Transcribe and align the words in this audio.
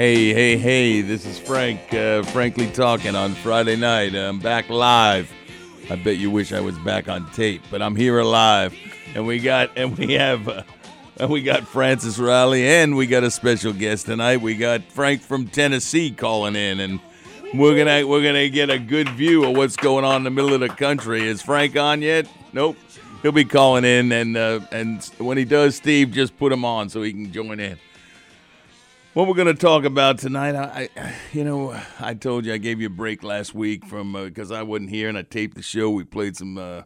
Hey, 0.00 0.32
hey, 0.32 0.56
hey, 0.56 1.02
this 1.02 1.26
is 1.26 1.38
Frank, 1.38 1.92
uh, 1.92 2.22
frankly 2.22 2.70
talking 2.70 3.14
on 3.14 3.34
Friday 3.34 3.76
night. 3.76 4.14
I'm 4.14 4.38
back 4.38 4.70
live. 4.70 5.30
I 5.90 5.96
bet 5.96 6.16
you 6.16 6.30
wish 6.30 6.54
I 6.54 6.60
was 6.60 6.78
back 6.78 7.10
on 7.10 7.30
tape, 7.32 7.60
but 7.70 7.82
I'm 7.82 7.94
here 7.94 8.18
alive. 8.18 8.74
And 9.14 9.26
we 9.26 9.40
got, 9.40 9.76
and 9.76 9.98
we 9.98 10.14
have, 10.14 10.48
uh, 10.48 10.62
and 11.18 11.28
we 11.28 11.42
got 11.42 11.68
Francis 11.68 12.18
Riley, 12.18 12.66
and 12.66 12.96
we 12.96 13.06
got 13.06 13.24
a 13.24 13.30
special 13.30 13.74
guest 13.74 14.06
tonight. 14.06 14.40
We 14.40 14.54
got 14.54 14.84
Frank 14.84 15.20
from 15.20 15.48
Tennessee 15.48 16.10
calling 16.10 16.56
in, 16.56 16.80
and 16.80 16.98
we're 17.52 17.76
gonna, 17.76 18.06
we're 18.06 18.22
gonna 18.22 18.48
get 18.48 18.70
a 18.70 18.78
good 18.78 19.10
view 19.10 19.44
of 19.44 19.54
what's 19.54 19.76
going 19.76 20.06
on 20.06 20.16
in 20.16 20.24
the 20.24 20.30
middle 20.30 20.54
of 20.54 20.60
the 20.60 20.70
country. 20.70 21.28
Is 21.28 21.42
Frank 21.42 21.76
on 21.76 22.00
yet? 22.00 22.26
Nope. 22.54 22.78
He'll 23.20 23.32
be 23.32 23.44
calling 23.44 23.84
in, 23.84 24.10
and 24.12 24.34
uh, 24.34 24.60
and 24.72 25.04
when 25.18 25.36
he 25.36 25.44
does, 25.44 25.76
Steve, 25.76 26.10
just 26.10 26.38
put 26.38 26.52
him 26.52 26.64
on 26.64 26.88
so 26.88 27.02
he 27.02 27.12
can 27.12 27.30
join 27.30 27.60
in. 27.60 27.76
What 29.20 29.28
we're 29.28 29.34
going 29.34 29.54
to 29.54 29.54
talk 29.54 29.84
about 29.84 30.16
tonight, 30.16 30.54
I, 30.54 30.88
I, 30.96 31.14
you 31.34 31.44
know, 31.44 31.78
I 32.00 32.14
told 32.14 32.46
you 32.46 32.54
I 32.54 32.56
gave 32.56 32.80
you 32.80 32.86
a 32.86 32.88
break 32.88 33.22
last 33.22 33.54
week 33.54 33.84
from 33.84 34.14
because 34.14 34.50
uh, 34.50 34.54
I 34.54 34.62
wasn't 34.62 34.88
here 34.88 35.10
and 35.10 35.18
I 35.18 35.20
taped 35.20 35.58
the 35.58 35.62
show. 35.62 35.90
We 35.90 36.04
played 36.04 36.38
some 36.38 36.56
uh, 36.56 36.84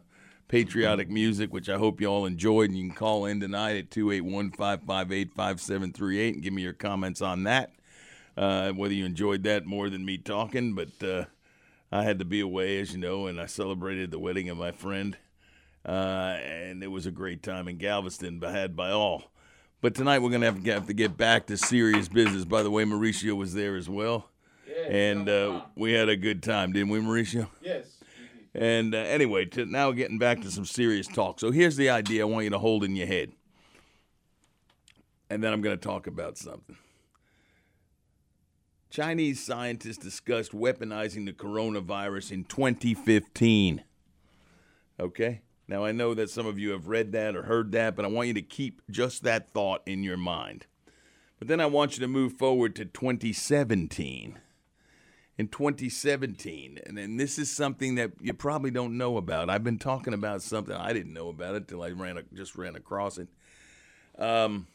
patriotic 0.49 1.09
music, 1.09 1.53
which 1.53 1.69
I 1.69 1.77
hope 1.77 2.01
you 2.01 2.07
all 2.07 2.25
enjoyed. 2.25 2.71
And 2.71 2.77
you 2.77 2.87
can 2.89 2.93
call 2.97 3.23
in 3.23 3.39
tonight 3.39 3.77
at 3.77 3.89
281 3.89 4.51
558 4.51 5.33
5738 5.33 6.33
and 6.33 6.43
give 6.43 6.51
me 6.51 6.61
your 6.61 6.73
comments 6.73 7.21
on 7.21 7.43
that. 7.43 7.71
Uh, 8.35 8.71
whether 8.71 8.93
you 8.93 9.05
enjoyed 9.05 9.43
that 9.43 9.65
more 9.65 9.89
than 9.89 10.03
me 10.03 10.17
talking, 10.17 10.75
but 10.75 11.01
uh, 11.01 11.23
I 11.89 12.03
had 12.03 12.19
to 12.19 12.25
be 12.25 12.41
away, 12.41 12.81
as 12.81 12.91
you 12.91 12.97
know, 12.97 13.27
and 13.27 13.39
I 13.39 13.45
celebrated 13.45 14.11
the 14.11 14.19
wedding 14.19 14.49
of 14.49 14.57
my 14.57 14.73
friend. 14.73 15.15
Uh, 15.85 16.35
and 16.43 16.83
it 16.83 16.87
was 16.87 17.05
a 17.05 17.11
great 17.11 17.43
time 17.43 17.69
in 17.69 17.77
Galveston, 17.77 18.39
but 18.39 18.53
had 18.53 18.75
by 18.75 18.91
all. 18.91 19.31
But 19.85 19.93
tonight 19.93 20.17
we're 20.17 20.31
gonna 20.31 20.47
have 20.47 20.63
to, 20.63 20.71
have 20.71 20.87
to 20.87 20.95
get 20.95 21.15
back 21.15 21.45
to 21.45 21.57
serious 21.57 22.07
business. 22.07 22.43
By 22.43 22.63
the 22.63 22.71
way, 22.71 22.85
Mauricio 22.85 23.37
was 23.37 23.53
there 23.53 23.75
as 23.75 23.87
well, 23.87 24.27
Yeah, 24.67 24.91
and 24.91 25.29
uh, 25.29 25.61
we 25.75 25.93
had 25.93 26.09
a 26.09 26.17
good 26.17 26.41
time, 26.41 26.73
didn't 26.73 26.89
we, 26.89 26.97
Mauricio? 26.97 27.47
yes. 27.61 27.85
And 28.55 28.95
uh, 28.95 28.97
anyway, 28.97 29.45
to 29.45 29.67
now 29.67 29.91
getting 29.91 30.17
back 30.17 30.41
to 30.41 30.49
some 30.49 30.65
serious 30.65 31.05
talk. 31.05 31.39
So 31.39 31.51
here's 31.51 31.75
the 31.75 31.91
idea 31.91 32.23
I 32.23 32.25
want 32.25 32.45
you 32.45 32.49
to 32.49 32.57
hold 32.57 32.83
in 32.83 32.95
your 32.95 33.05
head, 33.05 33.33
and 35.29 35.43
then 35.43 35.53
I'm 35.53 35.61
going 35.61 35.77
to 35.77 35.87
talk 35.87 36.07
about 36.07 36.39
something. 36.39 36.77
Chinese 38.89 39.45
scientists 39.45 39.99
discussed 39.99 40.51
weaponizing 40.51 41.27
the 41.27 41.33
coronavirus 41.33 42.31
in 42.31 42.43
2015. 42.45 43.83
Okay? 44.99 45.41
Now, 45.67 45.83
I 45.83 45.91
know 45.91 46.13
that 46.13 46.29
some 46.29 46.45
of 46.45 46.59
you 46.59 46.71
have 46.71 46.87
read 46.87 47.11
that 47.13 47.35
or 47.35 47.43
heard 47.43 47.71
that, 47.71 47.95
but 47.95 48.05
I 48.05 48.07
want 48.07 48.27
you 48.27 48.33
to 48.35 48.41
keep 48.41 48.81
just 48.89 49.23
that 49.23 49.51
thought 49.51 49.81
in 49.85 50.03
your 50.03 50.17
mind. 50.17 50.67
But 51.39 51.47
then 51.47 51.59
I 51.59 51.65
want 51.65 51.97
you 51.97 52.01
to 52.01 52.07
move 52.07 52.33
forward 52.33 52.75
to 52.75 52.85
2017. 52.85 54.39
In 55.37 55.49
2017, 55.49 56.79
and 56.85 56.97
then 56.97 57.17
this 57.17 57.37
is 57.37 57.51
something 57.51 57.95
that 57.95 58.11
you 58.21 58.33
probably 58.33 58.71
don't 58.71 58.97
know 58.97 59.17
about. 59.17 59.49
I've 59.49 59.65
been 59.65 59.77
talking 59.77 60.13
about 60.13 60.41
something 60.41 60.73
I 60.73 60.93
didn't 60.93 61.13
know 61.13 61.27
about 61.27 61.55
it 61.55 61.67
till 61.67 61.83
I 61.83 61.89
ran 61.89 62.23
just 62.33 62.55
ran 62.55 62.77
across 62.77 63.17
it. 63.17 63.27
Um, 64.17 64.67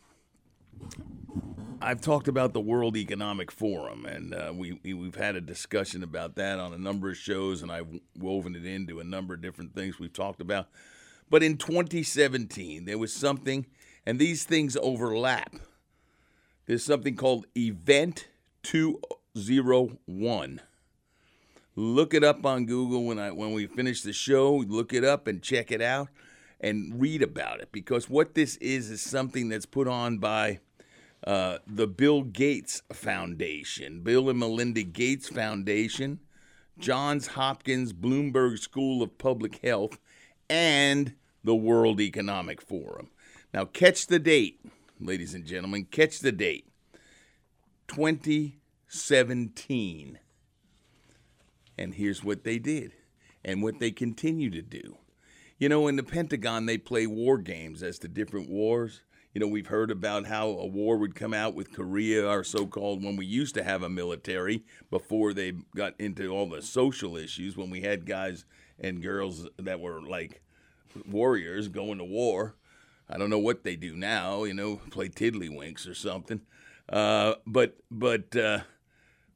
I've 1.82 2.02
talked 2.02 2.28
about 2.28 2.52
the 2.52 2.60
World 2.60 2.96
Economic 2.96 3.50
Forum, 3.50 4.04
and 4.04 4.34
uh, 4.34 4.52
we, 4.54 4.78
we 4.84 4.92
we've 4.92 5.14
had 5.14 5.34
a 5.34 5.40
discussion 5.40 6.02
about 6.02 6.34
that 6.36 6.58
on 6.58 6.74
a 6.74 6.78
number 6.78 7.08
of 7.08 7.16
shows, 7.16 7.62
and 7.62 7.72
I've 7.72 7.88
woven 8.18 8.54
it 8.54 8.66
into 8.66 9.00
a 9.00 9.04
number 9.04 9.32
of 9.32 9.40
different 9.40 9.74
things 9.74 9.98
we've 9.98 10.12
talked 10.12 10.42
about. 10.42 10.68
But 11.30 11.42
in 11.42 11.56
2017, 11.56 12.84
there 12.84 12.98
was 12.98 13.14
something, 13.14 13.64
and 14.04 14.18
these 14.18 14.44
things 14.44 14.76
overlap. 14.76 15.54
There's 16.66 16.84
something 16.84 17.16
called 17.16 17.46
Event 17.56 18.28
201. 18.62 20.60
Look 21.76 22.14
it 22.14 22.24
up 22.24 22.44
on 22.44 22.66
Google 22.66 23.04
when 23.06 23.18
I 23.18 23.30
when 23.30 23.52
we 23.52 23.66
finish 23.66 24.02
the 24.02 24.12
show. 24.12 24.54
Look 24.54 24.92
it 24.92 25.04
up 25.04 25.26
and 25.26 25.40
check 25.40 25.72
it 25.72 25.80
out, 25.80 26.08
and 26.60 27.00
read 27.00 27.22
about 27.22 27.60
it 27.60 27.70
because 27.72 28.10
what 28.10 28.34
this 28.34 28.56
is 28.56 28.90
is 28.90 29.00
something 29.00 29.48
that's 29.48 29.66
put 29.66 29.88
on 29.88 30.18
by 30.18 30.60
uh, 31.26 31.58
the 31.66 31.86
Bill 31.86 32.22
Gates 32.22 32.82
Foundation, 32.92 34.00
Bill 34.00 34.30
and 34.30 34.38
Melinda 34.38 34.82
Gates 34.82 35.28
Foundation, 35.28 36.20
Johns 36.78 37.28
Hopkins 37.28 37.92
Bloomberg 37.92 38.58
School 38.58 39.02
of 39.02 39.18
Public 39.18 39.62
Health, 39.62 39.98
and 40.48 41.14
the 41.44 41.54
World 41.54 42.00
Economic 42.00 42.62
Forum. 42.62 43.10
Now, 43.52 43.64
catch 43.64 44.06
the 44.06 44.18
date, 44.18 44.64
ladies 44.98 45.34
and 45.34 45.44
gentlemen, 45.44 45.86
catch 45.90 46.20
the 46.20 46.32
date 46.32 46.66
2017. 47.88 50.18
And 51.76 51.94
here's 51.94 52.22
what 52.22 52.44
they 52.44 52.58
did 52.58 52.92
and 53.44 53.62
what 53.62 53.78
they 53.78 53.90
continue 53.90 54.50
to 54.50 54.62
do. 54.62 54.96
You 55.60 55.68
know, 55.68 55.88
in 55.88 55.96
the 55.96 56.02
Pentagon, 56.02 56.64
they 56.64 56.78
play 56.78 57.06
war 57.06 57.36
games 57.36 57.82
as 57.82 57.98
to 57.98 58.08
different 58.08 58.48
wars. 58.48 59.02
You 59.34 59.42
know, 59.42 59.46
we've 59.46 59.66
heard 59.66 59.90
about 59.90 60.26
how 60.26 60.48
a 60.48 60.66
war 60.66 60.96
would 60.96 61.14
come 61.14 61.34
out 61.34 61.54
with 61.54 61.74
Korea, 61.74 62.26
our 62.26 62.42
so 62.42 62.66
called, 62.66 63.04
when 63.04 63.14
we 63.14 63.26
used 63.26 63.54
to 63.56 63.62
have 63.62 63.82
a 63.82 63.90
military 63.90 64.64
before 64.90 65.34
they 65.34 65.52
got 65.76 66.00
into 66.00 66.30
all 66.30 66.48
the 66.48 66.62
social 66.62 67.14
issues, 67.14 67.58
when 67.58 67.68
we 67.68 67.82
had 67.82 68.06
guys 68.06 68.46
and 68.78 69.02
girls 69.02 69.46
that 69.58 69.80
were 69.80 70.00
like 70.00 70.40
warriors 71.06 71.68
going 71.68 71.98
to 71.98 72.04
war. 72.04 72.56
I 73.10 73.18
don't 73.18 73.28
know 73.28 73.38
what 73.38 73.62
they 73.62 73.76
do 73.76 73.94
now, 73.94 74.44
you 74.44 74.54
know, 74.54 74.76
play 74.90 75.10
tiddlywinks 75.10 75.86
or 75.86 75.94
something. 75.94 76.40
Uh, 76.88 77.34
but 77.46 77.76
but 77.90 78.34
uh, 78.34 78.60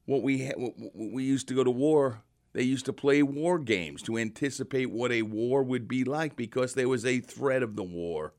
what 0.06 0.22
we 0.22 0.46
ha- 0.46 0.70
we 0.94 1.24
used 1.24 1.48
to 1.48 1.54
go 1.54 1.64
to 1.64 1.70
war. 1.70 2.22
They 2.54 2.62
used 2.62 2.86
to 2.86 2.92
play 2.92 3.22
war 3.22 3.58
games 3.58 4.00
to 4.02 4.16
anticipate 4.16 4.86
what 4.86 5.12
a 5.12 5.22
war 5.22 5.62
would 5.62 5.86
be 5.86 6.04
like 6.04 6.36
because 6.36 6.74
there 6.74 6.88
was 6.88 7.04
a 7.04 7.20
threat 7.20 7.62
of 7.62 7.76
the 7.76 7.82
war 7.82 8.32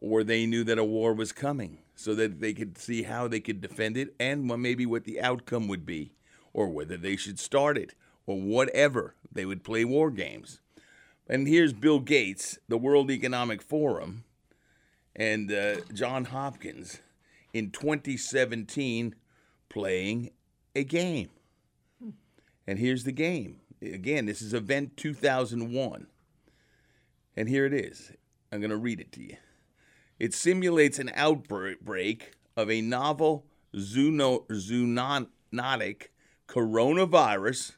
or 0.00 0.24
they 0.24 0.44
knew 0.44 0.64
that 0.64 0.78
a 0.78 0.84
war 0.84 1.14
was 1.14 1.32
coming 1.32 1.78
so 1.94 2.14
that 2.16 2.40
they 2.40 2.52
could 2.52 2.76
see 2.76 3.04
how 3.04 3.28
they 3.28 3.40
could 3.40 3.60
defend 3.60 3.96
it 3.96 4.14
and 4.18 4.44
maybe 4.44 4.86
what 4.86 5.04
the 5.04 5.20
outcome 5.20 5.68
would 5.68 5.86
be 5.86 6.12
or 6.52 6.68
whether 6.68 6.96
they 6.96 7.16
should 7.16 7.38
start 7.38 7.78
it 7.78 7.94
or 8.26 8.40
whatever. 8.40 9.14
They 9.30 9.44
would 9.44 9.62
play 9.62 9.84
war 9.84 10.10
games. 10.10 10.60
And 11.28 11.46
here's 11.46 11.72
Bill 11.72 12.00
Gates, 12.00 12.58
the 12.68 12.78
World 12.78 13.08
Economic 13.08 13.62
Forum, 13.62 14.24
and 15.14 15.52
uh, 15.52 15.76
John 15.92 16.24
Hopkins 16.24 17.00
in 17.52 17.70
2017 17.70 19.14
playing 19.68 20.30
a 20.74 20.82
game. 20.82 21.28
And 22.66 22.78
here's 22.78 23.04
the 23.04 23.12
game. 23.12 23.60
Again, 23.82 24.26
this 24.26 24.42
is 24.42 24.54
Event 24.54 24.96
2001. 24.96 26.06
And 27.36 27.48
here 27.48 27.64
it 27.64 27.72
is. 27.72 28.12
I'm 28.52 28.60
going 28.60 28.70
to 28.70 28.76
read 28.76 29.00
it 29.00 29.12
to 29.12 29.22
you. 29.22 29.36
It 30.18 30.34
simulates 30.34 30.98
an 30.98 31.10
outbreak 31.14 32.32
of 32.56 32.70
a 32.70 32.82
novel 32.82 33.46
zoono- 33.74 34.46
zoonotic 34.48 36.08
coronavirus 36.46 37.72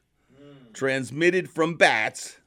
transmitted 0.73 1.51
from 1.51 1.77
bats, 1.77 2.39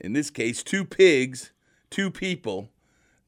in 0.00 0.12
this 0.12 0.30
case, 0.30 0.62
two 0.62 0.84
pigs, 0.84 1.52
two 1.90 2.10
people, 2.10 2.70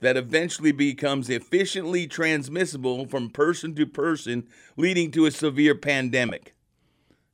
that 0.01 0.17
eventually 0.17 0.71
becomes 0.71 1.29
efficiently 1.29 2.07
transmissible 2.07 3.07
from 3.07 3.31
person 3.31 3.75
to 3.75 3.87
person, 3.87 4.47
leading 4.77 5.11
to 5.11 5.27
a 5.27 5.31
severe 5.31 5.75
pandemic. 5.75 6.55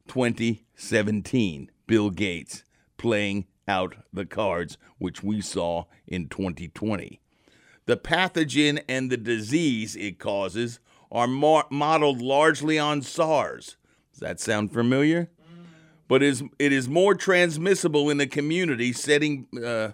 2017, 0.09 1.71
Bill 1.87 2.11
Gates 2.11 2.65
playing 2.97 3.47
out 3.67 3.97
the 4.13 4.27
cards, 4.27 4.77
which 4.99 5.23
we 5.23 5.41
saw 5.41 5.85
in 6.07 6.29
2020. 6.29 7.21
The 7.87 7.97
pathogen 7.97 8.83
and 8.89 9.11
the 9.11 9.17
disease 9.17 9.97
it 9.97 10.19
causes 10.19 10.81
are 11.11 11.27
mar- 11.27 11.67
modeled 11.71 12.21
largely 12.21 12.79
on 12.79 13.03
SARS. 13.03 13.77
Does 14.13 14.21
that 14.21 14.41
sound 14.41 14.73
familiar? 14.73 15.31
But 16.07 16.23
is 16.23 16.43
it 16.59 16.73
is 16.73 16.89
more 16.89 17.15
transmissible 17.15 18.11
in 18.11 18.19
the 18.19 18.27
community 18.27 18.93
setting 18.93 19.47
uh, 19.65 19.93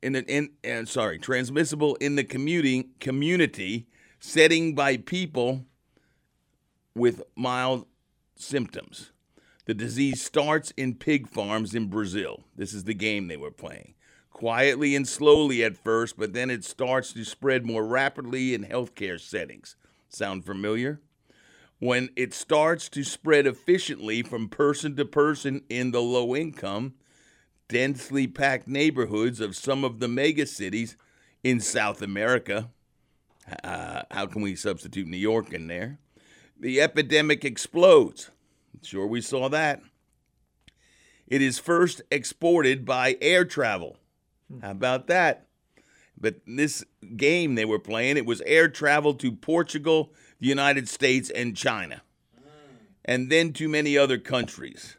in 0.00 0.12
the 0.12 0.48
in 0.62 0.86
sorry 0.86 1.18
transmissible 1.18 1.96
in 1.96 2.14
the 2.14 2.22
commuting 2.22 2.90
community 3.00 3.88
setting 4.20 4.76
by 4.76 4.96
people 4.96 5.64
with 6.94 7.22
mild 7.34 7.86
symptoms. 8.38 9.12
The 9.66 9.74
disease 9.74 10.22
starts 10.22 10.72
in 10.78 10.94
pig 10.94 11.28
farms 11.28 11.74
in 11.74 11.88
Brazil. 11.88 12.44
This 12.56 12.72
is 12.72 12.84
the 12.84 12.94
game 12.94 13.28
they 13.28 13.36
were 13.36 13.50
playing. 13.50 13.94
Quietly 14.30 14.96
and 14.96 15.06
slowly 15.06 15.62
at 15.62 15.76
first, 15.76 16.16
but 16.16 16.32
then 16.32 16.48
it 16.48 16.64
starts 16.64 17.12
to 17.12 17.24
spread 17.24 17.66
more 17.66 17.86
rapidly 17.86 18.54
in 18.54 18.64
healthcare 18.64 19.20
settings. 19.20 19.76
Sound 20.08 20.46
familiar? 20.46 21.00
When 21.80 22.08
it 22.16 22.32
starts 22.32 22.88
to 22.90 23.04
spread 23.04 23.46
efficiently 23.46 24.22
from 24.22 24.48
person 24.48 24.96
to 24.96 25.04
person 25.04 25.62
in 25.68 25.90
the 25.90 26.00
low 26.00 26.34
income, 26.34 26.94
densely 27.68 28.26
packed 28.26 28.66
neighborhoods 28.66 29.40
of 29.40 29.54
some 29.54 29.84
of 29.84 30.00
the 30.00 30.08
mega 30.08 30.46
cities 30.46 30.96
in 31.44 31.60
South 31.60 32.00
America, 32.00 32.70
uh, 33.62 34.02
how 34.10 34.26
can 34.26 34.42
we 34.42 34.56
substitute 34.56 35.06
New 35.06 35.18
York 35.18 35.52
in 35.52 35.66
there? 35.66 35.98
The 36.60 36.80
epidemic 36.80 37.44
explodes. 37.44 38.30
Sure, 38.82 39.06
we 39.06 39.20
saw 39.20 39.48
that. 39.48 39.80
It 41.26 41.42
is 41.42 41.58
first 41.58 42.02
exported 42.10 42.84
by 42.84 43.16
air 43.20 43.44
travel. 43.44 43.98
Hmm. 44.50 44.60
How 44.60 44.70
about 44.72 45.06
that? 45.06 45.46
But 46.20 46.40
this 46.46 46.84
game 47.16 47.54
they 47.54 47.64
were 47.64 47.78
playing, 47.78 48.16
it 48.16 48.26
was 48.26 48.40
air 48.40 48.68
travel 48.68 49.14
to 49.14 49.30
Portugal, 49.30 50.12
the 50.40 50.48
United 50.48 50.88
States, 50.88 51.30
and 51.30 51.56
China, 51.56 52.02
hmm. 52.34 52.76
and 53.04 53.30
then 53.30 53.52
to 53.54 53.68
many 53.68 53.96
other 53.96 54.18
countries. 54.18 54.96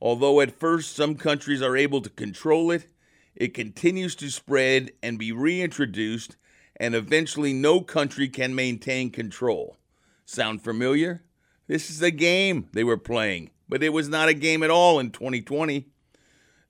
Although 0.00 0.40
at 0.40 0.58
first 0.58 0.94
some 0.94 1.16
countries 1.16 1.62
are 1.62 1.76
able 1.76 2.00
to 2.02 2.10
control 2.10 2.70
it, 2.70 2.86
it 3.34 3.54
continues 3.54 4.14
to 4.16 4.30
spread 4.30 4.92
and 5.02 5.18
be 5.18 5.32
reintroduced, 5.32 6.36
and 6.76 6.94
eventually 6.94 7.52
no 7.52 7.80
country 7.80 8.28
can 8.28 8.54
maintain 8.54 9.10
control. 9.10 9.76
Sound 10.24 10.62
familiar? 10.62 11.22
This 11.66 11.90
is 11.90 12.02
a 12.02 12.10
game 12.10 12.68
they 12.72 12.84
were 12.84 12.96
playing, 12.98 13.50
but 13.68 13.82
it 13.82 13.92
was 13.92 14.08
not 14.08 14.28
a 14.28 14.34
game 14.34 14.62
at 14.62 14.70
all 14.70 14.98
in 14.98 15.10
2020. 15.10 15.88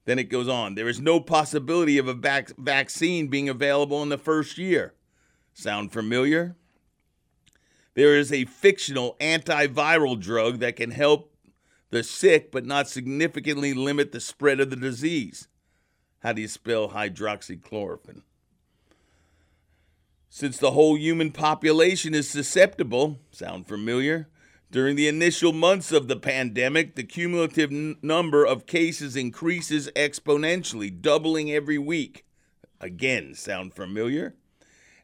Then 0.05 0.19
it 0.19 0.29
goes 0.29 0.47
on. 0.47 0.75
There 0.75 0.89
is 0.89 0.99
no 0.99 1.19
possibility 1.19 1.97
of 1.97 2.07
a 2.07 2.13
vac- 2.13 2.55
vaccine 2.57 3.27
being 3.27 3.47
available 3.47 4.03
in 4.03 4.09
the 4.09 4.17
first 4.17 4.57
year. 4.57 4.93
Sound 5.53 5.91
familiar? 5.91 6.55
There 7.95 8.17
is 8.17 8.31
a 8.31 8.45
fictional 8.45 9.15
antiviral 9.21 10.19
drug 10.19 10.59
that 10.59 10.75
can 10.75 10.91
help 10.91 11.35
the 11.91 12.03
sick 12.03 12.51
but 12.51 12.65
not 12.65 12.89
significantly 12.89 13.73
limit 13.73 14.11
the 14.11 14.19
spread 14.19 14.59
of 14.59 14.71
the 14.71 14.75
disease. 14.75 15.47
How 16.19 16.33
do 16.33 16.41
you 16.41 16.47
spell 16.47 16.89
hydroxychloroquine? 16.89 18.23
Since 20.35 20.57
the 20.57 20.71
whole 20.71 20.97
human 20.97 21.31
population 21.31 22.15
is 22.15 22.27
susceptible, 22.27 23.19
sound 23.29 23.67
familiar? 23.67 24.29
During 24.71 24.95
the 24.95 25.07
initial 25.07 25.53
months 25.53 25.91
of 25.91 26.07
the 26.07 26.15
pandemic, 26.15 26.95
the 26.95 27.03
cumulative 27.03 27.69
n- 27.71 27.97
number 28.01 28.43
of 28.43 28.65
cases 28.65 29.15
increases 29.15 29.91
exponentially, 29.95 30.89
doubling 30.99 31.51
every 31.51 31.77
week. 31.77 32.25
Again, 32.81 33.35
sound 33.35 33.75
familiar? 33.75 34.33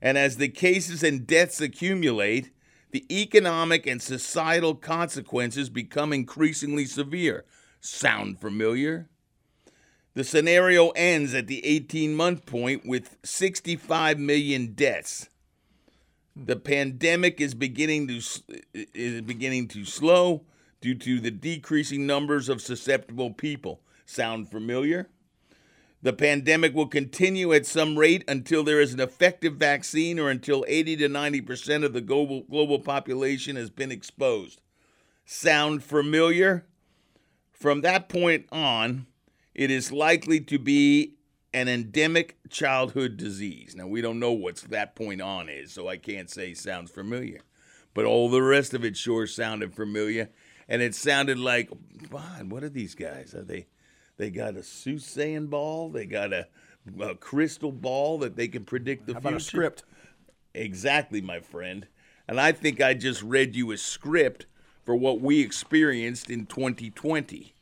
And 0.02 0.18
as 0.18 0.38
the 0.38 0.50
cases 0.50 1.04
and 1.04 1.28
deaths 1.28 1.62
accumulate, 1.62 2.50
the 2.90 3.06
economic 3.16 3.86
and 3.86 4.02
societal 4.02 4.74
consequences 4.74 5.70
become 5.70 6.12
increasingly 6.12 6.86
severe. 6.86 7.46
Sound 7.80 8.42
familiar? 8.42 9.12
The 10.20 10.26
scenario 10.26 10.90
ends 10.98 11.34
at 11.34 11.48
the 11.48 11.66
18 11.66 12.14
month 12.14 12.46
point 12.46 12.86
with 12.86 13.16
65 13.24 14.20
million 14.20 14.74
deaths. 14.74 15.30
The 16.36 16.58
pandemic 16.58 17.40
is 17.40 17.54
beginning 17.54 18.10
to 18.10 18.22
is 18.94 19.22
beginning 19.22 19.70
to 19.70 19.86
slow 19.86 20.44
due 20.82 20.96
to 20.96 21.22
the 21.22 21.32
decreasing 21.32 22.06
numbers 22.06 22.50
of 22.50 22.62
susceptible 22.62 23.32
people. 23.32 23.80
Sound 24.06 24.52
familiar? 24.52 25.08
The 26.02 26.12
pandemic 26.12 26.76
will 26.76 26.88
continue 26.88 27.54
at 27.54 27.66
some 27.66 27.98
rate 27.98 28.26
until 28.28 28.66
there 28.66 28.82
is 28.82 28.94
an 28.94 29.00
effective 29.00 29.56
vaccine 29.56 30.20
or 30.20 30.30
until 30.30 30.66
80 30.68 30.98
to 30.98 31.08
90% 31.08 31.86
of 31.86 31.94
the 31.94 32.02
global, 32.02 32.42
global 32.42 32.80
population 32.80 33.56
has 33.56 33.70
been 33.70 33.90
exposed. 33.90 34.60
Sound 35.26 35.82
familiar? 35.82 36.66
From 37.54 37.80
that 37.82 38.10
point 38.10 38.48
on, 38.52 39.06
it 39.60 39.70
is 39.70 39.92
likely 39.92 40.40
to 40.40 40.58
be 40.58 41.16
an 41.54 41.68
endemic 41.68 42.38
childhood 42.50 43.18
disease. 43.18 43.76
Now, 43.76 43.88
we 43.88 44.00
don't 44.00 44.18
know 44.18 44.32
what's 44.32 44.62
that 44.62 44.96
point 44.96 45.22
on 45.22 45.50
is, 45.50 45.74
so 45.74 45.90
I 45.90 45.98
can't 45.98 46.30
say 46.30 46.54
sounds 46.54 46.92
familiar. 46.92 47.42
But 47.94 48.06
all 48.06 48.30
the 48.30 48.42
rest 48.42 48.74
of 48.74 48.86
it 48.86 48.96
sure 48.96 49.28
sounded 49.28 49.76
familiar. 49.76 50.30
And 50.70 50.82
it 50.82 50.96
sounded 50.96 51.38
like, 51.38 51.70
God, 52.10 52.50
what 52.50 52.64
are 52.64 52.70
these 52.70 52.96
guys? 52.96 53.36
Are 53.36 53.44
they 53.44 53.68
they 54.16 54.30
got 54.30 54.56
a 54.56 54.64
soothsaying 54.64 55.48
ball. 55.48 55.90
They 55.90 56.06
got 56.06 56.32
a, 56.32 56.48
a 57.02 57.16
crystal 57.16 57.74
ball 57.74 58.18
that 58.20 58.38
they 58.38 58.48
can 58.48 58.64
predict 58.64 59.08
the 59.08 59.14
How 59.16 59.20
future. 59.20 59.28
about 59.30 59.42
a 59.42 59.44
script? 59.44 59.84
Exactly, 60.54 61.20
my 61.20 61.42
friend. 61.42 61.86
And 62.30 62.40
I 62.40 62.54
think 62.54 62.80
I 62.80 62.94
just 62.94 63.22
read 63.24 63.58
you 63.58 63.72
a 63.72 63.78
script 63.78 64.46
for 64.86 64.96
what 64.96 65.20
we 65.20 65.42
experienced 65.42 66.30
in 66.30 66.46
2020. 66.46 67.54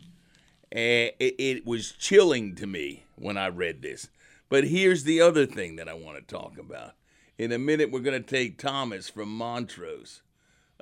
And 0.71 1.11
it, 1.19 1.35
it 1.39 1.65
was 1.65 1.91
chilling 1.93 2.55
to 2.55 2.67
me 2.67 3.05
when 3.15 3.37
I 3.37 3.47
read 3.47 3.81
this. 3.81 4.09
But 4.49 4.65
here's 4.65 5.03
the 5.03 5.21
other 5.21 5.45
thing 5.45 5.75
that 5.75 5.89
I 5.89 5.93
want 5.93 6.17
to 6.17 6.35
talk 6.35 6.57
about. 6.57 6.93
In 7.37 7.51
a 7.51 7.57
minute, 7.57 7.91
we're 7.91 7.99
going 7.99 8.21
to 8.21 8.27
take 8.27 8.57
Thomas 8.57 9.09
from 9.09 9.35
Montrose. 9.35 10.21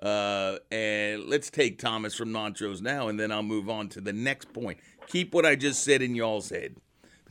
Uh, 0.01 0.57
and 0.71 1.25
let's 1.25 1.49
take 1.49 1.79
Thomas 1.79 2.15
from 2.15 2.31
Montrose 2.31 2.81
now, 2.81 3.07
and 3.07 3.19
then 3.19 3.31
I'll 3.31 3.43
move 3.43 3.69
on 3.69 3.89
to 3.89 4.01
the 4.01 4.13
next 4.13 4.53
point. 4.53 4.77
Keep 5.07 5.33
what 5.33 5.45
I 5.45 5.55
just 5.55 5.83
said 5.83 6.01
in 6.01 6.15
y'all's 6.15 6.49
head. 6.49 6.75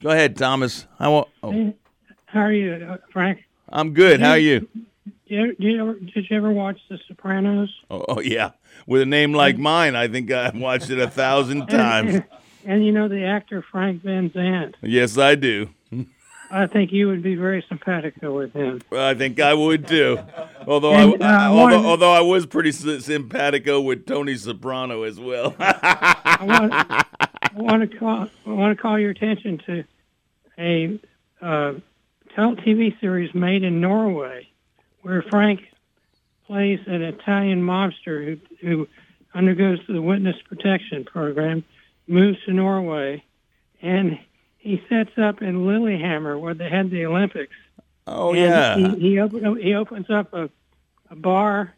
Go 0.02 0.10
ahead, 0.10 0.36
Thomas. 0.36 0.86
How? 0.98 1.28
Oh, 1.42 1.74
How 2.26 2.40
are 2.40 2.52
you, 2.52 2.74
uh, 2.74 2.96
Frank? 3.12 3.44
I'm 3.68 3.92
good. 3.92 4.20
How 4.20 4.30
are 4.30 4.38
you? 4.38 4.68
Did 5.28 5.56
you, 5.58 5.80
ever, 5.80 5.94
did 5.94 6.26
you 6.28 6.36
ever 6.36 6.52
watch 6.52 6.78
The 6.88 6.98
Sopranos? 7.08 7.74
Oh, 7.90 8.04
oh, 8.08 8.20
yeah. 8.20 8.50
With 8.86 9.02
a 9.02 9.06
name 9.06 9.32
like 9.32 9.56
mine, 9.56 9.96
I 9.96 10.08
think 10.08 10.30
I've 10.30 10.56
watched 10.56 10.90
it 10.90 10.98
a 10.98 11.08
thousand 11.08 11.66
times. 11.68 12.22
And, 12.66 12.84
you 12.84 12.92
know 12.92 13.08
the 13.08 13.24
actor 13.24 13.62
Frank 13.70 14.02
Van 14.02 14.32
Zandt. 14.32 14.76
Yes, 14.82 15.18
I 15.18 15.34
do. 15.34 15.70
I 16.50 16.66
think 16.66 16.92
you 16.92 17.08
would 17.08 17.22
be 17.22 17.34
very 17.34 17.64
simpatico 17.68 18.36
with 18.36 18.52
him. 18.52 18.80
Well, 18.90 19.04
I 19.04 19.14
think 19.14 19.40
I 19.40 19.54
would 19.54 19.88
too. 19.88 20.18
Although 20.66 20.92
And, 20.94 21.22
I, 21.22 21.26
I- 21.26 21.46
uh, 21.46 21.50
although, 21.50 21.86
although 21.86 22.12
I 22.12 22.20
was 22.20 22.46
pretty 22.46 22.70
simpatico 22.72 23.80
with 23.80 24.06
Tony 24.06 24.36
Soprano 24.36 25.02
as 25.02 25.18
well. 25.18 25.54
I 25.58 26.38
want, 26.42 26.72
I 26.72 27.50
want 27.54 27.90
to 27.90 27.98
call 27.98 28.28
I 28.46 28.50
want 28.50 28.76
to 28.76 28.80
call 28.80 28.98
your 28.98 29.10
attention 29.10 29.58
to 29.66 29.84
a 30.58 31.00
uh, 31.42 31.74
TV 32.36 32.98
series 33.00 33.34
made 33.34 33.64
in 33.64 33.80
Norway, 33.80 34.48
where 35.02 35.22
Frank 35.22 35.60
plays 36.46 36.78
an 36.86 37.02
Italian 37.02 37.62
mobster 37.62 38.38
who 38.60 38.66
who 38.68 38.88
undergoes 39.34 39.80
the 39.88 40.00
witness 40.00 40.36
protection 40.48 41.04
program, 41.04 41.64
moves 42.06 42.38
to 42.46 42.52
Norway, 42.52 43.24
and 43.82 44.18
he 44.58 44.82
sets 44.88 45.10
up 45.18 45.42
in 45.42 45.66
Lillehammer 45.66 46.38
where 46.38 46.54
they 46.54 46.68
had 46.68 46.90
the 46.90 47.04
Olympics. 47.06 47.54
oh 48.06 48.34
and 48.34 48.38
yeah. 48.38 48.76
he 48.96 49.10
he, 49.10 49.18
open, 49.20 49.56
he 49.60 49.74
opens 49.74 50.10
up 50.10 50.32
a, 50.32 50.48
a 51.10 51.16
bar, 51.16 51.74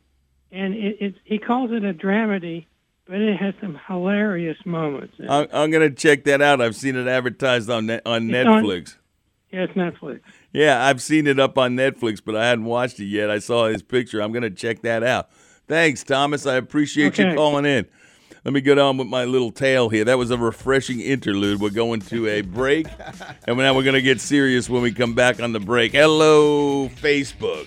and 0.53 0.75
it, 0.75 0.97
it 1.01 1.15
he 1.25 1.39
calls 1.39 1.71
it 1.73 1.85
a 1.85 1.93
dramedy, 1.93 2.67
but 3.07 3.21
it 3.21 3.37
has 3.37 3.55
some 3.61 3.79
hilarious 3.87 4.59
moments. 4.65 5.15
I'm, 5.29 5.49
I'm 5.53 5.71
gonna 5.71 5.91
check 5.91 6.25
that 6.25 6.41
out. 6.43 6.61
I've 6.61 6.77
seen 6.77 6.97
it 6.97 7.09
advertised 7.09 7.71
on 7.71 7.87
net, 7.87 8.03
on 8.07 8.31
It's 8.31 8.47
on- 8.47 8.63
Netflix. 8.65 8.97
Yeah, 9.53 9.63
it's 9.63 9.73
Netflix. 9.75 10.21
Yeah, 10.53 10.85
I've 10.85 11.01
seen 11.01 11.27
it 11.27 11.39
up 11.39 11.57
on 11.57 11.77
Netflix, 11.77 12.21
but 12.25 12.35
I 12.35 12.49
hadn't 12.49 12.65
watched 12.65 12.99
it 12.99 13.05
yet. 13.05 13.31
I 13.31 13.39
saw 13.39 13.67
his 13.67 13.83
picture. 13.83 14.21
I'm 14.21 14.33
gonna 14.33 14.51
check 14.51 14.83
that 14.83 15.03
out. 15.03 15.31
Thanks, 15.69 16.05
Thomas. 16.05 16.47
I 16.47 16.55
appreciate 16.55 17.19
you 17.19 17.35
calling 17.35 17.65
in. 17.65 17.87
Let 18.47 18.53
me 18.53 18.61
get 18.61 18.79
on 18.79 18.97
with 18.97 19.09
my 19.09 19.25
little 19.25 19.51
tale 19.51 19.89
here. 19.89 20.05
That 20.05 20.19
was 20.19 20.31
a 20.31 20.39
refreshing 20.39 21.01
interlude. 21.01 21.61
We're 21.61 21.71
going 21.71 21.99
to 22.03 22.29
a 22.29 22.43
break, 22.43 22.87
and 23.45 23.59
now 23.59 23.75
we're 23.75 23.83
going 23.83 23.95
to 23.95 24.03
get 24.03 24.21
serious 24.21 24.71
when 24.71 24.83
we 24.83 24.93
come 24.93 25.15
back 25.15 25.43
on 25.43 25.51
the 25.51 25.59
break. 25.59 25.91
Hello, 25.91 26.89
Facebook. 26.89 27.67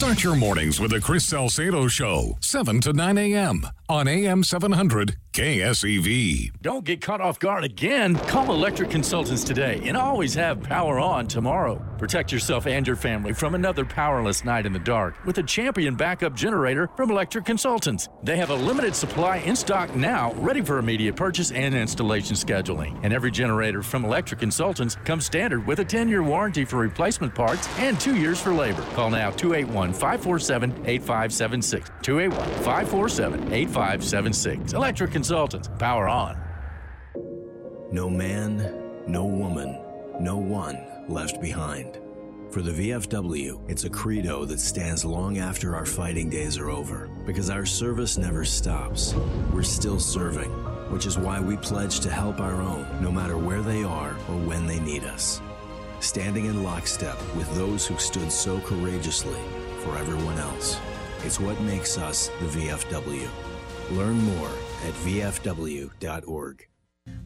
Start 0.00 0.24
your 0.24 0.34
mornings 0.34 0.80
with 0.80 0.92
the 0.92 1.00
Chris 1.02 1.26
Salcedo 1.26 1.88
Show, 1.88 2.38
7 2.40 2.80
to 2.80 2.94
9 2.94 3.18
a.m. 3.18 3.66
on 3.86 4.08
AM 4.08 4.42
700 4.42 5.16
KSEV. 5.32 6.50
Don't 6.60 6.84
get 6.84 7.00
caught 7.00 7.20
off 7.20 7.38
guard 7.38 7.62
again. 7.62 8.16
Call 8.16 8.52
Electric 8.52 8.90
Consultants 8.90 9.44
today 9.44 9.80
and 9.84 9.96
always 9.96 10.34
have 10.34 10.60
power 10.60 10.98
on 10.98 11.28
tomorrow. 11.28 11.80
Protect 11.98 12.32
yourself 12.32 12.66
and 12.66 12.84
your 12.84 12.96
family 12.96 13.32
from 13.32 13.54
another 13.54 13.84
powerless 13.84 14.44
night 14.44 14.66
in 14.66 14.72
the 14.72 14.80
dark 14.80 15.14
with 15.24 15.38
a 15.38 15.42
champion 15.44 15.94
backup 15.94 16.34
generator 16.34 16.88
from 16.96 17.12
Electric 17.12 17.44
Consultants. 17.44 18.08
They 18.24 18.38
have 18.38 18.50
a 18.50 18.54
limited 18.56 18.96
supply 18.96 19.36
in 19.36 19.54
stock 19.54 19.94
now, 19.94 20.32
ready 20.32 20.62
for 20.62 20.78
immediate 20.78 21.14
purchase 21.14 21.52
and 21.52 21.76
installation 21.76 22.34
scheduling. 22.34 22.98
And 23.04 23.12
every 23.12 23.30
generator 23.30 23.82
from 23.82 24.04
Electric 24.04 24.40
Consultants 24.40 24.96
comes 25.04 25.26
standard 25.26 25.64
with 25.64 25.78
a 25.78 25.84
10 25.84 26.08
year 26.08 26.24
warranty 26.24 26.64
for 26.64 26.78
replacement 26.78 27.36
parts 27.36 27.68
and 27.78 28.00
two 28.00 28.16
years 28.16 28.40
for 28.40 28.52
labor. 28.52 28.82
Call 28.94 29.10
now 29.10 29.30
281 29.30 29.92
547 29.92 30.70
8576. 30.86 31.90
281 32.02 32.64
547 32.64 33.52
8576. 33.52 34.72
Electric 34.72 35.19
Consultants. 35.20 35.68
Power 35.78 36.08
on. 36.08 36.40
No 37.92 38.08
man, 38.08 39.02
no 39.06 39.26
woman, 39.26 39.78
no 40.18 40.38
one 40.38 40.82
left 41.08 41.42
behind. 41.42 41.98
For 42.50 42.62
the 42.62 42.70
VFW, 42.70 43.60
it's 43.68 43.84
a 43.84 43.90
credo 43.90 44.46
that 44.46 44.58
stands 44.58 45.04
long 45.04 45.36
after 45.36 45.76
our 45.76 45.84
fighting 45.84 46.30
days 46.30 46.56
are 46.56 46.70
over 46.70 47.10
because 47.26 47.50
our 47.50 47.66
service 47.66 48.16
never 48.16 48.46
stops. 48.46 49.14
We're 49.52 49.62
still 49.62 50.00
serving, 50.00 50.52
which 50.90 51.04
is 51.04 51.18
why 51.18 51.38
we 51.38 51.58
pledge 51.58 52.00
to 52.00 52.10
help 52.10 52.40
our 52.40 52.62
own 52.62 52.86
no 53.02 53.12
matter 53.12 53.36
where 53.36 53.60
they 53.60 53.84
are 53.84 54.12
or 54.30 54.36
when 54.48 54.66
they 54.66 54.80
need 54.80 55.04
us. 55.04 55.42
Standing 56.00 56.46
in 56.46 56.62
lockstep 56.62 57.20
with 57.36 57.54
those 57.56 57.86
who 57.86 57.98
stood 57.98 58.32
so 58.32 58.58
courageously 58.60 59.42
for 59.84 59.98
everyone 59.98 60.38
else. 60.38 60.80
It's 61.24 61.38
what 61.38 61.60
makes 61.60 61.98
us 61.98 62.28
the 62.40 62.46
VFW. 62.46 63.28
Learn 63.90 64.16
more 64.22 64.50
at 64.84 64.94
VFW.org. 65.04 66.66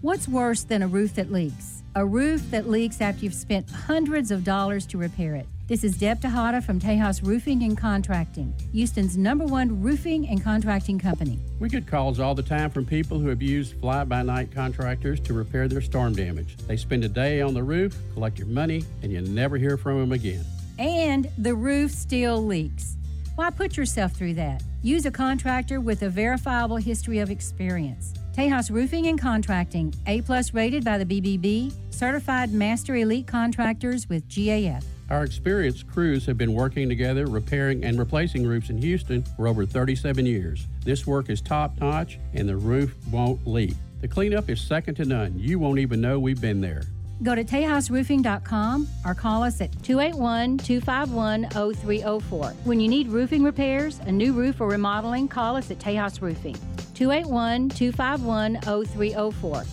What's 0.00 0.28
worse 0.28 0.64
than 0.64 0.82
a 0.82 0.86
roof 0.86 1.14
that 1.14 1.32
leaks? 1.32 1.82
A 1.94 2.04
roof 2.04 2.42
that 2.50 2.68
leaks 2.68 3.00
after 3.00 3.24
you've 3.24 3.34
spent 3.34 3.70
hundreds 3.70 4.30
of 4.30 4.44
dollars 4.44 4.86
to 4.86 4.98
repair 4.98 5.34
it. 5.34 5.46
This 5.66 5.82
is 5.82 5.96
Deb 5.96 6.20
Tejada 6.20 6.60
from 6.60 6.78
Tejas 6.78 7.26
Roofing 7.26 7.62
and 7.62 7.76
Contracting, 7.76 8.54
Houston's 8.72 9.16
number 9.16 9.46
one 9.46 9.80
roofing 9.80 10.28
and 10.28 10.44
contracting 10.44 10.98
company. 10.98 11.38
We 11.58 11.70
get 11.70 11.86
calls 11.86 12.20
all 12.20 12.34
the 12.34 12.42
time 12.42 12.70
from 12.70 12.84
people 12.84 13.18
who 13.18 13.28
have 13.28 13.40
used 13.40 13.80
fly 13.80 14.04
by 14.04 14.22
night 14.22 14.52
contractors 14.52 15.20
to 15.20 15.32
repair 15.32 15.66
their 15.66 15.80
storm 15.80 16.14
damage. 16.14 16.58
They 16.66 16.76
spend 16.76 17.04
a 17.04 17.08
day 17.08 17.40
on 17.40 17.54
the 17.54 17.62
roof, 17.62 17.96
collect 18.12 18.38
your 18.38 18.48
money, 18.48 18.84
and 19.02 19.10
you 19.10 19.22
never 19.22 19.56
hear 19.56 19.78
from 19.78 20.00
them 20.00 20.12
again. 20.12 20.44
And 20.78 21.30
the 21.38 21.54
roof 21.54 21.92
still 21.92 22.44
leaks. 22.44 22.96
Why 23.36 23.50
put 23.50 23.76
yourself 23.76 24.12
through 24.12 24.34
that? 24.34 24.62
Use 24.82 25.06
a 25.06 25.10
contractor 25.10 25.80
with 25.80 26.02
a 26.02 26.08
verifiable 26.08 26.76
history 26.76 27.18
of 27.18 27.30
experience. 27.30 28.14
Tejas 28.32 28.70
Roofing 28.70 29.08
and 29.08 29.20
Contracting, 29.20 29.92
A 30.06 30.20
plus 30.20 30.54
rated 30.54 30.84
by 30.84 30.98
the 30.98 31.04
BBB, 31.04 31.74
certified 31.90 32.52
master 32.52 32.94
elite 32.94 33.26
contractors 33.26 34.08
with 34.08 34.28
GAF. 34.28 34.84
Our 35.10 35.24
experienced 35.24 35.88
crews 35.88 36.24
have 36.26 36.38
been 36.38 36.52
working 36.52 36.88
together 36.88 37.26
repairing 37.26 37.84
and 37.84 37.98
replacing 37.98 38.46
roofs 38.46 38.70
in 38.70 38.78
Houston 38.78 39.24
for 39.36 39.48
over 39.48 39.66
37 39.66 40.24
years. 40.24 40.68
This 40.84 41.04
work 41.04 41.28
is 41.28 41.40
top 41.40 41.80
notch 41.80 42.20
and 42.34 42.48
the 42.48 42.56
roof 42.56 42.94
won't 43.10 43.44
leak. 43.46 43.74
The 44.00 44.06
cleanup 44.08 44.48
is 44.48 44.60
second 44.60 44.94
to 44.96 45.04
none. 45.04 45.36
You 45.36 45.58
won't 45.58 45.80
even 45.80 46.00
know 46.00 46.20
we've 46.20 46.40
been 46.40 46.60
there. 46.60 46.84
Go 47.24 47.34
to 47.34 47.42
TejasRoofing.com 47.42 48.86
or 49.06 49.14
call 49.14 49.42
us 49.42 49.62
at 49.62 49.72
281 49.82 50.58
251 50.58 51.48
0304. 51.48 52.50
When 52.64 52.78
you 52.78 52.86
need 52.86 53.08
roofing 53.08 53.42
repairs, 53.42 53.98
a 54.00 54.12
new 54.12 54.34
roof, 54.34 54.60
or 54.60 54.68
remodeling, 54.68 55.26
call 55.28 55.56
us 55.56 55.70
at 55.70 55.78
Tejas 55.78 56.20
Roofing. 56.20 56.54
281 56.92 57.70
251 57.70 58.60
0304. 58.60 59.64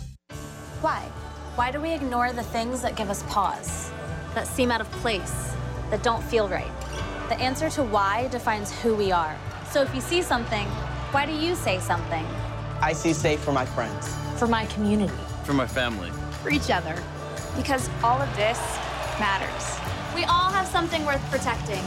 Why? 0.80 1.00
Why 1.56 1.72
do 1.72 1.82
we 1.82 1.92
ignore 1.92 2.32
the 2.32 2.42
things 2.42 2.82
that 2.84 2.96
give 2.96 3.10
us 3.10 3.24
pause, 3.24 3.92
that 4.34 4.48
seem 4.48 4.72
out 4.72 4.80
of 4.80 4.90
place, 5.04 5.54
that 5.90 6.02
don't 6.04 6.24
feel 6.24 6.48
right? 6.48 6.72
The 7.28 7.36
answer 7.36 7.70
to 7.72 7.84
why 7.84 8.30
defines 8.30 8.72
who 8.80 8.96
we 8.96 9.12
are. 9.12 9.38
So 9.70 9.82
if 9.82 9.94
you 9.94 10.00
see 10.00 10.22
something, 10.22 10.66
why 11.12 11.26
do 11.26 11.34
you 11.34 11.56
say 11.56 11.80
something? 11.80 12.26
I 12.82 12.94
see 12.94 13.12
safe 13.12 13.42
for 13.42 13.52
my 13.52 13.66
friends, 13.66 14.08
For 14.40 14.48
my 14.48 14.66
community, 14.68 15.14
For 15.44 15.54
my 15.54 15.68
family. 15.68 16.12
for 16.42 16.50
each 16.50 16.72
other. 16.72 16.96
Because 17.56 17.90
all 18.04 18.22
of 18.22 18.34
this 18.36 18.60
matters. 19.20 19.80
We 20.16 20.24
all 20.26 20.52
have 20.52 20.68
something 20.68 21.06
worth 21.06 21.22
protecting. 21.30 21.84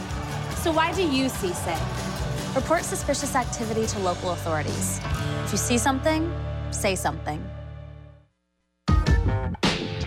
So 0.57 0.71
why 0.71 0.93
do 0.93 1.07
you 1.07 1.29
see 1.29 1.53
safe? 1.53 2.55
Report 2.55 2.83
suspicious 2.83 3.35
activity 3.35 3.85
to 3.87 3.99
local 3.99 4.31
authorities. 4.31 4.99
If 5.43 5.51
you 5.51 5.57
see 5.57 5.77
something, 5.77 6.31
say 6.71 6.95
something. 6.95 7.43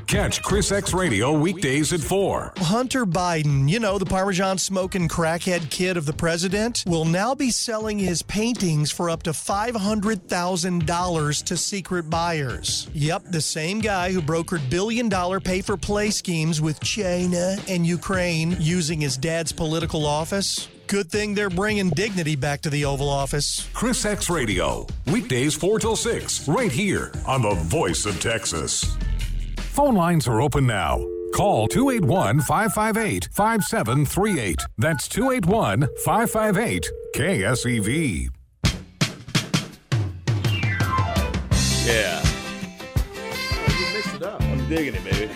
Catch 0.08 0.42
Chris 0.42 0.72
X 0.72 0.92
Radio 0.94 1.38
weekdays 1.38 1.92
at 1.92 2.00
4. 2.00 2.54
Hunter 2.56 3.04
Biden, 3.04 3.68
you 3.68 3.78
know, 3.78 3.98
the 3.98 4.06
Parmesan 4.06 4.56
smoking 4.56 5.06
crackhead 5.06 5.68
kid 5.68 5.98
of 5.98 6.06
the 6.06 6.14
president, 6.14 6.82
will 6.86 7.04
now 7.04 7.34
be 7.34 7.50
selling 7.50 7.98
his 7.98 8.22
paintings 8.22 8.90
for 8.90 9.10
up 9.10 9.22
to 9.24 9.32
$500,000 9.32 11.44
to 11.44 11.56
secret 11.58 12.08
buyers. 12.08 12.88
Yep, 12.94 13.24
the 13.26 13.42
same 13.42 13.80
guy 13.80 14.10
who 14.10 14.22
brokered 14.22 14.70
billion 14.70 15.10
dollar 15.10 15.40
pay 15.40 15.60
for 15.60 15.76
play 15.76 16.08
schemes 16.08 16.58
with 16.58 16.80
China 16.80 17.58
and 17.68 17.86
Ukraine 17.86 18.56
using 18.58 19.02
his 19.02 19.18
dad's 19.18 19.52
political 19.52 20.06
office. 20.06 20.68
Good 20.86 21.10
thing 21.10 21.34
they're 21.34 21.50
bringing 21.50 21.90
dignity 21.90 22.34
back 22.34 22.62
to 22.62 22.70
the 22.70 22.86
Oval 22.86 23.10
Office. 23.10 23.68
Chris 23.74 24.06
X 24.06 24.30
Radio, 24.30 24.86
weekdays 25.08 25.54
4 25.54 25.80
till 25.80 25.96
6, 25.96 26.48
right 26.48 26.72
here 26.72 27.12
on 27.26 27.42
the 27.42 27.56
voice 27.56 28.06
of 28.06 28.18
Texas. 28.20 28.96
Phone 29.78 29.94
lines 29.94 30.26
are 30.26 30.42
open 30.42 30.66
now. 30.66 31.06
Call 31.32 31.68
281 31.68 32.40
558 32.40 33.28
5738. 33.30 34.58
That's 34.76 35.06
281 35.06 35.86
558 36.04 36.90
KSEV. 37.14 38.28
Yeah. 41.86 42.20
You 43.78 43.94
mixed 43.94 44.14
it 44.16 44.22
up. 44.24 44.42
I'm 44.42 44.68
digging 44.68 44.96
it, 44.96 45.04
baby. 45.04 45.30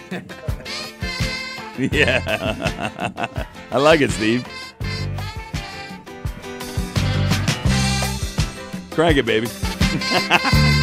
yeah. 1.96 3.46
I 3.70 3.78
like 3.78 4.00
it, 4.00 4.10
Steve. 4.10 4.44
Crank 8.90 9.18
it, 9.18 9.24
baby. 9.24 9.46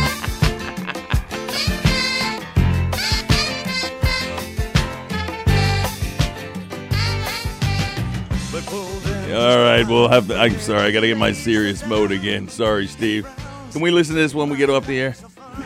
All 9.32 9.60
right, 9.60 9.86
we'll 9.88 10.10
have 10.10 10.28
to. 10.30 10.36
I'm 10.36 10.58
sorry, 10.58 10.82
I 10.82 10.92
got 10.92 11.02
to 11.02 11.08
get 11.08 11.18
my 11.18 11.32
serious 11.32 11.86
mode 11.86 12.12
again. 12.12 12.48
Sorry, 12.48 12.88
Steve. 12.88 13.28
Can 13.72 13.82
we 13.82 13.92
listen 13.92 14.16
to 14.16 14.22
this 14.22 14.34
when 14.34 14.50
we 14.50 14.58
get 14.58 14.72
off 14.72 14.88
the 14.88 15.00
air? 15.00 15.16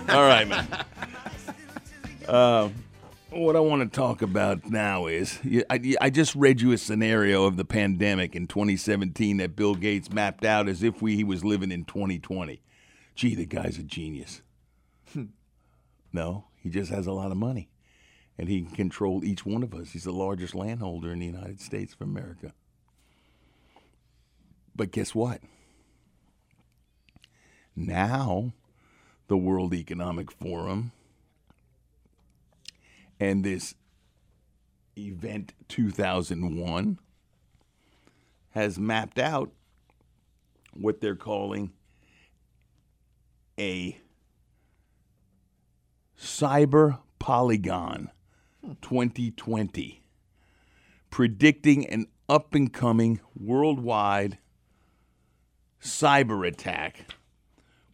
All 0.10 0.28
right, 0.28 0.46
man. 0.46 0.68
Uh, 2.28 2.68
what 3.30 3.56
I 3.56 3.62
want 3.62 3.90
to 3.90 3.98
talk 3.98 4.22
about 4.22 4.70
now 4.70 5.06
is 5.06 5.40
I, 5.70 5.96
I 6.02 6.10
just 6.10 6.36
read 6.36 6.60
you 6.60 6.74
a 6.74 6.78
scenario 6.78 7.46
of 7.46 7.56
the 7.56 7.64
pandemic 7.64 8.36
in 8.36 8.48
2017 8.48 9.38
that 9.38 9.56
Bill 9.56 9.76
Gates 9.76 10.12
mapped 10.12 10.44
out 10.44 10.68
as 10.68 10.84
if 10.84 11.02
we 11.02 11.16
he 11.16 11.24
was 11.24 11.46
living 11.46 11.72
in 11.72 11.86
2020. 11.86 12.62
Gee, 13.16 13.34
the 13.34 13.46
guy's 13.46 13.78
a 13.78 13.84
genius. 13.84 14.42
no, 16.12 16.48
he 16.58 16.70
just 16.70 16.92
has 16.92 17.08
a 17.08 17.14
lot 17.14 17.32
of 17.32 17.38
money, 17.38 17.70
and 18.38 18.50
he 18.50 18.64
can 18.64 18.76
control 18.76 19.24
each 19.24 19.46
one 19.46 19.64
of 19.64 19.74
us. 19.74 19.92
He's 19.92 20.04
the 20.04 20.12
largest 20.12 20.54
landholder 20.54 21.14
in 21.14 21.20
the 21.20 21.26
United 21.28 21.62
States 21.62 21.94
of 21.94 22.02
America. 22.02 22.54
But 24.76 24.92
guess 24.92 25.14
what? 25.14 25.42
Now, 27.76 28.54
the 29.28 29.38
World 29.38 29.74
Economic 29.74 30.32
Forum 30.32 30.92
and 33.20 33.44
this 33.44 33.76
event 34.98 35.54
2001 35.70 37.00
has 38.52 38.78
mapped 38.78 39.18
out 39.18 39.52
what 40.74 41.02
they're 41.02 41.16
calling 41.16 41.72
a 43.60 43.98
cyber 46.18 47.00
polygon 47.20 48.10
2020 48.82 50.04
predicting 51.10 51.86
an 51.88 52.08
up 52.28 52.56
and 52.56 52.74
coming 52.74 53.20
worldwide 53.40 54.38
cyber 55.84 56.48
attack 56.48 57.06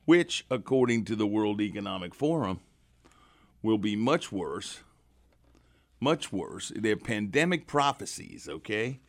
which 0.06 0.46
according 0.50 1.06
to 1.06 1.16
the 1.16 1.28
World 1.28 1.62
Economic 1.62 2.16
Forum 2.16 2.60
will 3.62 3.78
be 3.78 3.96
much 3.96 4.32
worse 4.32 4.80
much 6.00 6.32
worse. 6.32 6.72
They're 6.76 6.98
pandemic 6.98 7.68
prophecies, 7.68 8.48
okay? 8.50 9.00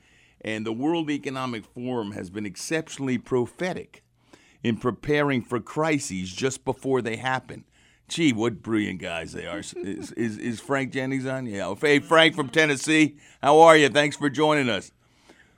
And 0.40 0.64
the 0.64 0.72
World 0.72 1.10
Economic 1.10 1.64
Forum 1.64 2.12
has 2.12 2.30
been 2.30 2.46
exceptionally 2.46 3.18
prophetic 3.18 4.02
in 4.62 4.76
preparing 4.76 5.42
for 5.42 5.60
crises 5.60 6.32
just 6.32 6.64
before 6.64 7.02
they 7.02 7.16
happen. 7.16 7.64
Gee, 8.08 8.32
what 8.32 8.62
brilliant 8.62 9.00
guys 9.00 9.32
they 9.32 9.46
are. 9.46 9.60
Is, 9.60 10.12
is, 10.12 10.36
is 10.38 10.60
Frank 10.60 10.92
Jennings 10.92 11.26
on? 11.26 11.46
Yeah. 11.46 11.72
Hey, 11.80 12.00
Frank 12.00 12.34
from 12.34 12.48
Tennessee, 12.48 13.16
how 13.40 13.60
are 13.60 13.76
you? 13.76 13.88
Thanks 13.88 14.16
for 14.16 14.28
joining 14.28 14.68
us. 14.68 14.90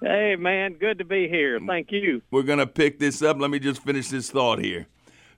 Hey, 0.02 0.34
man, 0.34 0.72
good 0.74 0.98
to 0.98 1.04
be 1.04 1.28
here. 1.28 1.60
Thank 1.64 1.92
you. 1.92 2.22
We're 2.32 2.42
going 2.42 2.58
to 2.58 2.66
pick 2.66 2.98
this 2.98 3.22
up. 3.22 3.38
Let 3.38 3.50
me 3.50 3.60
just 3.60 3.84
finish 3.84 4.08
this 4.08 4.32
thought 4.32 4.58
here. 4.58 4.88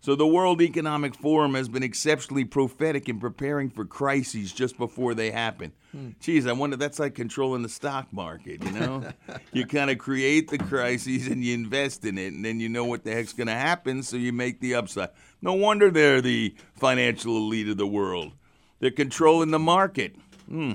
So, 0.01 0.15
the 0.15 0.27
World 0.27 0.63
Economic 0.63 1.15
Forum 1.15 1.55
has 1.55 1.69
been 1.69 1.83
exceptionally 1.83 2.45
prophetic 2.45 3.09
in 3.11 3.21
preparing 3.21 3.69
for 3.69 3.85
crises 3.85 4.53
just 4.53 4.79
before 4.79 5.13
they 5.15 5.31
happen. 5.31 5.73
Hmm. 5.93 6.11
Geez, 6.19 6.47
I 6.47 6.53
wonder 6.53 6.77
that's 6.77 6.99
like 6.99 7.15
controlling 7.15 7.63
the 7.63 7.69
stock 7.69 8.11
market, 8.11 8.65
you 8.65 8.71
know? 8.73 9.05
you 9.53 9.67
kind 9.67 9.91
of 9.91 9.99
create 9.99 10.49
the 10.49 10.59
crises 10.59 11.27
and 11.27 11.45
you 11.45 11.53
invest 11.53 12.07
in 12.07 12.17
it, 12.17 12.33
and 12.33 12.43
then 12.43 12.59
you 12.59 12.71
know 12.71 12.87
what 12.87 13.05
the 13.05 13.13
heck's 13.13 13.35
going 13.35 13.49
to 13.49 13.55
happen, 13.55 14.03
so 14.03 14.17
you 14.17 14.33
make 14.33 14.61
the 14.61 14.77
upside. 14.77 15.11
No 15.43 15.53
wonder 15.53 15.91
they're 15.91 16.23
the 16.23 16.55
financial 16.75 17.37
elite 17.37 17.69
of 17.69 17.77
the 17.77 17.87
world. 17.87 18.33
They're 18.81 18.91
controlling 18.91 19.51
the 19.51 19.59
market. 19.59 20.17
Hmm. 20.49 20.75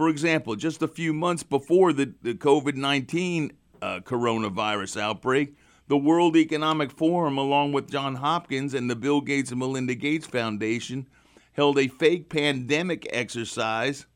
For 0.00 0.08
example, 0.08 0.56
just 0.56 0.80
a 0.80 0.88
few 0.88 1.12
months 1.12 1.42
before 1.42 1.92
the, 1.92 2.14
the 2.22 2.32
COVID 2.32 2.74
19 2.74 3.52
uh, 3.82 4.00
coronavirus 4.02 4.98
outbreak, 4.98 5.54
the 5.88 5.98
World 5.98 6.38
Economic 6.38 6.90
Forum, 6.90 7.36
along 7.36 7.72
with 7.72 7.90
John 7.90 8.14
Hopkins 8.14 8.72
and 8.72 8.88
the 8.88 8.96
Bill 8.96 9.20
Gates 9.20 9.50
and 9.50 9.58
Melinda 9.60 9.94
Gates 9.94 10.26
Foundation, 10.26 11.06
held 11.52 11.78
a 11.78 11.86
fake 11.86 12.30
pandemic 12.30 13.06
exercise 13.12 14.06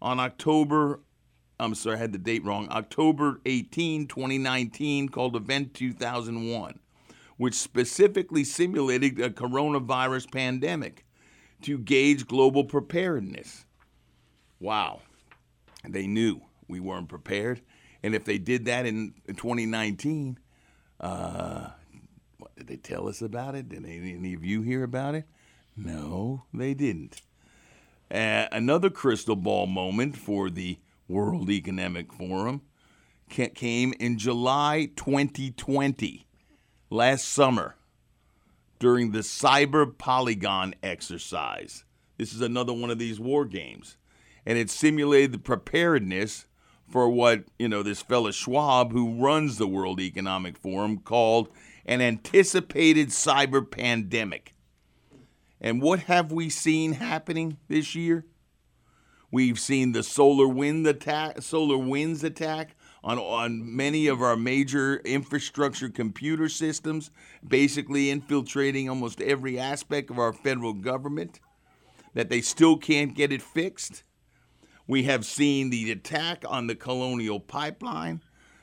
on 0.00 0.18
October, 0.18 1.00
I'm 1.60 1.74
sorry, 1.74 1.96
I 1.96 1.98
had 1.98 2.12
the 2.12 2.18
date 2.18 2.42
wrong, 2.42 2.66
October 2.70 3.42
18, 3.44 4.06
2019, 4.06 5.10
called 5.10 5.36
Event 5.36 5.74
2001, 5.74 6.78
which 7.36 7.52
specifically 7.52 8.44
simulated 8.44 9.20
a 9.20 9.28
coronavirus 9.28 10.32
pandemic 10.32 11.04
to 11.60 11.76
gauge 11.76 12.26
global 12.26 12.64
preparedness. 12.64 13.66
Wow. 14.58 15.02
They 15.86 16.06
knew 16.06 16.42
we 16.66 16.80
weren't 16.80 17.08
prepared. 17.08 17.62
And 18.02 18.14
if 18.14 18.24
they 18.24 18.38
did 18.38 18.66
that 18.66 18.86
in 18.86 19.14
2019, 19.26 20.38
uh, 21.00 21.70
what, 22.38 22.54
did 22.56 22.66
they 22.66 22.76
tell 22.76 23.08
us 23.08 23.22
about 23.22 23.54
it? 23.54 23.68
Did 23.68 23.84
any, 23.84 24.34
of 24.34 24.44
you 24.44 24.62
hear 24.62 24.84
about 24.84 25.14
it? 25.14 25.24
No, 25.76 26.44
they 26.54 26.74
didn't. 26.74 27.20
Uh, 28.10 28.46
another 28.50 28.90
crystal 28.90 29.36
ball 29.36 29.66
moment 29.66 30.16
for 30.16 30.48
the 30.48 30.78
World 31.08 31.50
Economic 31.50 32.12
Forum 32.12 32.62
came 33.28 33.92
in 34.00 34.18
July 34.18 34.90
2020, 34.96 36.26
last 36.90 37.28
summer, 37.28 37.76
during 38.78 39.12
the 39.12 39.20
Cyber 39.20 39.96
Polygon 39.96 40.74
exercise. 40.82 41.84
This 42.16 42.32
is 42.32 42.40
another 42.40 42.72
one 42.72 42.90
of 42.90 42.98
these 42.98 43.20
war 43.20 43.44
games. 43.44 43.97
And 44.48 44.56
it 44.56 44.70
simulated 44.70 45.32
the 45.32 45.38
preparedness 45.38 46.46
for 46.88 47.10
what, 47.10 47.44
you 47.58 47.68
know, 47.68 47.82
this 47.82 48.00
fellow 48.00 48.30
Schwab, 48.30 48.92
who 48.92 49.22
runs 49.22 49.58
the 49.58 49.66
World 49.66 50.00
Economic 50.00 50.56
Forum, 50.56 51.00
called 51.00 51.50
an 51.84 52.00
anticipated 52.00 53.08
cyber 53.08 53.70
pandemic. 53.70 54.54
And 55.60 55.82
what 55.82 56.00
have 56.04 56.32
we 56.32 56.48
seen 56.48 56.94
happening 56.94 57.58
this 57.68 57.94
year? 57.94 58.24
We've 59.30 59.58
seen 59.58 59.92
the 59.92 60.02
solar 60.02 60.48
wind 60.48 60.86
attack, 60.86 61.40
SolarWinds 61.40 62.24
attack 62.24 62.74
on, 63.04 63.18
on 63.18 63.76
many 63.76 64.06
of 64.06 64.22
our 64.22 64.34
major 64.34 64.96
infrastructure 65.04 65.90
computer 65.90 66.48
systems, 66.48 67.10
basically 67.46 68.08
infiltrating 68.08 68.88
almost 68.88 69.20
every 69.20 69.58
aspect 69.58 70.08
of 70.08 70.18
our 70.18 70.32
federal 70.32 70.72
government, 70.72 71.38
that 72.14 72.30
they 72.30 72.40
still 72.40 72.78
can't 72.78 73.14
get 73.14 73.30
it 73.30 73.42
fixed. 73.42 74.04
We 74.88 75.02
have 75.02 75.26
seen 75.26 75.68
the 75.68 75.92
attack 75.92 76.44
on 76.48 76.66
the 76.66 76.74
Colonial 76.74 77.40
Pipeline. 77.40 78.22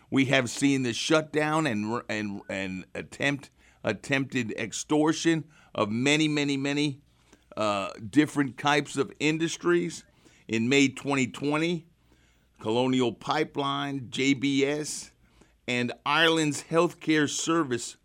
We 0.10 0.26
have 0.26 0.50
seen 0.50 0.82
the 0.82 0.92
shutdown 0.92 1.68
and 1.68 2.02
and 2.10 2.42
and 2.50 2.86
attempt 2.96 3.52
attempted 3.84 4.52
extortion 4.54 5.44
of 5.76 5.92
many, 5.92 6.28
many, 6.28 6.58
many 6.58 7.00
uh, 7.56 7.90
different 8.10 8.58
types 8.58 8.98
of 8.98 9.14
industries. 9.20 10.04
In 10.48 10.68
May 10.68 10.88
2020, 10.88 11.86
Colonial 12.60 13.14
Pipeline, 13.14 14.08
JBS, 14.10 15.12
and 15.68 15.92
Ireland's 16.08 16.64
healthcare 16.64 17.30
service 17.30 17.98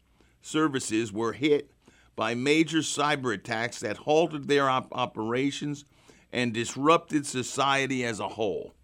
services 0.43 1.11
were 1.11 1.33
hit 1.33 1.71
by 2.17 2.35
major 2.35 2.79
cyber 2.79 3.33
attacks 3.33 3.80
that 3.80 3.97
halted 3.97 4.47
their 4.47 4.69
op- 4.69 4.89
operations 4.93 5.87
and 6.32 6.52
disrupted 6.52 7.26
society 7.26 8.04
as 8.04 8.21
a 8.21 8.28
whole. 8.28 8.75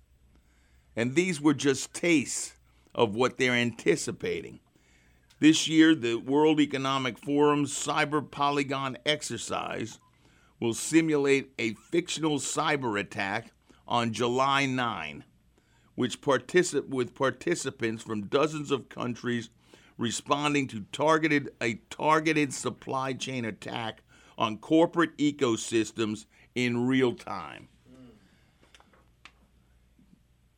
And 0.94 1.14
these 1.14 1.40
were 1.40 1.54
just 1.54 1.92
tastes 1.92 2.54
of 2.94 3.14
what 3.14 3.36
they're 3.36 3.52
anticipating. 3.52 4.60
This 5.38 5.68
year, 5.68 5.94
the 5.94 6.14
World 6.16 6.60
Economic 6.60 7.18
Forum's 7.18 7.72
Cyber 7.72 8.28
Polygon 8.28 8.96
exercise 9.04 9.98
will 10.60 10.72
simulate 10.72 11.52
a 11.58 11.74
fictional 11.74 12.38
cyber 12.38 12.98
attack 12.98 13.52
on 13.86 14.14
July 14.14 14.64
9, 14.64 15.24
which 15.94 16.22
particip- 16.22 16.88
with 16.88 17.14
participants 17.14 18.02
from 18.02 18.28
dozens 18.28 18.70
of 18.70 18.88
countries 18.88 19.50
responding 19.98 20.66
to 20.68 20.86
targeted 20.92 21.50
a 21.60 21.74
targeted 21.90 22.52
supply 22.52 23.12
chain 23.12 23.44
attack 23.44 24.02
on 24.38 24.58
corporate 24.58 25.16
ecosystems 25.18 26.26
in 26.56 26.86
real 26.86 27.14
time. 27.14 27.68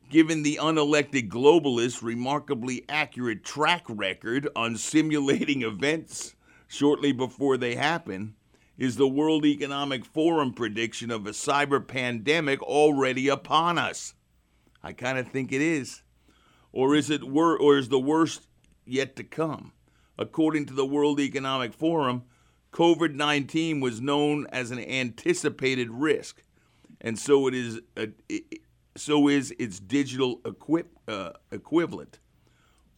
Given 0.09 0.41
the 0.41 0.57
unelected 0.59 1.29
globalist's 1.29 2.01
remarkably 2.01 2.83
accurate 2.89 3.43
track 3.43 3.83
record 3.87 4.49
on 4.55 4.75
simulating 4.77 5.61
events 5.61 6.33
shortly 6.67 7.11
before 7.11 7.57
they 7.57 7.75
happen, 7.75 8.33
is 8.75 8.95
the 8.95 9.07
World 9.07 9.45
Economic 9.45 10.05
Forum 10.05 10.53
prediction 10.53 11.11
of 11.11 11.27
a 11.27 11.31
cyber 11.31 11.85
pandemic 11.85 12.63
already 12.63 13.27
upon 13.27 13.77
us? 13.77 14.15
I 14.81 14.93
kind 14.93 15.19
of 15.19 15.27
think 15.27 15.51
it 15.51 15.61
is. 15.61 16.01
Or 16.71 16.95
is 16.95 17.09
it 17.09 17.25
wor- 17.25 17.59
or 17.59 17.77
is 17.77 17.89
the 17.89 17.99
worst 17.99 18.47
yet 18.85 19.15
to 19.17 19.23
come? 19.23 19.73
According 20.17 20.67
to 20.67 20.73
the 20.73 20.85
World 20.85 21.19
Economic 21.19 21.73
Forum, 21.73 22.23
COVID 22.71 23.15
19 23.15 23.79
was 23.79 23.99
known 23.99 24.45
as 24.51 24.71
an 24.71 24.79
anticipated 24.79 25.89
risk, 25.89 26.43
and 27.01 27.17
so 27.17 27.47
it 27.47 27.53
is. 27.53 27.81
A, 27.97 28.09
it, 28.27 28.61
so 28.95 29.27
is 29.29 29.53
its 29.57 29.79
digital 29.79 30.41
equip, 30.45 30.91
uh, 31.07 31.31
equivalent. 31.51 32.19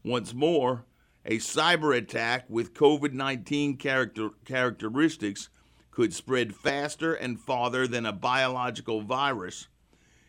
Once 0.04 0.34
more, 0.34 0.86
a 1.26 1.38
cyber 1.38 1.96
attack 1.96 2.46
with 2.50 2.74
COVID 2.74 3.14
19 3.14 3.78
character, 3.78 4.30
characteristics 4.46 5.50
could 5.92 6.14
spread 6.14 6.56
faster 6.56 7.14
and 7.14 7.40
farther 7.40 7.88
than 7.88 8.06
a 8.06 8.14
biological 8.14 9.02
virus. 9.02 9.68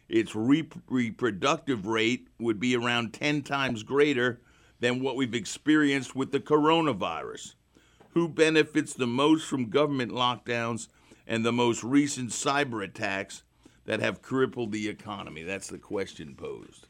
Its 0.09 0.35
re- 0.35 0.69
reproductive 0.89 1.87
rate 1.87 2.29
would 2.39 2.61
be 2.61 2.77
around 2.77 3.15
10 3.15 3.43
times 3.43 3.83
greater 3.83 4.41
than 4.81 5.01
what 5.01 5.17
we've 5.17 5.35
experienced 5.35 6.15
with 6.15 6.33
the 6.33 6.41
coronavirus 6.41 7.55
who 8.13 8.29
benefits 8.29 8.95
the 8.95 9.07
most 9.07 9.47
from 9.47 9.71
government 9.71 10.13
lockdowns 10.13 10.89
and 11.27 11.45
the 11.45 11.53
most 11.53 11.83
recent 11.83 12.31
cyber 12.31 12.85
attacks 12.85 13.43
that 13.85 14.01
have 14.01 14.23
crippled 14.23 14.73
the 14.73 14.89
economy? 14.89 15.43
That's 15.43 15.69
the 15.69 15.79
question 15.79 16.35
posed. 16.35 16.87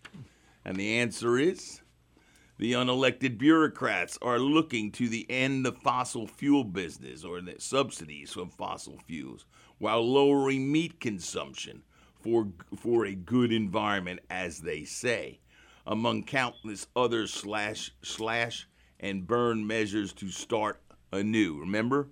And 0.64 0.76
the 0.76 0.98
answer 0.98 1.38
is 1.38 1.80
the 2.58 2.72
unelected 2.72 3.38
bureaucrats 3.38 4.18
are 4.22 4.38
looking 4.38 4.92
to 4.92 5.08
the 5.08 5.26
end 5.30 5.66
of 5.66 5.78
fossil 5.78 6.26
fuel 6.26 6.64
business 6.64 7.24
or 7.24 7.40
the 7.40 7.56
subsidies 7.58 8.32
from 8.32 8.50
fossil 8.50 8.98
fuels 9.06 9.46
while 9.78 10.06
lowering 10.06 10.70
meat 10.70 11.00
consumption 11.00 11.82
for, 12.20 12.48
for 12.76 13.04
a 13.04 13.14
good 13.14 13.52
environment, 13.52 14.20
as 14.30 14.61
they 14.61 14.85
say, 14.85 15.40
among 15.87 16.22
countless 16.22 16.87
other 16.94 17.26
slash, 17.26 17.92
slash 18.02 18.68
and 19.00 19.26
burn 19.26 19.66
measures 19.66 20.12
to 20.12 20.28
start 20.28 20.80
anew. 21.12 21.59
Remember? 21.61 22.09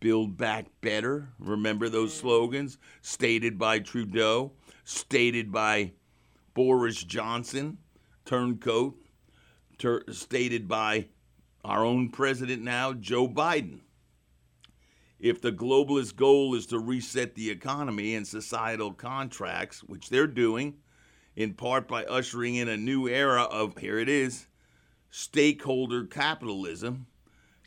Build 0.00 0.36
back 0.36 0.66
better. 0.80 1.28
Remember 1.38 1.88
those 1.88 2.14
slogans 2.14 2.78
stated 3.02 3.58
by 3.58 3.78
Trudeau, 3.78 4.52
stated 4.84 5.50
by 5.50 5.92
Boris 6.54 7.02
Johnson, 7.02 7.78
turncoat, 8.24 8.96
ter- 9.78 10.04
stated 10.12 10.68
by 10.68 11.08
our 11.64 11.84
own 11.84 12.10
president 12.10 12.62
now, 12.62 12.92
Joe 12.92 13.26
Biden. 13.26 13.80
If 15.18 15.40
the 15.40 15.52
globalist 15.52 16.14
goal 16.14 16.54
is 16.54 16.66
to 16.66 16.78
reset 16.78 17.34
the 17.34 17.50
economy 17.50 18.14
and 18.14 18.26
societal 18.26 18.92
contracts, 18.92 19.82
which 19.82 20.10
they're 20.10 20.26
doing, 20.26 20.76
in 21.34 21.54
part 21.54 21.88
by 21.88 22.04
ushering 22.04 22.54
in 22.56 22.68
a 22.68 22.76
new 22.76 23.08
era 23.08 23.42
of, 23.42 23.78
here 23.78 23.98
it 23.98 24.08
is, 24.08 24.46
stakeholder 25.10 26.04
capitalism, 26.04 27.06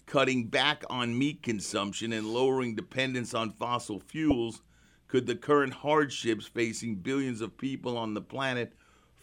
cutting 0.09 0.47
back 0.47 0.83
on 0.89 1.15
meat 1.15 1.43
consumption 1.43 2.11
and 2.11 2.25
lowering 2.25 2.73
dependence 2.73 3.35
on 3.35 3.51
fossil 3.51 3.99
fuels 3.99 4.63
could 5.07 5.27
the 5.27 5.35
current 5.35 5.71
hardships 5.71 6.47
facing 6.47 6.95
billions 6.95 7.41
of 7.41 7.57
people 7.57 7.95
on 7.95 8.15
the 8.15 8.21
planet 8.21 8.73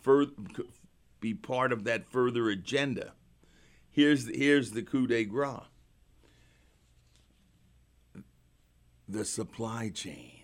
fur- 0.01 0.27
be 1.20 1.35
part 1.35 1.72
of 1.72 1.83
that 1.85 2.09
further 2.09 2.49
agenda? 2.51 3.12
Here's 3.90 4.27
the, 4.27 4.38
here's 4.38 4.70
the 4.70 4.83
coup 4.83 5.09
de 5.09 5.25
grace 5.25 5.61
the 9.09 9.25
supply 9.25 9.88
chain. 9.88 10.42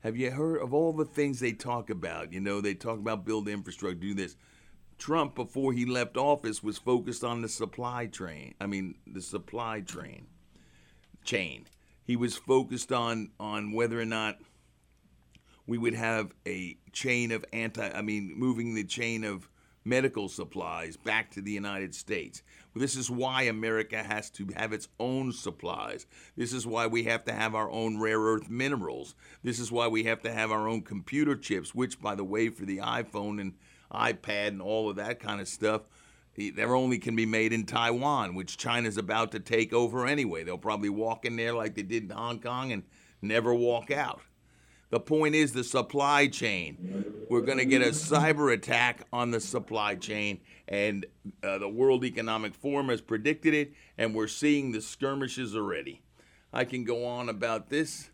Have 0.00 0.16
you 0.16 0.30
heard 0.30 0.62
of 0.62 0.72
all 0.72 0.92
the 0.92 1.04
things 1.04 1.40
they 1.40 1.52
talk 1.52 1.90
about? 1.90 2.32
You 2.32 2.40
know, 2.40 2.60
they 2.60 2.74
talk 2.74 2.98
about 2.98 3.24
build 3.24 3.48
infrastructure, 3.48 3.94
do 3.98 4.14
this. 4.14 4.36
Trump, 5.00 5.34
before 5.34 5.72
he 5.72 5.84
left 5.84 6.16
office, 6.16 6.62
was 6.62 6.78
focused 6.78 7.24
on 7.24 7.42
the 7.42 7.48
supply 7.48 8.06
train. 8.06 8.54
I 8.60 8.66
mean, 8.66 8.96
the 9.06 9.22
supply 9.22 9.80
train 9.80 10.26
chain. 11.24 11.66
He 12.04 12.16
was 12.16 12.36
focused 12.36 12.92
on 12.92 13.30
on 13.40 13.72
whether 13.72 14.00
or 14.00 14.04
not 14.04 14.38
we 15.66 15.78
would 15.78 15.94
have 15.94 16.34
a 16.46 16.76
chain 16.92 17.32
of 17.32 17.44
anti. 17.52 17.88
I 17.88 18.02
mean, 18.02 18.34
moving 18.36 18.74
the 18.74 18.84
chain 18.84 19.24
of 19.24 19.48
medical 19.84 20.28
supplies 20.28 20.96
back 20.96 21.30
to 21.30 21.40
the 21.40 21.50
United 21.50 21.94
States. 21.94 22.42
This 22.76 22.96
is 22.96 23.10
why 23.10 23.42
America 23.42 24.02
has 24.02 24.30
to 24.30 24.48
have 24.54 24.72
its 24.72 24.88
own 24.98 25.32
supplies. 25.32 26.06
This 26.36 26.52
is 26.52 26.66
why 26.66 26.86
we 26.86 27.04
have 27.04 27.24
to 27.24 27.32
have 27.32 27.54
our 27.54 27.70
own 27.70 27.98
rare 27.98 28.20
earth 28.20 28.50
minerals. 28.50 29.14
This 29.42 29.58
is 29.58 29.72
why 29.72 29.88
we 29.88 30.04
have 30.04 30.22
to 30.22 30.32
have 30.32 30.50
our 30.50 30.68
own 30.68 30.82
computer 30.82 31.34
chips, 31.34 31.74
which, 31.74 32.00
by 32.00 32.14
the 32.14 32.24
way, 32.24 32.48
for 32.50 32.66
the 32.66 32.78
iPhone 32.78 33.40
and 33.40 33.54
iPad 33.92 34.48
and 34.48 34.62
all 34.62 34.90
of 34.90 34.96
that 34.96 35.20
kind 35.20 35.40
of 35.40 35.48
stuff, 35.48 35.82
they're 36.36 36.74
only 36.74 36.98
can 36.98 37.16
be 37.16 37.26
made 37.26 37.52
in 37.52 37.66
Taiwan, 37.66 38.34
which 38.34 38.56
China's 38.56 38.96
about 38.96 39.32
to 39.32 39.40
take 39.40 39.72
over 39.72 40.06
anyway. 40.06 40.44
They'll 40.44 40.58
probably 40.58 40.88
walk 40.88 41.24
in 41.24 41.36
there 41.36 41.52
like 41.52 41.74
they 41.74 41.82
did 41.82 42.04
in 42.04 42.10
Hong 42.10 42.40
Kong 42.40 42.72
and 42.72 42.84
never 43.20 43.54
walk 43.54 43.90
out. 43.90 44.20
The 44.90 45.00
point 45.00 45.36
is 45.36 45.52
the 45.52 45.62
supply 45.62 46.26
chain. 46.26 47.04
We're 47.28 47.42
going 47.42 47.58
to 47.58 47.64
get 47.64 47.80
a 47.80 47.90
cyber 47.90 48.52
attack 48.52 49.06
on 49.12 49.30
the 49.30 49.40
supply 49.40 49.94
chain, 49.94 50.40
and 50.66 51.06
uh, 51.44 51.58
the 51.58 51.68
World 51.68 52.04
Economic 52.04 52.54
Forum 52.54 52.88
has 52.88 53.00
predicted 53.00 53.54
it, 53.54 53.72
and 53.96 54.14
we're 54.14 54.26
seeing 54.26 54.72
the 54.72 54.80
skirmishes 54.80 55.54
already. 55.54 56.02
I 56.52 56.64
can 56.64 56.82
go 56.82 57.06
on 57.06 57.28
about 57.28 57.68
this, 57.68 58.10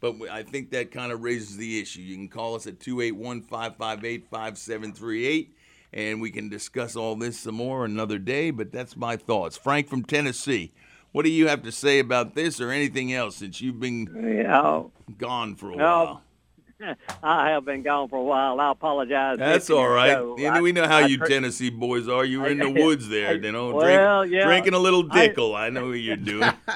but 0.00 0.16
I 0.30 0.42
think 0.42 0.70
that 0.70 0.90
kind 0.90 1.12
of 1.12 1.22
raises 1.22 1.56
the 1.56 1.80
issue. 1.80 2.00
You 2.00 2.16
can 2.16 2.28
call 2.28 2.54
us 2.54 2.66
at 2.66 2.80
281 2.80 3.42
558 3.42 4.26
5738, 4.30 5.56
and 5.92 6.20
we 6.20 6.30
can 6.30 6.48
discuss 6.48 6.96
all 6.96 7.16
this 7.16 7.38
some 7.38 7.56
more 7.56 7.84
another 7.84 8.18
day, 8.18 8.50
but 8.50 8.72
that's 8.72 8.96
my 8.96 9.16
thoughts. 9.16 9.56
Frank 9.56 9.88
from 9.88 10.04
Tennessee. 10.04 10.72
What 11.12 11.24
do 11.24 11.30
you 11.30 11.48
have 11.48 11.62
to 11.64 11.72
say 11.72 11.98
about 11.98 12.34
this 12.34 12.60
or 12.60 12.70
anything 12.70 13.12
else 13.12 13.36
since 13.36 13.60
you've 13.60 13.80
been 13.80 14.06
gone 15.18 15.56
for 15.56 15.70
a 15.70 15.76
while? 15.76 16.22
I 17.22 17.50
have 17.50 17.64
been 17.64 17.82
gone 17.82 18.08
for 18.08 18.16
a 18.16 18.22
while. 18.22 18.60
I 18.60 18.70
apologize. 18.70 19.38
That's 19.38 19.70
all 19.70 19.88
right. 19.88 20.18
You 20.38 20.50
know, 20.50 20.62
we 20.62 20.72
know 20.72 20.86
how 20.86 20.98
I, 20.98 21.06
you 21.06 21.18
I, 21.22 21.28
Tennessee 21.28 21.70
boys 21.70 22.08
are. 22.08 22.24
You're 22.24 22.46
in 22.46 22.58
the 22.58 22.70
woods 22.84 23.08
there, 23.08 23.36
you 23.36 23.52
know, 23.52 23.72
well, 23.74 24.22
drink, 24.22 24.34
yeah. 24.34 24.46
drinking 24.46 24.74
a 24.74 24.78
little 24.78 25.04
Dickel. 25.04 25.54
I, 25.54 25.68
know 25.68 25.88
what 25.88 25.92
you're 25.92 26.16
doing. 26.16 26.50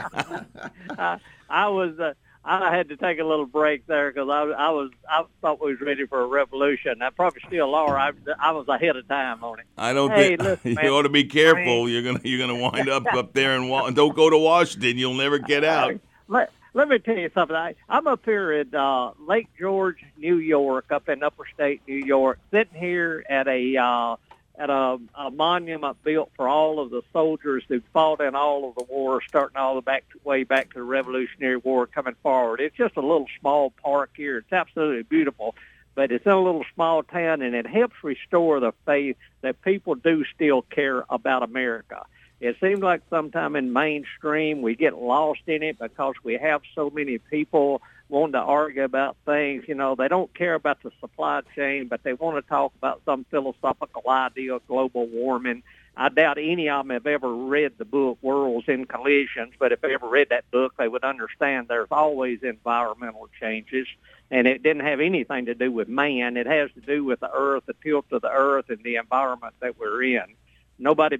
I, 0.98 1.68
was. 1.68 1.98
Uh, 1.98 2.14
I 2.46 2.76
had 2.76 2.90
to 2.90 2.96
take 2.96 3.18
a 3.18 3.24
little 3.24 3.46
break 3.46 3.86
there 3.86 4.12
because 4.12 4.28
I, 4.28 4.42
I 4.42 4.70
was 4.70 4.90
I 5.08 5.24
thought 5.40 5.62
we 5.62 5.72
was 5.72 5.80
ready 5.80 6.06
for 6.06 6.20
a 6.20 6.26
revolution. 6.26 7.00
I 7.00 7.08
probably 7.08 7.40
still 7.46 7.74
are. 7.74 7.96
I, 7.96 8.12
I 8.38 8.52
was 8.52 8.68
ahead 8.68 8.96
of 8.96 9.08
time 9.08 9.42
on 9.42 9.60
it. 9.60 9.66
I 9.78 9.94
don't 9.94 10.10
hey, 10.10 10.36
think 10.36 10.42
listen, 10.42 10.76
you 10.82 10.90
ought 10.90 11.02
to 11.02 11.08
be 11.08 11.24
careful. 11.24 11.88
You're 11.88 12.02
gonna 12.02 12.20
you're 12.22 12.46
gonna 12.46 12.60
wind 12.60 12.88
up 12.88 13.06
up 13.14 13.32
there 13.32 13.56
and 13.56 13.96
don't 13.96 14.14
go 14.14 14.28
to 14.28 14.36
Washington. 14.36 14.98
You'll 14.98 15.14
never 15.14 15.38
get 15.38 15.64
out. 15.64 15.98
Let, 16.28 16.52
let 16.74 16.88
me 16.88 16.98
tell 16.98 17.16
you 17.16 17.30
something. 17.32 17.56
I, 17.56 17.76
I'm 17.88 18.06
up 18.06 18.24
here 18.24 18.52
at 18.52 18.74
uh, 18.74 19.12
Lake 19.26 19.48
George, 19.58 20.04
New 20.18 20.36
York, 20.36 20.86
up 20.90 21.08
in 21.08 21.22
Upper 21.22 21.44
State 21.54 21.80
New 21.88 21.96
York, 21.96 22.38
sitting 22.50 22.78
here 22.78 23.24
at 23.30 23.48
a 23.48 23.76
uh, 23.76 24.16
at 24.56 24.70
a, 24.70 24.98
a 25.14 25.30
monument 25.30 26.02
built 26.04 26.30
for 26.36 26.48
all 26.48 26.78
of 26.78 26.90
the 26.90 27.02
soldiers 27.12 27.64
who 27.68 27.80
fought 27.92 28.20
in 28.20 28.34
all 28.34 28.68
of 28.68 28.74
the 28.76 28.84
wars, 28.84 29.24
starting 29.26 29.56
all 29.56 29.74
the 29.74 29.80
back 29.80 30.04
way 30.22 30.44
back 30.44 30.68
to 30.70 30.78
the 30.78 30.82
Revolutionary 30.82 31.56
War, 31.56 31.86
coming 31.86 32.14
forward. 32.22 32.60
It's 32.60 32.76
just 32.76 32.96
a 32.96 33.00
little 33.00 33.26
small 33.40 33.70
park 33.82 34.10
here. 34.16 34.38
It's 34.38 34.52
absolutely 34.52 35.02
beautiful, 35.02 35.56
but 35.94 36.12
it's 36.12 36.24
in 36.24 36.32
a 36.32 36.40
little 36.40 36.64
small 36.74 37.02
town, 37.02 37.42
and 37.42 37.54
it 37.54 37.66
helps 37.66 37.96
restore 38.04 38.60
the 38.60 38.72
faith 38.86 39.16
that 39.40 39.60
people 39.62 39.96
do 39.96 40.24
still 40.34 40.62
care 40.62 41.04
about 41.10 41.42
America. 41.42 42.04
It 42.40 42.56
seems 42.60 42.80
like 42.80 43.02
sometime 43.10 43.56
in 43.56 43.72
mainstream 43.72 44.62
we 44.62 44.76
get 44.76 44.96
lost 44.96 45.40
in 45.46 45.62
it 45.62 45.78
because 45.78 46.14
we 46.22 46.34
have 46.34 46.62
so 46.74 46.90
many 46.90 47.18
people 47.18 47.80
wanting 48.14 48.32
to 48.32 48.38
argue 48.38 48.84
about 48.84 49.16
things. 49.26 49.64
You 49.66 49.74
know, 49.74 49.96
they 49.96 50.08
don't 50.08 50.32
care 50.32 50.54
about 50.54 50.82
the 50.82 50.92
supply 51.00 51.42
chain, 51.56 51.88
but 51.88 52.02
they 52.04 52.12
want 52.12 52.36
to 52.36 52.48
talk 52.48 52.72
about 52.78 53.02
some 53.04 53.26
philosophical 53.30 54.08
idea 54.08 54.54
of 54.54 54.66
global 54.68 55.06
warming. 55.06 55.64
I 55.96 56.08
doubt 56.08 56.38
any 56.38 56.68
of 56.68 56.86
them 56.86 56.94
have 56.94 57.06
ever 57.06 57.32
read 57.32 57.72
the 57.76 57.84
book 57.84 58.18
Worlds 58.22 58.68
in 58.68 58.84
Collisions, 58.86 59.54
but 59.58 59.72
if 59.72 59.80
they 59.80 59.94
ever 59.94 60.08
read 60.08 60.28
that 60.30 60.50
book, 60.50 60.74
they 60.78 60.88
would 60.88 61.04
understand 61.04 61.66
there's 61.68 61.88
always 61.90 62.42
environmental 62.42 63.28
changes, 63.40 63.86
and 64.30 64.46
it 64.46 64.62
didn't 64.62 64.84
have 64.84 65.00
anything 65.00 65.46
to 65.46 65.54
do 65.54 65.70
with 65.70 65.88
man. 65.88 66.36
It 66.36 66.46
has 66.46 66.70
to 66.72 66.80
do 66.80 67.04
with 67.04 67.20
the 67.20 67.30
earth, 67.32 67.64
the 67.66 67.74
tilt 67.82 68.06
of 68.12 68.22
the 68.22 68.30
earth, 68.30 68.70
and 68.70 68.82
the 68.82 68.96
environment 68.96 69.54
that 69.60 69.78
we're 69.78 70.02
in. 70.02 70.34
Nobody, 70.78 71.18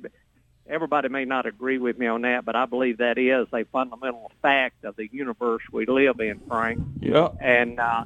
everybody 0.67 1.09
may 1.09 1.25
not 1.25 1.47
agree 1.47 1.79
with 1.79 1.99
me 1.99 2.07
on 2.07 2.23
that, 2.23 2.45
but 2.45 2.57
I 2.57 2.67
believe 2.67 2.99
that 2.99 3.19
is 3.19 3.47
a 3.53 3.65
fundamental 3.65 4.31
fact 4.43 4.85
of 4.85 4.97
the 4.97 5.09
universe 5.13 5.63
we 5.73 5.87
live 5.87 6.21
in, 6.21 6.41
Frank. 6.49 6.81
Yeah. 7.01 7.29
And 7.41 7.79
uh, 7.79 8.05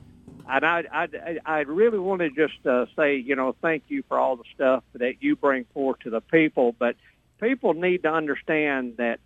and 0.48 0.64
I 0.64 0.84
I 0.92 1.38
I 1.44 1.58
really 1.60 1.98
want 1.98 2.20
to 2.20 2.30
just 2.30 2.66
uh, 2.66 2.86
say, 2.96 3.16
you 3.16 3.36
know, 3.36 3.54
thank 3.60 3.84
you 3.88 4.02
for 4.08 4.18
all 4.18 4.36
the 4.36 4.44
stuff 4.54 4.84
that 4.94 5.22
you 5.22 5.36
bring 5.36 5.64
forth 5.74 6.00
to 6.00 6.10
the 6.10 6.20
people, 6.20 6.74
but 6.78 6.96
people 7.40 7.74
need 7.74 8.02
to 8.02 8.12
understand 8.12 8.96
that 8.96 9.20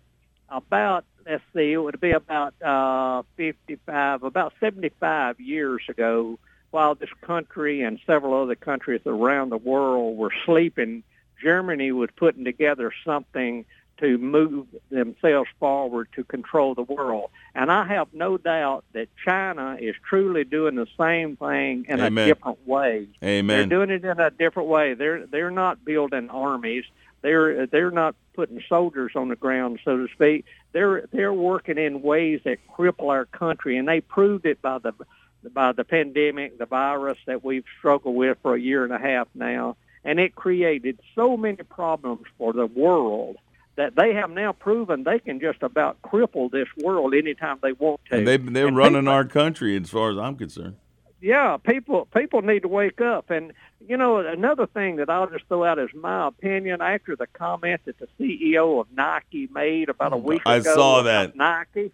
about 0.49 1.05
let's 1.25 1.43
see, 1.53 1.71
it 1.71 1.77
would 1.77 1.99
be 1.99 2.11
about 2.11 2.53
uh, 2.61 3.23
55, 3.37 4.23
about 4.23 4.53
75 4.59 5.39
years 5.39 5.81
ago, 5.87 6.37
while 6.71 6.95
this 6.95 7.09
country 7.21 7.81
and 7.81 7.99
several 8.05 8.41
other 8.41 8.55
countries 8.55 9.01
around 9.05 9.49
the 9.49 9.57
world 9.57 10.17
were 10.17 10.33
sleeping 10.45 11.03
Germany 11.43 11.91
was 11.91 12.09
putting 12.15 12.45
together 12.45 12.91
something 13.05 13.65
to 13.97 14.17
move 14.17 14.67
themselves 14.89 15.49
forward 15.59 16.07
to 16.15 16.23
control 16.23 16.73
the 16.73 16.81
world. 16.83 17.29
And 17.53 17.71
I 17.71 17.85
have 17.85 18.07
no 18.13 18.37
doubt 18.37 18.85
that 18.93 19.07
China 19.23 19.77
is 19.79 19.95
truly 20.07 20.43
doing 20.43 20.75
the 20.75 20.87
same 20.99 21.35
thing 21.37 21.85
in 21.87 21.99
Amen. 21.99 22.23
a 22.23 22.33
different 22.33 22.67
way. 22.67 23.07
Amen. 23.23 23.69
They're 23.69 23.79
doing 23.79 23.89
it 23.91 24.03
in 24.03 24.19
a 24.19 24.31
different 24.31 24.69
way. 24.69 24.93
They're 24.93 25.25
they're 25.27 25.51
not 25.51 25.85
building 25.85 26.29
armies. 26.29 26.85
They're 27.21 27.67
they're 27.67 27.91
not 27.91 28.15
putting 28.33 28.61
soldiers 28.67 29.11
on 29.15 29.29
the 29.29 29.35
ground, 29.35 29.79
so 29.85 29.95
to 29.97 30.07
speak. 30.13 30.45
They're 30.71 31.07
they're 31.11 31.33
working 31.33 31.77
in 31.77 32.01
ways 32.01 32.41
that 32.45 32.59
cripple 32.75 33.09
our 33.09 33.25
country, 33.25 33.77
and 33.77 33.87
they 33.87 34.01
proved 34.01 34.45
it 34.45 34.61
by 34.61 34.79
the 34.79 34.93
by 35.53 35.71
the 35.71 35.83
pandemic, 35.83 36.57
the 36.57 36.65
virus 36.65 37.17
that 37.27 37.43
we've 37.43 37.65
struggled 37.77 38.15
with 38.15 38.37
for 38.41 38.55
a 38.55 38.59
year 38.59 38.83
and 38.83 38.93
a 38.93 38.99
half 38.99 39.27
now 39.35 39.75
and 40.03 40.19
it 40.19 40.35
created 40.35 40.99
so 41.15 41.37
many 41.37 41.63
problems 41.63 42.25
for 42.37 42.53
the 42.53 42.65
world 42.65 43.37
that 43.75 43.95
they 43.95 44.13
have 44.13 44.29
now 44.29 44.51
proven 44.51 45.03
they 45.03 45.19
can 45.19 45.39
just 45.39 45.63
about 45.63 46.01
cripple 46.01 46.51
this 46.51 46.67
world 46.77 47.13
anytime 47.13 47.57
they 47.61 47.73
want 47.73 47.99
to. 48.09 48.17
And 48.17 48.27
they, 48.27 48.37
they're 48.37 48.67
and 48.67 48.77
running 48.77 49.01
people, 49.01 49.13
our 49.13 49.25
country, 49.25 49.75
as 49.75 49.89
far 49.89 50.11
as 50.11 50.17
I'm 50.17 50.35
concerned. 50.35 50.75
Yeah, 51.21 51.57
people 51.57 52.05
people 52.13 52.41
need 52.41 52.63
to 52.63 52.67
wake 52.67 53.01
up. 53.01 53.29
And 53.29 53.53
you 53.87 53.97
know, 53.97 54.17
another 54.19 54.67
thing 54.67 54.97
that 54.97 55.09
I'll 55.09 55.29
just 55.29 55.45
throw 55.47 55.63
out 55.63 55.79
as 55.79 55.89
my 55.93 56.27
opinion 56.27 56.81
after 56.81 57.15
the 57.15 57.27
comment 57.27 57.81
that 57.85 57.97
the 57.97 58.07
CEO 58.19 58.81
of 58.81 58.87
Nike 58.91 59.47
made 59.51 59.89
about 59.89 60.11
a 60.11 60.15
oh, 60.15 60.19
week 60.19 60.41
I 60.45 60.57
ago. 60.57 60.71
I 60.71 60.75
saw 60.75 61.01
that 61.03 61.35
Nike. 61.35 61.91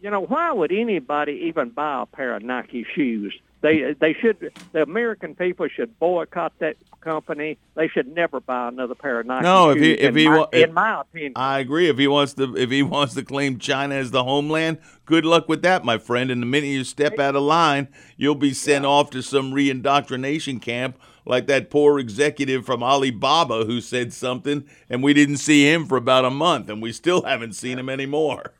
You 0.00 0.10
know, 0.10 0.20
why 0.20 0.52
would 0.52 0.72
anybody 0.72 1.44
even 1.48 1.70
buy 1.70 2.02
a 2.02 2.06
pair 2.06 2.34
of 2.34 2.42
Nike 2.42 2.86
shoes? 2.94 3.38
They 3.62 3.94
they 3.98 4.12
should 4.14 4.52
the 4.72 4.82
American 4.82 5.36
people 5.36 5.68
should 5.68 5.98
boycott 6.00 6.52
that 6.58 6.76
company. 7.00 7.58
They 7.76 7.88
should 7.88 8.12
never 8.12 8.40
buy 8.40 8.68
another 8.68 8.96
pair 8.96 9.20
of 9.20 9.26
Nike 9.26 9.44
no, 9.44 9.70
if 9.70 9.78
he 9.78 9.92
if 9.92 10.08
in 10.10 10.16
he 10.16 10.28
my, 10.28 10.38
wa- 10.38 10.48
in 10.52 10.74
my 10.74 11.00
opinion, 11.00 11.32
I 11.36 11.60
agree. 11.60 11.88
If 11.88 11.96
he 11.96 12.08
wants 12.08 12.34
to 12.34 12.56
if 12.56 12.70
he 12.70 12.82
wants 12.82 13.14
to 13.14 13.24
claim 13.24 13.58
China 13.60 13.94
as 13.94 14.10
the 14.10 14.24
homeland, 14.24 14.78
good 15.06 15.24
luck 15.24 15.48
with 15.48 15.62
that, 15.62 15.84
my 15.84 15.96
friend. 15.96 16.30
And 16.32 16.42
the 16.42 16.46
minute 16.46 16.66
you 16.66 16.82
step 16.82 17.20
out 17.20 17.36
of 17.36 17.42
line, 17.42 17.86
you'll 18.16 18.34
be 18.34 18.52
sent 18.52 18.84
off 18.84 19.10
to 19.10 19.22
some 19.22 19.52
re-indoctrination 19.54 20.58
camp 20.58 20.98
like 21.24 21.46
that 21.46 21.70
poor 21.70 21.98
executive 21.98 22.66
from 22.66 22.82
Alibaba 22.82 23.64
who 23.64 23.80
said 23.80 24.12
something, 24.12 24.64
and 24.90 25.02
we 25.02 25.14
didn't 25.14 25.38
see 25.38 25.70
him 25.70 25.86
for 25.86 25.96
about 25.96 26.24
a 26.24 26.30
month, 26.30 26.68
and 26.68 26.82
we 26.82 26.92
still 26.92 27.22
haven't 27.22 27.54
seen 27.54 27.78
him 27.78 27.88
anymore. 27.88 28.52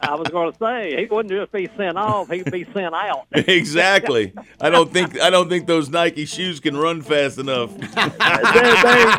I 0.00 0.14
was 0.14 0.28
going 0.28 0.52
to 0.52 0.58
say 0.58 0.96
he 0.96 1.06
wouldn't 1.06 1.32
just 1.32 1.52
be 1.52 1.68
sent 1.76 1.98
off; 1.98 2.30
he'd 2.30 2.50
be 2.50 2.64
sent 2.72 2.94
out. 2.94 3.26
exactly. 3.32 4.32
I 4.60 4.70
don't 4.70 4.92
think 4.92 5.20
I 5.20 5.30
don't 5.30 5.48
think 5.48 5.66
those 5.66 5.88
Nike 5.88 6.26
shoes 6.26 6.60
can 6.60 6.76
run 6.76 7.02
fast 7.02 7.38
enough. 7.38 7.76
there, 7.78 8.08
there 8.82 8.98
you 8.98 9.16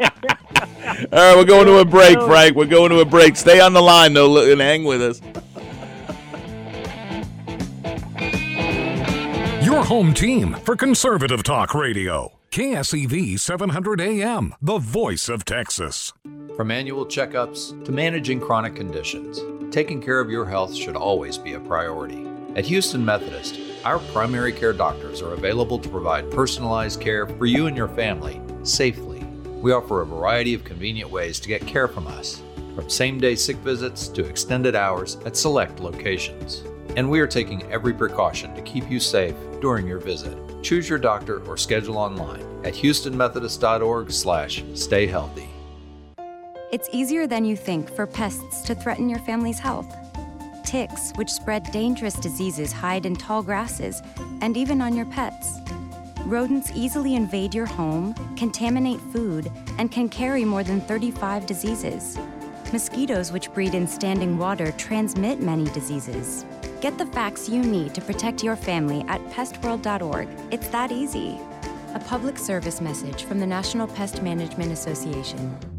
go. 0.00 0.06
All 1.12 1.18
right, 1.18 1.36
we're 1.36 1.44
going 1.44 1.66
to 1.66 1.78
a 1.78 1.84
break, 1.84 2.18
Frank. 2.26 2.56
We're 2.56 2.66
going 2.66 2.90
to 2.90 3.00
a 3.00 3.04
break. 3.04 3.36
Stay 3.36 3.60
on 3.60 3.72
the 3.72 3.82
line, 3.82 4.14
though, 4.14 4.50
and 4.50 4.60
hang 4.60 4.84
with 4.84 5.02
us. 5.02 5.20
Your 9.66 9.84
home 9.84 10.14
team 10.14 10.54
for 10.62 10.76
conservative 10.76 11.42
talk 11.42 11.74
radio. 11.74 12.38
KSEV 12.52 13.36
700 13.40 14.00
AM, 14.00 14.54
the 14.62 14.78
voice 14.78 15.28
of 15.28 15.44
Texas. 15.44 16.12
From 16.56 16.70
annual 16.70 17.04
checkups 17.04 17.84
to 17.84 17.90
managing 17.90 18.38
chronic 18.38 18.76
conditions, 18.76 19.40
taking 19.74 20.00
care 20.00 20.20
of 20.20 20.30
your 20.30 20.46
health 20.46 20.72
should 20.72 20.94
always 20.94 21.36
be 21.36 21.54
a 21.54 21.58
priority. 21.58 22.28
At 22.54 22.64
Houston 22.66 23.04
Methodist, 23.04 23.58
our 23.84 23.98
primary 23.98 24.52
care 24.52 24.72
doctors 24.72 25.20
are 25.20 25.32
available 25.32 25.80
to 25.80 25.88
provide 25.88 26.30
personalized 26.30 27.00
care 27.00 27.26
for 27.26 27.46
you 27.46 27.66
and 27.66 27.76
your 27.76 27.88
family 27.88 28.40
safely. 28.62 29.18
We 29.60 29.72
offer 29.72 30.00
a 30.00 30.06
variety 30.06 30.54
of 30.54 30.62
convenient 30.62 31.10
ways 31.10 31.40
to 31.40 31.48
get 31.48 31.66
care 31.66 31.88
from 31.88 32.06
us, 32.06 32.40
from 32.76 32.88
same 32.88 33.18
day 33.18 33.34
sick 33.34 33.56
visits 33.56 34.06
to 34.10 34.26
extended 34.26 34.76
hours 34.76 35.16
at 35.26 35.36
select 35.36 35.80
locations. 35.80 36.62
And 36.96 37.10
we 37.10 37.20
are 37.20 37.26
taking 37.26 37.62
every 37.72 37.92
precaution 37.92 38.54
to 38.54 38.62
keep 38.62 38.90
you 38.90 39.00
safe 39.00 39.34
during 39.60 39.86
your 39.86 39.98
visit. 39.98 40.36
Choose 40.62 40.88
your 40.88 40.98
doctor 40.98 41.42
or 41.46 41.56
schedule 41.56 41.98
online 41.98 42.42
at 42.64 42.74
houstonmethodist.org/slash 42.74 44.64
stay 44.74 45.06
healthy. 45.06 45.48
It's 46.72 46.88
easier 46.92 47.26
than 47.26 47.44
you 47.44 47.56
think 47.56 47.88
for 47.94 48.06
pests 48.06 48.62
to 48.62 48.74
threaten 48.74 49.08
your 49.08 49.20
family's 49.20 49.58
health. 49.58 49.94
Ticks, 50.64 51.12
which 51.14 51.30
spread 51.30 51.70
dangerous 51.70 52.14
diseases, 52.14 52.72
hide 52.72 53.06
in 53.06 53.14
tall 53.14 53.42
grasses 53.42 54.02
and 54.40 54.56
even 54.56 54.80
on 54.80 54.96
your 54.96 55.06
pets. 55.06 55.60
Rodents 56.26 56.72
easily 56.74 57.14
invade 57.14 57.54
your 57.54 57.66
home, 57.66 58.14
contaminate 58.36 59.00
food, 59.12 59.50
and 59.78 59.92
can 59.92 60.08
carry 60.08 60.44
more 60.44 60.64
than 60.64 60.80
35 60.80 61.46
diseases. 61.46 62.18
Mosquitoes, 62.72 63.30
which 63.30 63.52
breed 63.54 63.74
in 63.74 63.86
standing 63.86 64.36
water, 64.36 64.72
transmit 64.72 65.40
many 65.40 65.66
diseases. 65.66 66.44
Get 66.80 66.98
the 66.98 67.06
facts 67.06 67.48
you 67.48 67.62
need 67.62 67.94
to 67.94 68.00
protect 68.02 68.44
your 68.44 68.54
family 68.54 69.02
at 69.08 69.20
pestworld.org. 69.30 70.28
It's 70.50 70.68
that 70.68 70.92
easy. 70.92 71.40
A 71.94 72.00
public 72.00 72.36
service 72.38 72.80
message 72.82 73.24
from 73.24 73.40
the 73.40 73.46
National 73.46 73.86
Pest 73.86 74.22
Management 74.22 74.72
Association. 74.72 75.75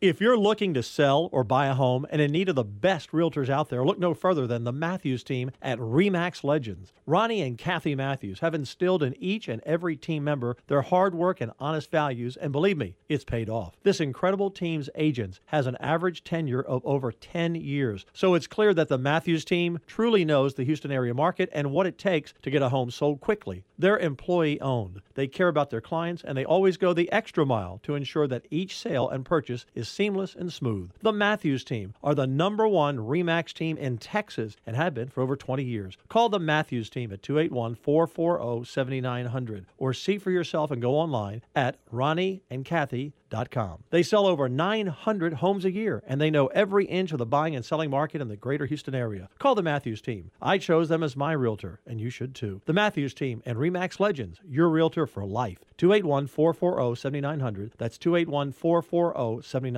If 0.00 0.20
you're 0.20 0.38
looking 0.38 0.74
to 0.74 0.82
sell 0.84 1.28
or 1.32 1.42
buy 1.42 1.66
a 1.66 1.74
home 1.74 2.06
and 2.08 2.22
in 2.22 2.30
need 2.30 2.48
of 2.48 2.54
the 2.54 2.62
best 2.62 3.10
realtors 3.10 3.48
out 3.48 3.68
there, 3.68 3.84
look 3.84 3.98
no 3.98 4.14
further 4.14 4.46
than 4.46 4.62
the 4.62 4.70
Matthews 4.70 5.24
team 5.24 5.50
at 5.60 5.76
REMAX 5.80 6.44
Legends. 6.44 6.92
Ronnie 7.04 7.42
and 7.42 7.58
Kathy 7.58 7.96
Matthews 7.96 8.38
have 8.38 8.54
instilled 8.54 9.02
in 9.02 9.20
each 9.20 9.48
and 9.48 9.60
every 9.66 9.96
team 9.96 10.22
member 10.22 10.56
their 10.68 10.82
hard 10.82 11.16
work 11.16 11.40
and 11.40 11.50
honest 11.58 11.90
values, 11.90 12.36
and 12.36 12.52
believe 12.52 12.78
me, 12.78 12.94
it's 13.08 13.24
paid 13.24 13.50
off. 13.50 13.74
This 13.82 13.98
incredible 13.98 14.52
team's 14.52 14.88
agents 14.94 15.40
has 15.46 15.66
an 15.66 15.76
average 15.80 16.22
tenure 16.22 16.62
of 16.62 16.80
over 16.84 17.10
10 17.10 17.56
years, 17.56 18.06
so 18.12 18.34
it's 18.34 18.46
clear 18.46 18.72
that 18.74 18.86
the 18.86 18.98
Matthews 18.98 19.44
team 19.44 19.80
truly 19.88 20.24
knows 20.24 20.54
the 20.54 20.64
Houston 20.64 20.92
area 20.92 21.12
market 21.12 21.50
and 21.52 21.72
what 21.72 21.88
it 21.88 21.98
takes 21.98 22.34
to 22.42 22.52
get 22.52 22.62
a 22.62 22.68
home 22.68 22.92
sold 22.92 23.20
quickly. 23.20 23.64
They're 23.76 23.98
employee 23.98 24.60
owned. 24.60 25.02
They 25.14 25.26
care 25.26 25.48
about 25.48 25.70
their 25.70 25.80
clients 25.80 26.22
and 26.22 26.38
they 26.38 26.44
always 26.44 26.76
go 26.76 26.92
the 26.92 27.10
extra 27.10 27.44
mile 27.44 27.80
to 27.82 27.96
ensure 27.96 28.28
that 28.28 28.46
each 28.48 28.78
sale 28.78 29.08
and 29.08 29.24
purchase 29.24 29.66
is 29.74 29.87
seamless 29.88 30.34
and 30.34 30.52
smooth. 30.52 30.90
The 31.02 31.12
Matthews 31.12 31.64
team 31.64 31.94
are 32.02 32.14
the 32.14 32.26
number 32.26 32.66
one 32.68 32.98
REMAX 32.98 33.52
team 33.52 33.76
in 33.76 33.98
Texas 33.98 34.56
and 34.66 34.76
have 34.76 34.94
been 34.94 35.08
for 35.08 35.22
over 35.22 35.36
20 35.36 35.64
years. 35.64 35.96
Call 36.08 36.28
the 36.28 36.38
Matthews 36.38 36.90
team 36.90 37.12
at 37.12 37.22
281 37.22 37.74
440 37.74 38.64
7900 38.64 39.66
or 39.78 39.92
see 39.92 40.18
for 40.18 40.30
yourself 40.30 40.70
and 40.70 40.82
go 40.82 40.94
online 40.96 41.42
at 41.54 41.76
ronnieandkathy.com. 41.92 43.84
They 43.90 44.02
sell 44.02 44.26
over 44.26 44.48
900 44.48 45.34
homes 45.34 45.64
a 45.64 45.70
year 45.70 46.02
and 46.06 46.20
they 46.20 46.30
know 46.30 46.46
every 46.48 46.86
inch 46.86 47.12
of 47.12 47.18
the 47.18 47.26
buying 47.26 47.54
and 47.54 47.64
selling 47.64 47.90
market 47.90 48.20
in 48.20 48.28
the 48.28 48.36
greater 48.36 48.66
Houston 48.66 48.94
area. 48.94 49.28
Call 49.38 49.54
the 49.54 49.62
Matthews 49.62 50.00
team. 50.00 50.30
I 50.40 50.58
chose 50.58 50.88
them 50.88 51.02
as 51.02 51.16
my 51.16 51.32
realtor 51.32 51.80
and 51.86 52.00
you 52.00 52.10
should 52.10 52.34
too. 52.34 52.62
The 52.66 52.72
Matthews 52.72 53.14
team 53.14 53.42
and 53.44 53.58
REMAX 53.58 54.00
Legends, 54.00 54.40
your 54.46 54.68
realtor 54.68 55.06
for 55.06 55.24
life. 55.24 55.58
281 55.76 56.26
440 56.26 56.96
7900. 57.00 57.72
That's 57.78 57.98
281 57.98 58.52
440 58.52 59.46
7900. 59.46 59.77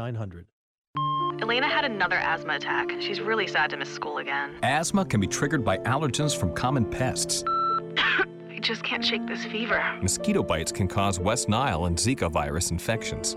Elena 1.40 1.68
had 1.68 1.84
another 1.84 2.16
asthma 2.16 2.54
attack. 2.54 2.90
She's 3.00 3.20
really 3.20 3.46
sad 3.46 3.70
to 3.70 3.76
miss 3.76 3.92
school 3.92 4.18
again. 4.18 4.56
Asthma 4.62 5.04
can 5.04 5.20
be 5.20 5.26
triggered 5.26 5.64
by 5.64 5.78
allergens 5.78 6.36
from 6.36 6.54
common 6.54 6.84
pests. 6.84 7.42
I 7.96 8.58
just 8.60 8.82
can't 8.84 9.04
shake 9.04 9.26
this 9.26 9.44
fever. 9.46 9.82
Mosquito 10.02 10.42
bites 10.42 10.70
can 10.70 10.86
cause 10.86 11.18
West 11.18 11.48
Nile 11.48 11.86
and 11.86 11.96
Zika 11.96 12.30
virus 12.30 12.70
infections. 12.70 13.36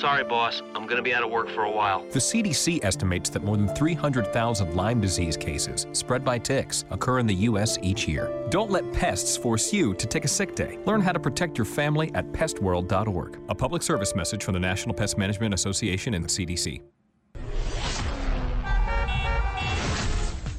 Sorry, 0.00 0.24
boss. 0.24 0.62
I'm 0.74 0.84
going 0.84 0.96
to 0.96 1.02
be 1.02 1.14
out 1.14 1.22
of 1.22 1.30
work 1.30 1.48
for 1.50 1.64
a 1.64 1.70
while. 1.70 2.04
The 2.10 2.18
CDC 2.18 2.84
estimates 2.84 3.30
that 3.30 3.42
more 3.42 3.56
than 3.56 3.68
300,000 3.68 4.74
Lyme 4.74 5.00
disease 5.00 5.36
cases 5.36 5.86
spread 5.92 6.24
by 6.24 6.38
ticks 6.38 6.84
occur 6.90 7.18
in 7.18 7.26
the 7.26 7.34
U.S. 7.34 7.78
each 7.82 8.06
year. 8.06 8.30
Don't 8.50 8.70
let 8.70 8.90
pests 8.92 9.36
force 9.36 9.72
you 9.72 9.94
to 9.94 10.06
take 10.06 10.24
a 10.24 10.28
sick 10.28 10.54
day. 10.54 10.78
Learn 10.84 11.00
how 11.00 11.12
to 11.12 11.20
protect 11.20 11.58
your 11.58 11.64
family 11.64 12.10
at 12.14 12.30
pestworld.org. 12.32 13.38
A 13.48 13.54
public 13.54 13.82
service 13.82 14.14
message 14.14 14.44
from 14.44 14.54
the 14.54 14.60
National 14.60 14.94
Pest 14.94 15.18
Management 15.18 15.54
Association 15.54 16.14
and 16.14 16.24
the 16.24 16.28
CDC. 16.28 16.82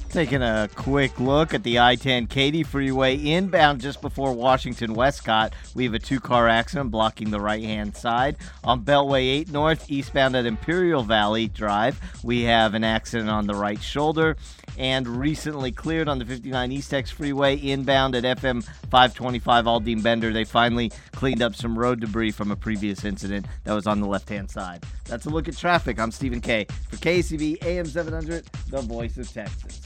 Taking 0.10 0.42
a 0.42 0.68
quick 0.74 1.20
look 1.20 1.54
at 1.54 1.62
the 1.62 1.80
I 1.80 1.96
10 1.96 2.26
Katy 2.28 2.64
Freeway 2.64 3.16
inbound 3.16 3.80
just 3.80 4.02
before 4.02 4.34
Washington 4.34 4.96
Westcott. 4.96 5.54
We 5.76 5.84
have 5.84 5.94
a 5.94 6.00
two 6.00 6.20
car 6.20 6.48
accident 6.48 6.90
blocking 6.90 7.30
the 7.30 7.40
right 7.40 7.64
hand 7.64 7.96
side. 7.96 8.38
On 8.64 8.84
Beltway 8.84 9.22
8 9.42 9.52
North, 9.52 9.92
eastbound 9.92 10.36
at 10.36 10.48
Imperial 10.48 11.04
Valley 11.04 11.48
Drive, 11.48 12.02
we 12.24 12.42
have 12.42 12.74
an 12.74 12.84
accident 12.84 13.30
on 13.30 13.46
the 13.46 13.54
right 13.54 13.82
shoulder. 13.82 14.36
And 14.80 15.08
recently 15.08 15.72
cleared 15.72 16.08
on 16.08 16.20
the 16.20 16.26
59 16.26 16.72
Eastex 16.72 17.12
Freeway 17.12 17.58
inbound 17.58 18.16
at 18.16 18.24
FM 18.24 18.64
525 18.64 19.68
Aldine 19.68 20.02
Bender. 20.02 20.32
They 20.32 20.46
finally 20.46 20.92
cleaned 21.12 21.42
up 21.42 21.54
some 21.54 21.78
road 21.78 22.00
debris 22.00 22.32
from 22.32 22.50
a 22.50 22.56
previous 22.56 23.04
incident 23.04 23.46
that 23.66 23.74
was 23.74 23.88
on 23.88 24.00
the 24.00 24.08
left 24.08 24.30
hand 24.30 24.50
side. 24.50 24.86
That's 25.06 25.26
a 25.26 25.30
look 25.30 25.50
at 25.50 25.58
traffic. 25.58 26.00
I'm 26.00 26.12
Stephen 26.12 26.40
K. 26.40 26.66
For 26.90 26.96
KSEV 26.96 27.64
AM 27.66 27.86
700, 27.86 28.46
the 28.70 28.82
voice 28.82 29.18
of 29.18 29.30
Texas. 29.32 29.82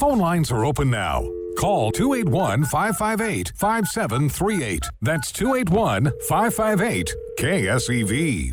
Phone 0.00 0.18
lines 0.18 0.50
are 0.50 0.64
open 0.64 0.88
now. 0.88 1.28
Call 1.58 1.92
281 1.92 2.64
558 2.64 3.52
5738. 3.54 4.88
That's 5.02 5.30
281 5.30 6.12
558 6.26 7.14
KSEV. 7.38 8.52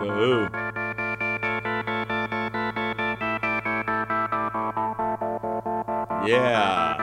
Who. 0.00 0.48
Yeah. 6.26 6.96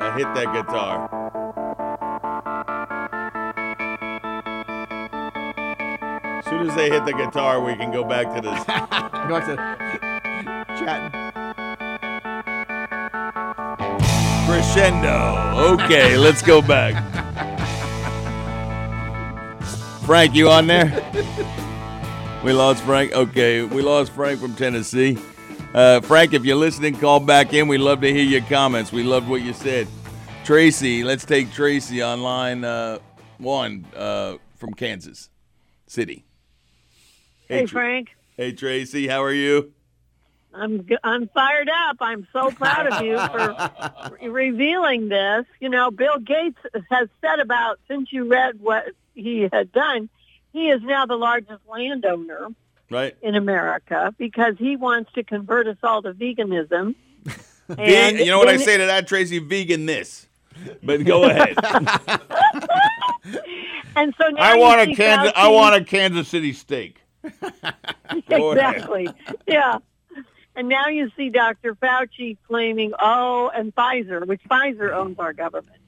I 0.00 0.14
hit 0.16 0.34
that 0.34 0.52
guitar. 0.52 1.19
Soon 6.60 6.68
as 6.68 6.76
they 6.76 6.90
hit 6.90 7.04
the 7.06 7.12
guitar, 7.12 7.62
we 7.62 7.74
can 7.74 7.90
go 7.90 8.04
back 8.04 8.26
to 8.34 8.40
this. 8.42 8.64
go 8.64 9.40
back 9.40 9.46
to 9.46 9.56
chatting. 10.78 11.10
Crescendo. 14.46 15.74
Okay, 15.74 16.18
let's 16.18 16.42
go 16.42 16.60
back. 16.60 16.94
Frank, 20.04 20.34
you 20.34 20.50
on 20.50 20.66
there? 20.66 20.90
We 22.44 22.52
lost 22.52 22.82
Frank. 22.84 23.12
Okay, 23.12 23.62
we 23.62 23.80
lost 23.80 24.12
Frank 24.12 24.40
from 24.40 24.54
Tennessee. 24.54 25.18
Uh, 25.72 26.00
Frank, 26.00 26.34
if 26.34 26.44
you're 26.44 26.56
listening, 26.56 26.94
call 26.96 27.20
back 27.20 27.54
in. 27.54 27.68
We'd 27.68 27.78
love 27.78 28.02
to 28.02 28.12
hear 28.12 28.24
your 28.24 28.42
comments. 28.42 28.92
We 28.92 29.02
loved 29.02 29.28
what 29.28 29.40
you 29.40 29.54
said. 29.54 29.88
Tracy, 30.44 31.04
let's 31.04 31.24
take 31.24 31.52
Tracy 31.52 32.02
on 32.02 32.22
line 32.22 32.64
uh, 32.64 32.98
one 33.38 33.86
uh, 33.96 34.36
from 34.56 34.74
Kansas 34.74 35.30
City. 35.86 36.24
Hey, 37.50 37.60
Tra- 37.66 37.68
Frank. 37.68 38.08
Hey, 38.36 38.52
Tracy, 38.52 39.08
how 39.08 39.22
are 39.22 39.32
you? 39.32 39.72
I'm 40.52 40.86
I'm 41.04 41.28
fired 41.28 41.68
up. 41.68 41.96
I'm 42.00 42.26
so 42.32 42.50
proud 42.50 42.86
of 42.92 43.04
you 43.04 43.18
for 43.18 44.16
re- 44.20 44.28
revealing 44.50 45.08
this. 45.08 45.46
You 45.60 45.68
know, 45.68 45.90
Bill 45.90 46.18
Gates 46.18 46.58
has 46.90 47.08
said 47.20 47.38
about 47.40 47.78
since 47.88 48.12
you 48.12 48.24
read 48.28 48.60
what 48.60 48.84
he 49.14 49.48
had 49.52 49.70
done, 49.72 50.08
he 50.52 50.68
is 50.70 50.80
now 50.82 51.06
the 51.06 51.16
largest 51.16 51.60
landowner 51.68 52.48
Right? 52.90 53.16
in 53.22 53.36
America 53.36 54.12
because 54.18 54.54
he 54.58 54.74
wants 54.76 55.12
to 55.12 55.22
convert 55.22 55.68
us 55.68 55.76
all 55.84 56.02
to 56.02 56.12
veganism. 56.14 56.94
Ve- 57.68 58.24
you 58.24 58.30
know 58.30 58.38
what 58.38 58.48
I 58.48 58.56
say 58.56 58.76
to 58.78 58.86
that, 58.86 59.06
Tracy? 59.06 59.38
Vegan 59.38 59.86
this. 59.86 60.26
But 60.82 61.04
go 61.04 61.24
ahead. 61.24 61.56
And 63.96 64.14
so 64.16 64.28
now 64.28 64.40
I 64.40 64.56
want 64.56 64.80
a 64.80 64.94
Kansas. 64.94 65.32
I 65.34 65.48
want 65.48 65.74
a 65.74 65.84
Kansas 65.84 66.28
City 66.28 66.52
steak. 66.52 67.02
Exactly. 68.28 69.08
Yeah. 69.46 69.78
And 70.56 70.68
now 70.68 70.88
you 70.88 71.10
see 71.16 71.30
Dr. 71.30 71.74
Fauci 71.76 72.36
claiming, 72.46 72.92
oh, 72.98 73.50
and 73.54 73.74
Pfizer, 73.74 74.26
which 74.26 74.42
Pfizer 74.50 74.92
owns 74.92 75.18
our 75.18 75.32
government, 75.32 75.78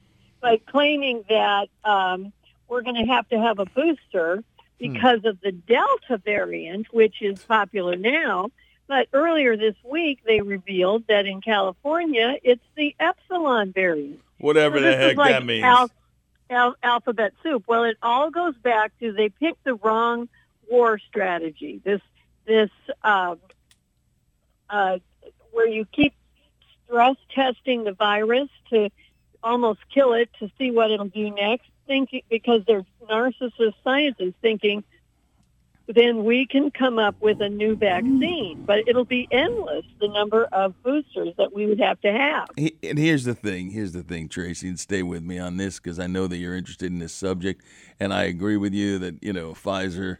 but 0.41 0.65
claiming 0.65 1.23
that 1.29 1.67
um, 1.83 2.31
we're 2.69 2.81
going 2.81 2.95
to 2.95 3.11
have 3.11 3.27
to 3.29 3.39
have 3.39 3.59
a 3.59 3.65
booster 3.65 4.43
because 4.79 5.25
of 5.25 5.39
the 5.41 5.51
Delta 5.51 6.17
variant, 6.23 6.87
which 6.93 7.21
is 7.21 7.39
popular 7.43 7.95
now. 7.95 8.49
But 8.87 9.07
earlier 9.13 9.55
this 9.57 9.75
week, 9.83 10.19
they 10.25 10.41
revealed 10.41 11.03
that 11.07 11.25
in 11.25 11.41
California, 11.41 12.37
it's 12.43 12.63
the 12.75 12.95
Epsilon 12.99 13.73
variant. 13.73 14.21
Whatever 14.39 14.77
So 14.77 14.83
the 14.83 14.95
heck 14.95 15.17
like 15.17 15.31
that 15.31 15.45
means. 15.45 15.63
al- 15.65 15.91
al- 16.49 16.75
alphabet 16.83 17.33
soup. 17.43 17.63
Well, 17.67 17.83
it 17.83 17.97
all 18.01 18.29
goes 18.31 18.55
back 18.57 18.91
to 18.99 19.11
they 19.11 19.29
picked 19.29 19.63
the 19.65 19.75
wrong 19.75 20.29
war 20.69 20.99
strategy. 20.99 21.81
This 21.83 22.01
this 22.45 22.69
um, 23.03 23.39
uh, 24.69 24.99
where 25.51 25.67
you 25.67 25.85
keep 25.85 26.13
stress 26.85 27.15
testing 27.33 27.83
the 27.83 27.93
virus 27.93 28.49
to 28.69 28.89
almost 29.41 29.79
kill 29.93 30.13
it 30.13 30.29
to 30.39 30.49
see 30.57 30.71
what 30.71 30.91
it'll 30.91 31.07
do 31.07 31.29
next. 31.31 31.67
Thinking 31.85 32.21
because 32.29 32.61
they're 32.65 32.85
narcissist 33.09 33.73
scientists 33.83 34.35
thinking 34.41 34.83
then 35.87 36.23
we 36.23 36.45
can 36.45 36.71
come 36.71 36.97
up 36.97 37.15
with 37.19 37.41
a 37.41 37.49
new 37.49 37.75
vaccine. 37.75 38.63
But 38.65 38.87
it'll 38.87 39.05
be 39.05 39.27
endless 39.31 39.85
the 39.99 40.07
number 40.07 40.45
of 40.45 40.81
boosters 40.83 41.33
that 41.37 41.53
we 41.53 41.65
would 41.65 41.79
have 41.79 41.99
to 42.01 42.11
have. 42.11 42.49
And 42.57 42.97
here's 42.97 43.25
the 43.25 43.35
thing. 43.35 43.71
Here's 43.71 43.91
the 43.91 44.03
thing, 44.03 44.29
Tracy, 44.29 44.69
and 44.69 44.79
stay 44.79 45.03
with 45.03 45.23
me 45.23 45.39
on 45.39 45.57
this 45.57 45.79
because 45.79 45.99
I 45.99 46.07
know 46.07 46.27
that 46.27 46.37
you're 46.37 46.55
interested 46.55 46.91
in 46.91 46.99
this 46.99 47.13
subject, 47.13 47.63
and 47.99 48.13
I 48.13 48.23
agree 48.23 48.57
with 48.57 48.73
you 48.73 48.97
that 48.99 49.21
you 49.21 49.33
know 49.33 49.53
Pfizer, 49.53 50.17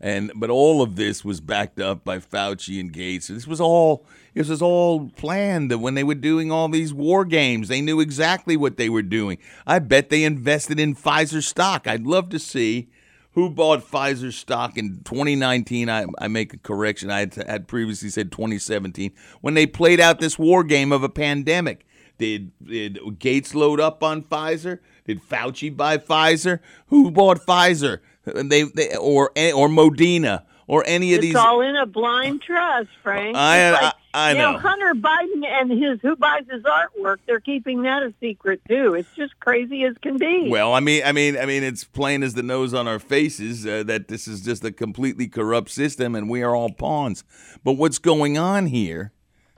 and 0.00 0.32
but 0.34 0.50
all 0.50 0.82
of 0.82 0.96
this 0.96 1.24
was 1.24 1.40
backed 1.40 1.80
up 1.80 2.04
by 2.04 2.18
Fauci 2.18 2.80
and 2.80 2.92
Gates. 2.92 3.28
This 3.28 3.46
was 3.46 3.60
all 3.60 4.06
this 4.34 4.48
was 4.48 4.60
all 4.60 5.10
planned. 5.16 5.70
That 5.70 5.78
when 5.78 5.94
they 5.94 6.04
were 6.04 6.14
doing 6.14 6.50
all 6.50 6.68
these 6.68 6.92
war 6.92 7.24
games, 7.24 7.68
they 7.68 7.80
knew 7.80 8.00
exactly 8.00 8.56
what 8.56 8.76
they 8.76 8.88
were 8.88 9.02
doing. 9.02 9.38
I 9.66 9.78
bet 9.78 10.10
they 10.10 10.24
invested 10.24 10.80
in 10.80 10.94
Pfizer 10.94 11.42
stock. 11.42 11.86
I'd 11.86 12.06
love 12.06 12.28
to 12.30 12.38
see 12.38 12.88
who 13.32 13.50
bought 13.50 13.84
Pfizer 13.84 14.32
stock 14.32 14.76
in 14.76 15.00
2019. 15.04 15.88
I, 15.88 16.06
I 16.18 16.28
make 16.28 16.54
a 16.54 16.58
correction. 16.58 17.10
I 17.10 17.20
had, 17.20 17.34
had 17.34 17.68
previously 17.68 18.08
said 18.08 18.30
2017 18.32 19.12
when 19.40 19.54
they 19.54 19.66
played 19.66 20.00
out 20.00 20.20
this 20.20 20.38
war 20.38 20.64
game 20.64 20.92
of 20.92 21.02
a 21.02 21.08
pandemic. 21.08 21.86
Did, 22.16 22.52
did 22.64 23.18
Gates 23.18 23.54
load 23.54 23.80
up 23.80 24.02
on 24.04 24.22
Pfizer? 24.22 24.78
Did 25.04 25.20
Fauci 25.20 25.76
buy 25.76 25.98
Pfizer? 25.98 26.60
Who 26.86 27.10
bought 27.10 27.44
Pfizer? 27.44 28.00
They, 28.24 28.62
they 28.62 28.96
or 28.96 29.30
or 29.30 29.68
Moderna 29.68 30.42
or 30.66 30.82
any 30.86 31.12
of 31.12 31.18
It's 31.18 31.26
these. 31.26 31.34
all 31.34 31.60
in 31.60 31.76
a 31.76 31.84
blind 31.86 32.40
trust, 32.42 32.88
Frank. 33.02 33.36
I- 33.36 33.68
It's 33.70 33.78
I- 33.82 33.92
I 34.16 34.30
you 34.32 34.38
know. 34.38 34.56
Hunter 34.58 34.94
Biden 34.94 35.44
and 35.44 35.70
his 35.72 35.98
who 36.00 36.14
buys 36.14 36.44
his 36.48 36.62
artwork, 36.62 37.16
they're 37.26 37.40
keeping 37.40 37.82
that 37.82 38.04
a 38.04 38.14
secret 38.20 38.60
too. 38.68 38.94
It's 38.94 39.08
just 39.16 39.38
crazy 39.40 39.82
as 39.84 39.96
can 40.00 40.16
be. 40.18 40.48
Well, 40.48 40.72
I 40.72 40.78
mean, 40.78 41.02
I 41.04 41.10
mean, 41.10 41.36
I 41.36 41.46
mean, 41.46 41.64
it's 41.64 41.82
plain 41.82 42.22
as 42.22 42.34
the 42.34 42.44
nose 42.44 42.72
on 42.72 42.86
our 42.86 43.00
faces 43.00 43.66
uh, 43.66 43.82
that 43.82 44.06
this 44.06 44.28
is 44.28 44.40
just 44.40 44.64
a 44.64 44.70
completely 44.70 45.26
corrupt 45.26 45.68
system, 45.70 46.14
and 46.14 46.30
we 46.30 46.42
are 46.44 46.54
all 46.54 46.70
pawns. 46.70 47.24
But 47.64 47.72
what's 47.72 47.98
going 47.98 48.38
on 48.38 48.66
here, 48.66 49.12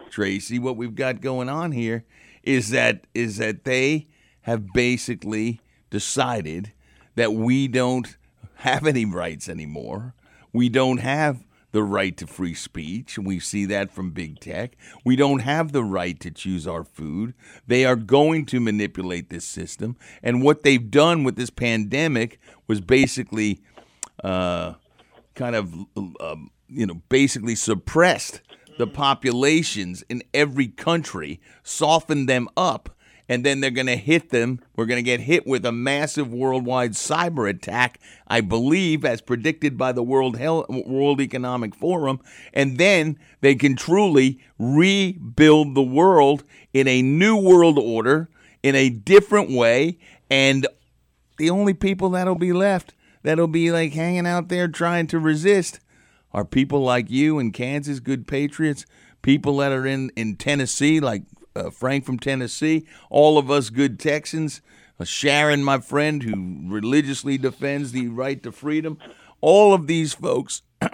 Tracy? 0.08 0.58
What 0.58 0.78
we've 0.78 0.94
got 0.94 1.20
going 1.20 1.50
on 1.50 1.72
here 1.72 2.04
is 2.42 2.70
that 2.70 3.06
is 3.14 3.36
that 3.36 3.64
they 3.64 4.06
have 4.42 4.72
basically 4.72 5.60
decided 5.90 6.72
that 7.14 7.34
we 7.34 7.68
don't 7.68 8.16
have 8.56 8.86
any 8.86 9.04
rights 9.04 9.48
anymore. 9.48 10.14
We 10.52 10.68
don't 10.68 10.98
have 10.98 11.44
the 11.72 11.82
right 11.82 12.16
to 12.16 12.26
free 12.26 12.54
speech. 12.54 13.18
and 13.18 13.26
We 13.26 13.38
see 13.38 13.66
that 13.66 13.92
from 13.92 14.10
big 14.10 14.40
tech. 14.40 14.76
We 15.04 15.14
don't 15.14 15.40
have 15.40 15.72
the 15.72 15.84
right 15.84 16.18
to 16.20 16.30
choose 16.30 16.66
our 16.66 16.84
food. 16.84 17.34
They 17.66 17.84
are 17.84 17.96
going 17.96 18.46
to 18.46 18.60
manipulate 18.60 19.28
this 19.28 19.44
system. 19.44 19.96
And 20.22 20.42
what 20.42 20.62
they've 20.62 20.90
done 20.90 21.22
with 21.22 21.36
this 21.36 21.50
pandemic 21.50 22.40
was 22.66 22.80
basically 22.80 23.60
uh, 24.24 24.74
kind 25.34 25.54
of, 25.54 25.74
um, 26.20 26.50
you 26.66 26.86
know, 26.86 27.02
basically 27.10 27.54
suppressed 27.54 28.40
the 28.78 28.86
populations 28.86 30.02
in 30.08 30.22
every 30.32 30.68
country, 30.68 31.40
softened 31.62 32.28
them 32.28 32.48
up, 32.56 32.95
and 33.28 33.44
then 33.44 33.60
they're 33.60 33.70
going 33.70 33.86
to 33.86 33.96
hit 33.96 34.30
them. 34.30 34.60
We're 34.76 34.86
going 34.86 34.98
to 34.98 35.02
get 35.02 35.20
hit 35.20 35.46
with 35.46 35.64
a 35.66 35.72
massive 35.72 36.32
worldwide 36.32 36.92
cyber 36.92 37.48
attack, 37.48 38.00
I 38.26 38.40
believe, 38.40 39.04
as 39.04 39.20
predicted 39.20 39.76
by 39.76 39.92
the 39.92 40.02
World 40.02 40.36
Health, 40.38 40.68
World 40.68 41.20
Economic 41.20 41.74
Forum, 41.74 42.20
and 42.52 42.78
then 42.78 43.18
they 43.40 43.54
can 43.54 43.76
truly 43.76 44.40
rebuild 44.58 45.74
the 45.74 45.82
world 45.82 46.44
in 46.72 46.86
a 46.88 47.02
new 47.02 47.36
world 47.36 47.78
order 47.78 48.28
in 48.62 48.74
a 48.74 48.90
different 48.90 49.50
way, 49.50 49.98
and 50.30 50.66
the 51.36 51.50
only 51.50 51.74
people 51.74 52.10
that'll 52.10 52.34
be 52.34 52.52
left 52.52 52.94
that'll 53.22 53.46
be 53.46 53.70
like 53.70 53.92
hanging 53.92 54.26
out 54.26 54.48
there 54.48 54.68
trying 54.68 55.06
to 55.06 55.18
resist 55.18 55.80
are 56.32 56.44
people 56.44 56.80
like 56.80 57.10
you 57.10 57.38
in 57.38 57.52
Kansas, 57.52 58.00
good 58.00 58.26
patriots, 58.26 58.84
people 59.22 59.56
that 59.58 59.72
are 59.72 59.86
in, 59.86 60.10
in 60.16 60.36
Tennessee, 60.36 61.00
like 61.00 61.22
uh, 61.56 61.70
Frank 61.70 62.04
from 62.04 62.18
Tennessee, 62.18 62.86
all 63.10 63.38
of 63.38 63.50
us 63.50 63.70
good 63.70 63.98
Texans, 63.98 64.60
uh, 65.00 65.04
Sharon, 65.04 65.64
my 65.64 65.78
friend, 65.78 66.22
who 66.22 66.72
religiously 66.72 67.38
defends 67.38 67.92
the 67.92 68.08
right 68.08 68.42
to 68.42 68.52
freedom. 68.52 68.98
All 69.40 69.74
of 69.74 69.86
these 69.86 70.14
folks 70.14 70.62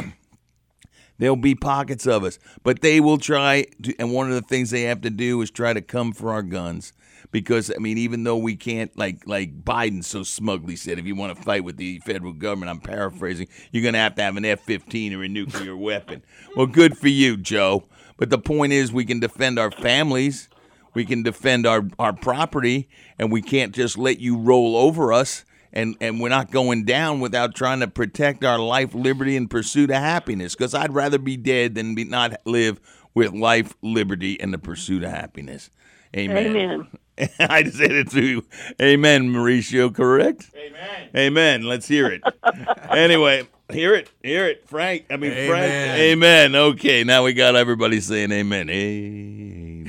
There'll 1.18 1.36
be 1.36 1.54
pockets 1.54 2.04
of 2.06 2.24
us, 2.24 2.40
but 2.64 2.80
they 2.80 2.98
will 2.98 3.18
try. 3.18 3.66
To, 3.84 3.94
and 4.00 4.12
one 4.12 4.28
of 4.28 4.34
the 4.34 4.42
things 4.42 4.70
they 4.70 4.82
have 4.82 5.02
to 5.02 5.10
do 5.10 5.40
is 5.40 5.52
try 5.52 5.72
to 5.72 5.80
come 5.80 6.12
for 6.12 6.32
our 6.32 6.42
guns, 6.42 6.92
because 7.30 7.70
I 7.70 7.78
mean, 7.78 7.96
even 7.98 8.24
though 8.24 8.38
we 8.38 8.56
can't, 8.56 8.96
like 8.98 9.24
like 9.24 9.62
Biden 9.62 10.02
so 10.02 10.24
smugly 10.24 10.74
said, 10.74 10.98
if 10.98 11.06
you 11.06 11.14
want 11.14 11.36
to 11.36 11.40
fight 11.40 11.62
with 11.62 11.76
the 11.76 12.00
federal 12.00 12.32
government, 12.32 12.70
I'm 12.70 12.80
paraphrasing, 12.80 13.46
you're 13.70 13.84
going 13.84 13.94
to 13.94 14.00
have 14.00 14.16
to 14.16 14.22
have 14.22 14.36
an 14.36 14.44
F-15 14.44 15.16
or 15.16 15.22
a 15.22 15.28
nuclear 15.28 15.76
weapon. 15.76 16.24
Well, 16.56 16.66
good 16.66 16.98
for 16.98 17.08
you, 17.08 17.36
Joe. 17.36 17.84
But 18.16 18.30
the 18.30 18.38
point 18.38 18.72
is, 18.72 18.92
we 18.92 19.04
can 19.04 19.20
defend 19.20 19.60
our 19.60 19.70
families, 19.70 20.48
we 20.94 21.04
can 21.04 21.22
defend 21.22 21.66
our 21.66 21.82
our 21.98 22.12
property, 22.12 22.88
and 23.18 23.32
we 23.32 23.42
can't 23.42 23.74
just 23.74 23.98
let 23.98 24.20
you 24.20 24.36
roll 24.36 24.76
over 24.76 25.12
us 25.12 25.44
and 25.72 25.96
and 26.00 26.20
we're 26.20 26.28
not 26.28 26.50
going 26.50 26.84
down 26.84 27.20
without 27.20 27.54
trying 27.54 27.80
to 27.80 27.88
protect 27.88 28.44
our 28.44 28.58
life, 28.58 28.94
liberty, 28.94 29.36
and 29.36 29.50
pursuit 29.50 29.90
of 29.90 29.96
happiness. 29.96 30.54
Because 30.54 30.74
I'd 30.74 30.92
rather 30.92 31.18
be 31.18 31.36
dead 31.36 31.74
than 31.74 31.94
be 31.94 32.04
not 32.04 32.34
live 32.44 32.80
with 33.14 33.32
life, 33.32 33.74
liberty, 33.82 34.38
and 34.40 34.52
the 34.52 34.58
pursuit 34.58 35.02
of 35.02 35.10
happiness. 35.10 35.70
Amen. 36.16 36.46
Amen. 36.56 36.86
I 37.40 37.64
said 37.64 37.92
it 37.92 38.10
too. 38.10 38.44
Amen, 38.80 39.32
Mauricio. 39.32 39.94
Correct. 39.94 40.50
Amen. 40.54 41.10
Amen. 41.16 41.62
Let's 41.62 41.88
hear 41.88 42.08
it. 42.08 42.22
anyway, 42.90 43.48
hear 43.70 43.94
it. 43.94 44.10
Hear 44.22 44.46
it, 44.46 44.68
Frank. 44.68 45.06
I 45.10 45.16
mean, 45.16 45.32
Frank. 45.32 45.72
Amen. 45.72 46.54
Okay, 46.54 47.04
now 47.04 47.24
we 47.24 47.32
got 47.32 47.56
everybody 47.56 48.00
saying 48.00 48.32
amen. 48.32 48.68
Amen. 48.68 49.81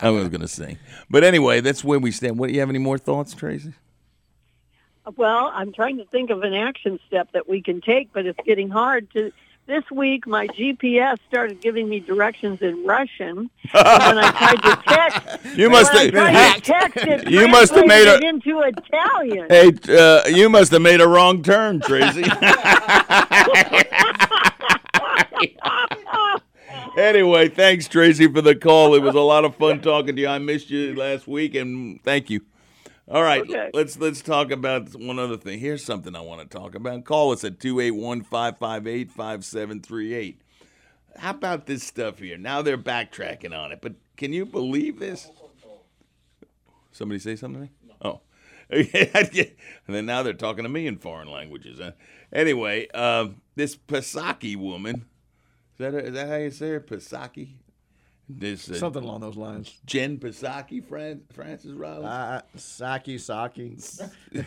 I 0.00 0.10
was 0.10 0.28
going 0.28 0.40
to 0.42 0.48
sing, 0.48 0.78
but 1.10 1.24
anyway, 1.24 1.60
that's 1.60 1.82
where 1.84 1.98
we 1.98 2.10
stand. 2.10 2.38
What 2.38 2.48
do 2.48 2.54
you 2.54 2.60
have 2.60 2.68
any 2.70 2.78
more 2.78 2.98
thoughts, 2.98 3.34
Tracy? 3.34 3.72
Well, 5.16 5.50
I'm 5.52 5.72
trying 5.72 5.96
to 5.98 6.04
think 6.04 6.30
of 6.30 6.42
an 6.44 6.54
action 6.54 7.00
step 7.08 7.32
that 7.32 7.48
we 7.48 7.60
can 7.60 7.80
take, 7.80 8.12
but 8.12 8.24
it's 8.26 8.38
getting 8.44 8.68
hard 8.68 9.10
to. 9.12 9.32
This 9.64 9.88
week, 9.92 10.26
my 10.26 10.48
GPS 10.48 11.18
started 11.28 11.60
giving 11.60 11.88
me 11.88 12.00
directions 12.00 12.60
in 12.62 12.84
Russian. 12.84 13.38
and 13.38 13.48
when 13.72 14.18
I 14.18 14.30
tried 14.32 14.60
to 14.62 14.76
text, 14.84 15.20
You 15.56 15.70
must 15.70 15.92
have- 15.92 16.10
tried 16.10 16.54
to 16.56 16.60
text 16.72 16.96
it, 17.06 17.30
You 17.30 17.46
must 17.46 17.72
have 17.72 17.86
made 17.86 18.08
a- 18.08 18.16
it 18.16 18.24
into 18.24 18.60
Italian. 18.60 19.46
Hey, 19.48 19.70
uh, 19.96 20.26
you 20.26 20.48
must 20.48 20.72
have 20.72 20.82
made 20.82 21.00
a 21.00 21.06
wrong 21.06 21.44
turn, 21.44 21.80
Tracy. 21.80 22.22
anyway, 27.02 27.48
thanks, 27.48 27.88
Tracy, 27.88 28.32
for 28.32 28.40
the 28.40 28.54
call. 28.54 28.94
It 28.94 29.02
was 29.02 29.14
a 29.14 29.20
lot 29.20 29.44
of 29.44 29.56
fun 29.56 29.80
talking 29.80 30.16
to 30.16 30.22
you. 30.22 30.28
I 30.28 30.38
missed 30.38 30.70
you 30.70 30.94
last 30.94 31.26
week, 31.26 31.54
and 31.54 32.02
thank 32.02 32.30
you. 32.30 32.40
All 33.08 33.22
right, 33.22 33.42
Okay. 33.42 33.70
let's 33.74 33.98
let's 33.98 34.22
talk 34.22 34.50
about 34.52 34.94
one 34.94 35.18
other 35.18 35.36
thing. 35.36 35.58
Here's 35.58 35.84
something 35.84 36.14
I 36.14 36.20
want 36.20 36.48
to 36.48 36.58
talk 36.58 36.74
about. 36.76 37.04
Call 37.04 37.32
us 37.32 37.42
at 37.44 37.58
281-558-5738. 37.58 40.36
How 41.18 41.30
about 41.30 41.66
this 41.66 41.82
stuff 41.82 42.20
here? 42.20 42.38
Now 42.38 42.62
they're 42.62 42.78
backtracking 42.78 43.54
on 43.56 43.72
it, 43.72 43.80
but 43.82 43.94
can 44.16 44.32
you 44.32 44.46
believe 44.46 44.98
this? 44.98 45.28
Somebody 46.92 47.18
say 47.18 47.36
something 47.36 47.62
to 47.62 47.66
me? 47.66 47.72
Oh. 48.02 48.20
and 48.70 49.50
then 49.88 50.06
now 50.06 50.22
they're 50.22 50.32
talking 50.32 50.62
to 50.62 50.70
me 50.70 50.86
in 50.86 50.96
foreign 50.96 51.30
languages. 51.30 51.80
Huh? 51.82 51.90
Anyway, 52.32 52.88
um, 52.90 53.42
this 53.56 53.76
Pasaki 53.76 54.56
woman, 54.56 55.04
that, 55.82 55.94
is 55.94 56.14
that 56.14 56.28
how 56.28 56.36
you 56.36 56.50
say 56.50 56.70
her? 56.70 56.80
Pasaki? 56.80 57.48
This, 58.28 58.70
uh, 58.70 58.74
Something 58.74 59.02
along 59.02 59.20
those 59.20 59.36
lines. 59.36 59.78
Jen 59.84 60.18
Pasaki, 60.18 60.82
Fran- 60.82 61.22
Francis 61.32 61.72
Riley? 61.72 62.04
Uh, 62.04 62.40
saki, 62.56 63.18
sake. 63.18 63.80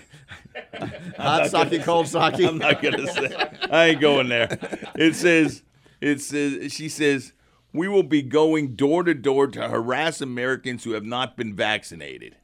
I'm 0.79 0.89
Hot 1.17 1.51
not 1.51 1.71
cold 1.83 2.07
sake. 2.07 2.41
I'm 2.41 2.57
not 2.57 2.81
gonna 2.81 3.07
say. 3.07 3.35
I 3.69 3.87
ain't 3.87 4.01
going 4.01 4.29
there. 4.29 4.47
It 4.95 5.15
says. 5.15 5.61
It 6.01 6.21
says. 6.21 6.71
She 6.71 6.89
says. 6.89 7.33
we 7.73 7.87
will 7.87 8.03
be 8.03 8.21
going 8.21 8.75
door 8.75 9.03
to 9.03 9.13
door 9.13 9.47
to 9.47 9.67
harass 9.67 10.21
Americans 10.21 10.83
who 10.83 10.91
have 10.91 11.05
not 11.05 11.37
been 11.37 11.53
vaccinated. 11.53 12.37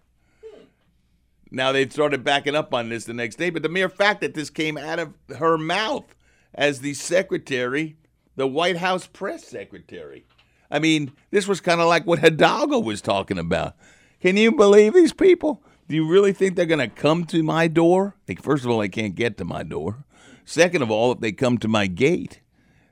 Now 1.49 1.71
they've 1.71 1.91
started 1.91 2.23
backing 2.23 2.55
up 2.55 2.73
on 2.73 2.89
this 2.89 3.05
the 3.05 3.13
next 3.13 3.35
day, 3.35 3.49
but 3.49 3.61
the 3.63 3.69
mere 3.69 3.89
fact 3.89 4.21
that 4.21 4.33
this 4.33 4.49
came 4.49 4.77
out 4.77 4.99
of 4.99 5.13
her 5.37 5.57
mouth 5.57 6.15
as 6.53 6.79
the 6.79 6.93
secretary, 6.93 7.97
the 8.35 8.47
White 8.47 8.77
House 8.77 9.07
press 9.07 9.43
secretary. 9.45 10.25
I 10.69 10.79
mean, 10.79 11.11
this 11.31 11.47
was 11.47 11.61
kind 11.61 11.81
of 11.81 11.87
like 11.87 12.05
what 12.05 12.19
Hidalgo 12.19 12.79
was 12.79 13.01
talking 13.01 13.37
about. 13.37 13.75
Can 14.21 14.37
you 14.37 14.51
believe 14.51 14.93
these 14.93 15.13
people? 15.13 15.61
Do 15.87 15.95
you 15.95 16.07
really 16.07 16.31
think 16.31 16.55
they're 16.55 16.65
going 16.65 16.79
to 16.79 16.87
come 16.87 17.25
to 17.25 17.43
my 17.43 17.67
door? 17.67 18.15
Like, 18.27 18.41
first 18.41 18.63
of 18.63 18.71
all, 18.71 18.79
they 18.79 18.87
can't 18.87 19.15
get 19.15 19.37
to 19.37 19.45
my 19.45 19.63
door. 19.63 20.05
Second 20.45 20.81
of 20.81 20.89
all, 20.89 21.11
if 21.11 21.19
they 21.19 21.31
come 21.31 21.57
to 21.57 21.67
my 21.67 21.87
gate, 21.87 22.39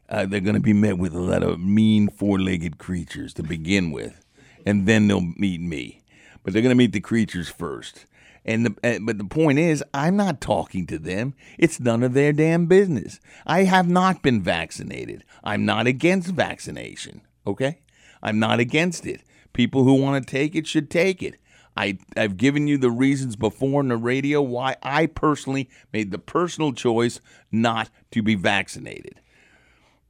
uh, 0.10 0.26
they're 0.26 0.40
going 0.40 0.56
to 0.56 0.62
be 0.62 0.74
met 0.74 0.98
with 0.98 1.14
a 1.14 1.20
lot 1.20 1.44
of 1.44 1.60
mean 1.60 2.10
four-legged 2.10 2.78
creatures 2.78 3.34
to 3.36 3.44
begin 3.44 3.92
with, 3.92 4.26
and 4.66 4.86
then 4.86 5.08
they'll 5.08 5.34
meet 5.38 5.62
me. 5.62 6.04
But 6.44 6.54
they're 6.54 6.62
going 6.62 6.72
to 6.72 6.76
meet 6.76 6.92
the 6.92 7.00
creatures 7.00 7.48
first. 7.48 8.06
And 8.46 8.66
the, 8.66 8.76
uh, 8.84 9.00
but 9.02 9.18
the 9.18 9.26
point 9.26 9.60
is, 9.60 9.84
I'm 9.94 10.16
not 10.16 10.42
talking 10.42 10.88
to 10.88 10.98
them. 10.98 11.34
It's 11.58 11.80
none 11.80 12.04
of 12.04 12.14
their 12.14 12.34
damn 12.34 12.66
business. 12.66 13.20
I 13.46 13.64
have 13.64 13.88
not 13.88 14.22
been 14.22 14.42
vaccinated. 14.42 15.24
I'm 15.44 15.66
not 15.66 15.88
against 15.88 16.30
vaccination. 16.30 17.22
Okay, 17.46 17.80
I'm 18.24 18.40
not 18.40 18.60
against 18.60 19.06
it. 19.06 19.22
People 19.54 19.84
who 19.84 19.96
want 19.96 20.26
to 20.26 20.32
take 20.32 20.56
it 20.56 20.68
should 20.68 20.90
take 20.90 21.22
it. 21.22 21.36
I, 21.76 21.98
I've 22.18 22.38
given 22.38 22.68
you 22.68 22.78
the 22.78 22.92
reasons 22.92 23.36
before 23.36 23.80
on 23.80 23.88
the 23.88 23.98
radio 23.98 24.42
why 24.42 24.76
I 24.84 25.06
personally 25.06 25.70
made 25.94 26.12
the 26.12 26.20
personal 26.20 26.74
choice 26.74 27.22
not 27.52 27.90
to 28.12 28.22
be 28.22 28.36
vaccinated. 28.36 29.22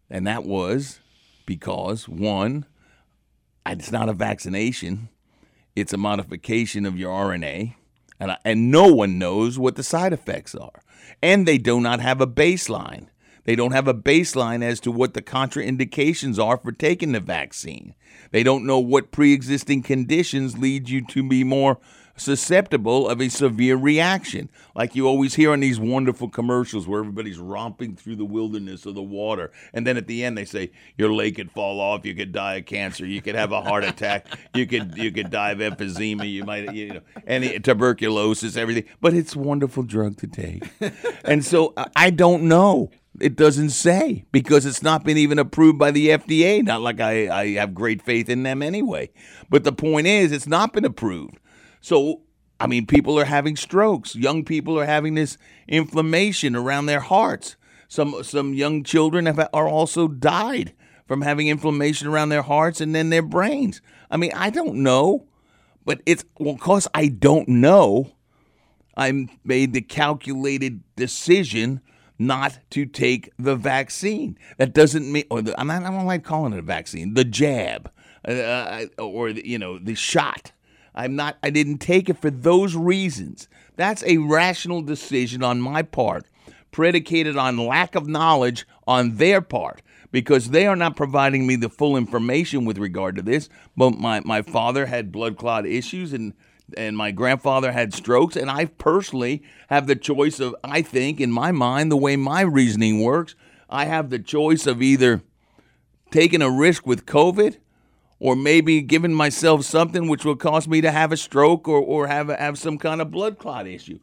And 0.09 0.25
that 0.25 0.45
was 0.45 0.99
because, 1.45 2.09
one, 2.09 2.65
it's 3.65 3.91
not 3.91 4.09
a 4.09 4.13
vaccination, 4.13 5.09
it's 5.75 5.93
a 5.93 5.97
modification 5.97 6.85
of 6.85 6.97
your 6.97 7.11
RNA. 7.11 7.75
And, 8.19 8.31
I, 8.31 8.37
and 8.43 8.71
no 8.71 8.87
one 8.87 9.17
knows 9.17 9.57
what 9.57 9.75
the 9.75 9.83
side 9.83 10.13
effects 10.13 10.55
are. 10.55 10.81
And 11.21 11.47
they 11.47 11.57
do 11.57 11.79
not 11.79 11.99
have 11.99 12.21
a 12.21 12.27
baseline. 12.27 13.07
They 13.45 13.55
don't 13.55 13.71
have 13.71 13.87
a 13.87 13.93
baseline 13.93 14.61
as 14.63 14.79
to 14.81 14.91
what 14.91 15.13
the 15.13 15.21
contraindications 15.21 16.37
are 16.43 16.57
for 16.57 16.71
taking 16.71 17.13
the 17.13 17.19
vaccine. 17.19 17.95
They 18.31 18.43
don't 18.43 18.65
know 18.65 18.79
what 18.79 19.11
pre 19.11 19.33
existing 19.33 19.83
conditions 19.83 20.57
lead 20.57 20.89
you 20.89 21.05
to 21.07 21.27
be 21.27 21.43
more 21.43 21.79
susceptible 22.19 23.07
of 23.07 23.21
a 23.21 23.29
severe 23.29 23.75
reaction. 23.75 24.49
Like 24.75 24.95
you 24.95 25.07
always 25.07 25.35
hear 25.35 25.53
in 25.53 25.59
these 25.59 25.79
wonderful 25.79 26.29
commercials 26.29 26.87
where 26.87 26.99
everybody's 26.99 27.39
romping 27.39 27.95
through 27.95 28.17
the 28.17 28.25
wilderness 28.25 28.85
of 28.85 28.95
the 28.95 29.01
water. 29.01 29.51
And 29.73 29.85
then 29.85 29.97
at 29.97 30.07
the 30.07 30.23
end 30.23 30.37
they 30.37 30.45
say, 30.45 30.71
Your 30.97 31.11
leg 31.11 31.35
could 31.35 31.51
fall 31.51 31.79
off, 31.79 32.05
you 32.05 32.15
could 32.15 32.31
die 32.31 32.55
of 32.55 32.65
cancer, 32.65 33.05
you 33.05 33.21
could 33.21 33.35
have 33.35 33.51
a 33.51 33.61
heart 33.61 33.83
attack, 33.83 34.27
you 34.53 34.67
could 34.67 34.97
you 34.97 35.11
could 35.11 35.29
die 35.29 35.51
of 35.51 35.59
emphysema, 35.59 36.29
you 36.29 36.43
might 36.43 36.73
you 36.73 36.93
know 36.93 37.01
any 37.27 37.59
tuberculosis, 37.59 38.55
everything. 38.55 38.85
But 39.01 39.13
it's 39.13 39.35
a 39.35 39.39
wonderful 39.39 39.83
drug 39.83 40.17
to 40.17 40.27
take. 40.27 40.63
and 41.23 41.43
so 41.43 41.73
uh, 41.77 41.85
I 41.95 42.09
don't 42.09 42.43
know. 42.43 42.91
It 43.19 43.35
doesn't 43.35 43.71
say 43.71 44.25
because 44.31 44.65
it's 44.65 44.83
not 44.83 45.03
been 45.03 45.17
even 45.17 45.39
approved 45.39 45.77
by 45.77 45.91
the 45.91 46.09
FDA. 46.09 46.63
Not 46.63 46.81
like 46.81 47.01
I, 47.01 47.27
I 47.29 47.47
have 47.55 47.73
great 47.73 48.01
faith 48.01 48.29
in 48.29 48.43
them 48.43 48.61
anyway. 48.61 49.09
But 49.49 49.63
the 49.63 49.73
point 49.73 50.07
is, 50.07 50.31
it's 50.31 50.47
not 50.47 50.73
been 50.73 50.85
approved. 50.85 51.37
So, 51.81 52.21
I 52.59 52.67
mean, 52.67 52.85
people 52.85 53.19
are 53.19 53.25
having 53.25 53.55
strokes. 53.55 54.15
Young 54.15 54.43
people 54.43 54.79
are 54.79 54.85
having 54.85 55.15
this 55.15 55.37
inflammation 55.67 56.55
around 56.55 56.87
their 56.87 56.99
hearts. 56.99 57.55
Some 57.87 58.23
some 58.23 58.53
young 58.53 58.83
children 58.83 59.25
have 59.25 59.49
are 59.53 59.67
also 59.67 60.07
died 60.07 60.73
from 61.07 61.21
having 61.21 61.47
inflammation 61.47 62.07
around 62.07 62.29
their 62.29 62.43
hearts 62.43 62.81
and 62.81 62.93
then 62.93 63.09
their 63.09 63.23
brains. 63.23 63.81
I 64.11 64.17
mean, 64.17 64.31
I 64.35 64.51
don't 64.51 64.75
know, 64.83 65.25
but 65.85 66.01
it's 66.05 66.23
well, 66.37 66.57
cause 66.57 66.87
I 66.93 67.07
don't 67.07 67.47
know. 67.47 68.13
I 68.95 69.27
made 69.43 69.73
the 69.73 69.81
calculated 69.81 70.83
decision 70.95 71.81
not 72.19 72.59
to 72.71 72.85
take 72.85 73.31
the 73.39 73.55
vaccine. 73.55 74.37
That 74.57 74.73
doesn't 74.73 75.09
mean, 75.09 75.23
or 75.31 75.41
the, 75.41 75.59
I 75.59 75.63
don't 75.63 76.05
like 76.05 76.23
calling 76.23 76.53
it 76.53 76.59
a 76.59 76.61
vaccine, 76.61 77.13
the 77.13 77.23
jab, 77.23 77.89
uh, 78.27 78.85
or 78.97 79.31
the, 79.31 79.47
you 79.47 79.57
know, 79.57 79.79
the 79.79 79.95
shot. 79.95 80.51
I'm 80.99 81.15
not. 81.15 81.37
I 81.41 81.49
didn't 81.49 81.77
take 81.77 82.09
it 82.09 82.17
for 82.17 82.29
those 82.29 82.75
reasons. 82.75 83.47
That's 83.77 84.03
a 84.03 84.17
rational 84.17 84.81
decision 84.81 85.41
on 85.43 85.61
my 85.61 85.81
part, 85.81 86.25
predicated 86.71 87.37
on 87.37 87.55
lack 87.55 87.95
of 87.95 88.09
knowledge 88.09 88.67
on 88.85 89.15
their 89.15 89.39
part 89.39 89.81
because 90.11 90.49
they 90.49 90.67
are 90.67 90.75
not 90.75 90.97
providing 90.97 91.47
me 91.47 91.55
the 91.55 91.69
full 91.69 91.95
information 91.95 92.65
with 92.65 92.77
regard 92.77 93.15
to 93.15 93.21
this. 93.21 93.47
But 93.77 93.91
my, 93.91 94.19
my 94.25 94.41
father 94.41 94.87
had 94.87 95.09
blood 95.09 95.37
clot 95.37 95.65
issues 95.65 96.11
and 96.11 96.33
and 96.77 96.97
my 96.97 97.11
grandfather 97.11 97.71
had 97.71 97.93
strokes 97.93 98.35
and 98.35 98.51
I 98.51 98.65
personally 98.65 99.41
have 99.69 99.87
the 99.87 99.95
choice 99.95 100.41
of 100.41 100.53
I 100.65 100.81
think 100.81 101.21
in 101.21 101.31
my 101.31 101.53
mind 101.53 101.91
the 101.91 101.97
way 101.97 102.17
my 102.17 102.41
reasoning 102.41 103.01
works, 103.01 103.35
I 103.69 103.85
have 103.85 104.09
the 104.09 104.19
choice 104.19 104.67
of 104.67 104.81
either 104.81 105.21
taking 106.11 106.41
a 106.41 106.51
risk 106.51 106.85
with 106.85 107.05
COVID 107.05 107.57
or 108.19 108.35
maybe 108.35 108.81
giving 108.81 109.13
myself 109.13 109.63
something 109.63 110.07
which 110.07 110.25
will 110.25 110.35
cause 110.35 110.67
me 110.67 110.81
to 110.81 110.91
have 110.91 111.11
a 111.11 111.17
stroke 111.17 111.67
or, 111.67 111.79
or 111.79 112.07
have, 112.07 112.27
have 112.29 112.57
some 112.57 112.77
kind 112.77 113.01
of 113.01 113.11
blood 113.11 113.37
clot 113.37 113.65
issue. 113.67 113.99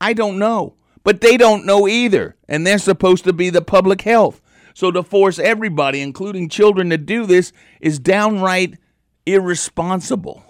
I 0.00 0.12
don't 0.12 0.38
know. 0.38 0.74
But 1.04 1.20
they 1.20 1.36
don't 1.36 1.64
know 1.64 1.86
either. 1.86 2.36
And 2.48 2.66
they're 2.66 2.78
supposed 2.78 3.24
to 3.24 3.32
be 3.32 3.50
the 3.50 3.62
public 3.62 4.02
health. 4.02 4.40
So 4.74 4.90
to 4.90 5.02
force 5.02 5.38
everybody, 5.38 6.00
including 6.00 6.48
children, 6.48 6.90
to 6.90 6.98
do 6.98 7.26
this 7.26 7.52
is 7.80 7.98
downright 7.98 8.74
irresponsible. 9.26 10.44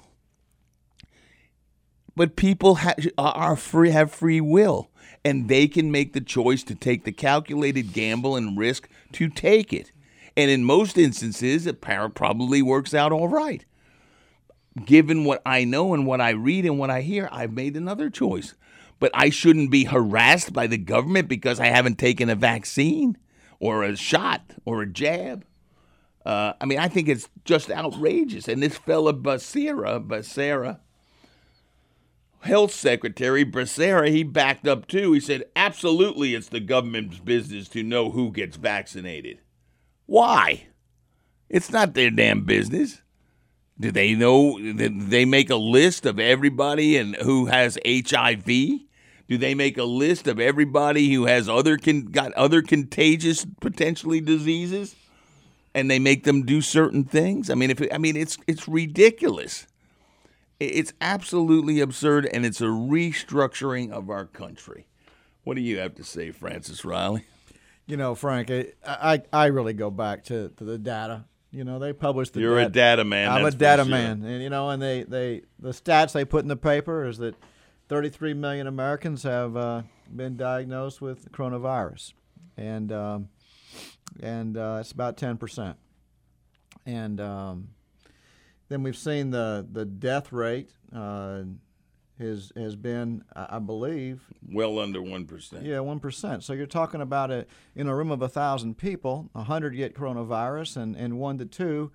But 2.16 2.36
people 2.36 2.76
ha- 2.76 2.94
are 3.16 3.56
free, 3.56 3.90
have 3.90 4.10
free 4.12 4.40
will, 4.40 4.90
and 5.24 5.48
they 5.48 5.68
can 5.68 5.90
make 5.92 6.12
the 6.12 6.20
choice 6.20 6.62
to 6.64 6.74
take 6.74 7.04
the 7.04 7.12
calculated 7.12 7.92
gamble 7.92 8.36
and 8.36 8.58
risk 8.58 8.88
to 9.12 9.28
take 9.28 9.72
it. 9.72 9.92
And 10.38 10.52
in 10.52 10.62
most 10.62 10.96
instances, 10.96 11.66
it 11.66 11.80
probably 11.80 12.62
works 12.62 12.94
out 12.94 13.10
all 13.10 13.26
right. 13.26 13.64
Given 14.84 15.24
what 15.24 15.42
I 15.44 15.64
know 15.64 15.94
and 15.94 16.06
what 16.06 16.20
I 16.20 16.30
read 16.30 16.64
and 16.64 16.78
what 16.78 16.90
I 16.90 17.00
hear, 17.00 17.28
I've 17.32 17.52
made 17.52 17.76
another 17.76 18.08
choice. 18.08 18.54
But 19.00 19.10
I 19.14 19.30
shouldn't 19.30 19.72
be 19.72 19.86
harassed 19.86 20.52
by 20.52 20.68
the 20.68 20.78
government 20.78 21.26
because 21.26 21.58
I 21.58 21.66
haven't 21.66 21.98
taken 21.98 22.30
a 22.30 22.36
vaccine 22.36 23.18
or 23.58 23.82
a 23.82 23.96
shot 23.96 24.52
or 24.64 24.80
a 24.80 24.86
jab. 24.86 25.44
Uh, 26.24 26.52
I 26.60 26.66
mean, 26.66 26.78
I 26.78 26.86
think 26.86 27.08
it's 27.08 27.28
just 27.44 27.68
outrageous. 27.68 28.46
And 28.46 28.62
this 28.62 28.78
fella 28.78 29.14
Becerra, 29.14 30.06
Becerra, 30.06 30.78
health 32.42 32.70
secretary 32.70 33.44
Becerra, 33.44 34.08
he 34.08 34.22
backed 34.22 34.68
up 34.68 34.86
too. 34.86 35.14
He 35.14 35.20
said, 35.20 35.46
absolutely, 35.56 36.36
it's 36.36 36.48
the 36.48 36.60
government's 36.60 37.18
business 37.18 37.66
to 37.70 37.82
know 37.82 38.12
who 38.12 38.30
gets 38.30 38.56
vaccinated. 38.56 39.40
Why? 40.08 40.68
It's 41.50 41.70
not 41.70 41.92
their 41.92 42.10
damn 42.10 42.44
business. 42.44 43.02
Do 43.78 43.92
they 43.92 44.14
know? 44.14 44.58
Did 44.58 45.10
they 45.10 45.26
make 45.26 45.50
a 45.50 45.56
list 45.56 46.06
of 46.06 46.18
everybody 46.18 46.96
and 46.96 47.14
who 47.16 47.44
has 47.46 47.78
HIV? 47.86 48.46
Do 48.46 49.36
they 49.36 49.54
make 49.54 49.76
a 49.76 49.84
list 49.84 50.26
of 50.26 50.40
everybody 50.40 51.12
who 51.12 51.26
has 51.26 51.46
other 51.46 51.76
con- 51.76 52.06
got 52.06 52.32
other 52.32 52.62
contagious 52.62 53.46
potentially 53.60 54.22
diseases, 54.22 54.96
and 55.74 55.90
they 55.90 55.98
make 55.98 56.24
them 56.24 56.46
do 56.46 56.62
certain 56.62 57.04
things? 57.04 57.50
I 57.50 57.54
mean, 57.54 57.70
if 57.70 57.82
I 57.92 57.98
mean, 57.98 58.16
it's 58.16 58.38
it's 58.46 58.66
ridiculous. 58.66 59.66
It's 60.58 60.94
absolutely 61.02 61.80
absurd, 61.80 62.24
and 62.32 62.46
it's 62.46 62.62
a 62.62 62.64
restructuring 62.64 63.90
of 63.90 64.08
our 64.08 64.24
country. 64.24 64.86
What 65.44 65.56
do 65.56 65.60
you 65.60 65.78
have 65.78 65.94
to 65.96 66.02
say, 66.02 66.30
Francis 66.30 66.82
Riley? 66.82 67.26
You 67.88 67.96
know, 67.96 68.14
Frank, 68.14 68.50
I 68.50 68.66
I, 68.84 69.22
I 69.32 69.46
really 69.46 69.72
go 69.72 69.90
back 69.90 70.24
to, 70.24 70.50
to 70.50 70.64
the 70.64 70.76
data. 70.78 71.24
You 71.50 71.64
know, 71.64 71.78
they 71.78 71.94
publish 71.94 72.28
the. 72.30 72.40
You're 72.40 72.56
data. 72.56 72.68
a 72.68 72.70
data 72.70 73.04
man. 73.04 73.30
I'm 73.30 73.44
a 73.46 73.50
data 73.50 73.82
sure. 73.82 73.90
man, 73.90 74.22
and 74.22 74.42
you 74.42 74.50
know, 74.50 74.68
and 74.68 74.80
they, 74.80 75.04
they 75.04 75.42
the 75.58 75.70
stats 75.70 76.12
they 76.12 76.26
put 76.26 76.42
in 76.42 76.48
the 76.48 76.56
paper 76.56 77.06
is 77.06 77.16
that 77.18 77.34
33 77.88 78.34
million 78.34 78.66
Americans 78.66 79.22
have 79.22 79.56
uh, 79.56 79.82
been 80.14 80.36
diagnosed 80.36 81.00
with 81.00 81.32
coronavirus, 81.32 82.12
and 82.58 82.92
um, 82.92 83.28
and 84.20 84.58
uh, 84.58 84.76
it's 84.80 84.92
about 84.92 85.16
10 85.16 85.38
percent. 85.38 85.78
And 86.84 87.18
um, 87.22 87.68
then 88.68 88.82
we've 88.82 88.96
seen 88.96 89.30
the 89.30 89.66
the 89.72 89.86
death 89.86 90.30
rate 90.30 90.70
uh, 90.94 91.44
has 92.18 92.52
has 92.56 92.76
been, 92.76 93.24
I 93.34 93.58
believe, 93.58 94.22
Well 94.52 94.78
under 94.78 95.02
one 95.02 95.24
percent. 95.24 95.64
yeah, 95.64 95.80
one 95.80 96.00
percent. 96.00 96.44
So 96.44 96.52
you're 96.52 96.66
talking 96.66 97.00
about 97.00 97.30
a 97.30 97.46
in 97.74 97.88
a 97.88 97.94
room 97.94 98.10
of 98.10 98.22
a 98.22 98.28
thousand 98.28 98.78
people, 98.78 99.30
a 99.34 99.44
hundred 99.44 99.76
get 99.76 99.94
coronavirus, 99.94 100.76
and, 100.76 100.96
and 100.96 101.18
one 101.18 101.38
to 101.38 101.44
two 101.44 101.90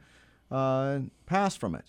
uh, 0.51 0.99
pass 1.26 1.55
from 1.55 1.76
it. 1.76 1.86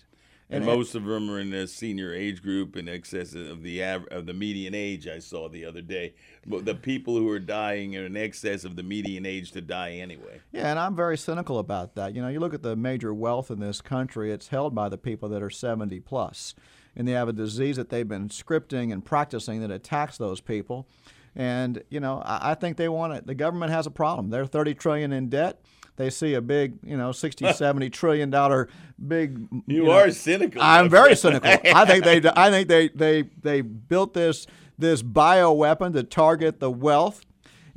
And, 0.47 0.63
most 0.63 0.93
of 0.93 1.05
them 1.05 1.31
are 1.31 1.39
in 1.39 1.49
the 1.49 1.67
senior 1.67 2.13
age 2.13 2.43
group 2.43 2.77
in 2.77 2.87
excess 2.87 3.33
of 3.33 3.63
the 3.63 3.81
of 3.81 4.27
the 4.27 4.33
median 4.33 4.75
age. 4.75 5.07
I 5.07 5.17
saw 5.17 5.49
the 5.49 5.65
other 5.65 5.81
day. 5.81 6.13
But 6.45 6.65
the 6.65 6.75
people 6.75 7.17
who 7.17 7.27
are 7.31 7.39
dying 7.39 7.97
are 7.97 8.05
in 8.05 8.15
excess 8.15 8.63
of 8.63 8.75
the 8.75 8.83
median 8.83 9.25
age 9.25 9.51
to 9.53 9.61
die 9.61 9.93
anyway. 9.93 10.41
Yeah, 10.51 10.69
and 10.69 10.77
I'm 10.77 10.95
very 10.95 11.17
cynical 11.17 11.57
about 11.57 11.95
that. 11.95 12.13
You 12.13 12.21
know, 12.21 12.27
you 12.27 12.39
look 12.39 12.53
at 12.53 12.61
the 12.61 12.75
major 12.75 13.11
wealth 13.11 13.49
in 13.49 13.59
this 13.59 13.81
country; 13.81 14.31
it's 14.31 14.49
held 14.49 14.75
by 14.75 14.87
the 14.87 14.99
people 14.99 15.29
that 15.29 15.41
are 15.41 15.49
70 15.49 15.99
plus, 16.01 16.53
and 16.95 17.07
they 17.07 17.13
have 17.13 17.27
a 17.27 17.33
disease 17.33 17.75
that 17.75 17.89
they've 17.89 18.07
been 18.07 18.29
scripting 18.29 18.91
and 18.91 19.03
practicing 19.03 19.61
that 19.61 19.71
attacks 19.71 20.17
those 20.17 20.41
people. 20.41 20.87
And 21.35 21.83
you 21.89 21.99
know, 21.99 22.21
I, 22.25 22.51
I 22.51 22.53
think 22.55 22.77
they 22.77 22.89
want 22.89 23.13
it. 23.13 23.27
The 23.27 23.35
government 23.35 23.71
has 23.71 23.87
a 23.87 23.91
problem. 23.91 24.29
They're 24.29 24.45
30 24.45 24.73
trillion 24.75 25.11
in 25.11 25.29
debt 25.29 25.61
they 25.97 26.09
see 26.09 26.33
a 26.33 26.41
big, 26.41 26.77
you 26.83 26.97
know, 26.97 27.11
60, 27.11 27.53
70 27.53 27.89
trillion 27.89 28.29
dollar 28.29 28.67
big. 29.07 29.47
You, 29.65 29.85
know, 29.85 29.91
are 29.91 30.11
cynical. 30.11 30.61
I'm 30.61 30.89
very 30.89 31.15
cynical. 31.15 31.49
I 31.49 31.85
think 31.85 32.03
they, 32.03 32.21
I 32.35 32.49
think 32.49 32.67
they, 32.67 32.89
they, 32.89 33.23
they 33.41 33.61
built 33.61 34.13
this 34.13 34.47
this 34.77 35.01
bio 35.01 35.53
weapon 35.53 35.93
to 35.93 36.03
target 36.03 36.59
the 36.59 36.69
wealth, 36.69 37.25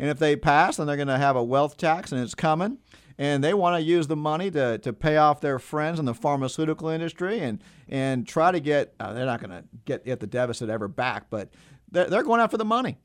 and 0.00 0.10
if 0.10 0.18
they 0.18 0.34
pass, 0.34 0.78
then 0.78 0.88
they're 0.88 0.96
going 0.96 1.06
to 1.06 1.16
have 1.16 1.36
a 1.36 1.42
wealth 1.42 1.76
tax, 1.76 2.10
and 2.10 2.20
it's 2.20 2.34
coming. 2.34 2.78
And 3.18 3.42
they 3.42 3.52
want 3.52 3.76
to 3.76 3.82
use 3.82 4.06
the 4.06 4.16
money 4.16 4.50
to, 4.52 4.78
to 4.78 4.92
pay 4.92 5.16
off 5.16 5.40
their 5.40 5.58
friends 5.58 5.98
in 5.98 6.04
the 6.04 6.14
pharmaceutical 6.14 6.88
industry 6.88 7.40
and, 7.40 7.62
and 7.88 8.26
try 8.26 8.52
to 8.52 8.60
get. 8.60 8.94
Uh, 9.00 9.12
they're 9.12 9.26
not 9.26 9.40
going 9.40 9.50
to 9.50 9.64
get, 9.84 10.04
get 10.04 10.20
the 10.20 10.26
deficit 10.26 10.70
ever 10.70 10.86
back, 10.86 11.28
but 11.28 11.50
they're, 11.90 12.08
they're 12.08 12.22
going 12.22 12.40
after 12.40 12.56
the 12.56 12.64
money. 12.64 12.98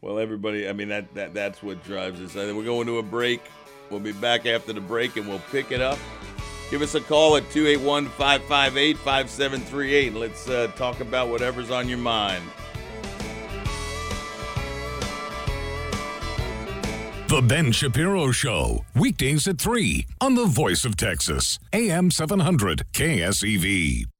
Well, 0.00 0.18
everybody, 0.18 0.68
I 0.68 0.72
mean 0.72 0.88
that, 0.88 1.14
that 1.14 1.32
that's 1.32 1.62
what 1.62 1.82
drives 1.84 2.20
us. 2.20 2.32
I 2.32 2.44
think 2.44 2.58
we're 2.58 2.64
going 2.64 2.86
to 2.88 2.98
a 2.98 3.02
break. 3.02 3.40
We'll 3.88 4.00
be 4.00 4.12
back 4.12 4.46
after 4.46 4.72
the 4.72 4.80
break 4.80 5.16
and 5.16 5.28
we'll 5.28 5.42
pick 5.50 5.70
it 5.70 5.80
up. 5.80 5.98
Give 6.70 6.82
us 6.82 6.94
a 6.94 7.00
call 7.00 7.36
at 7.36 7.48
281 7.50 8.06
558 8.08 8.96
5738. 8.98 10.08
and 10.08 10.18
Let's 10.18 10.48
uh, 10.48 10.70
talk 10.76 11.00
about 11.00 11.28
whatever's 11.28 11.70
on 11.70 11.88
your 11.88 11.98
mind. 11.98 12.42
The 17.34 17.42
Ben 17.42 17.72
Shapiro 17.72 18.30
Show, 18.30 18.84
weekdays 18.94 19.48
at 19.48 19.58
3 19.58 20.06
on 20.20 20.36
the 20.36 20.46
Voice 20.46 20.84
of 20.84 20.96
Texas, 20.96 21.58
AM 21.72 22.12
700 22.12 22.84
KSEV. 22.92 24.13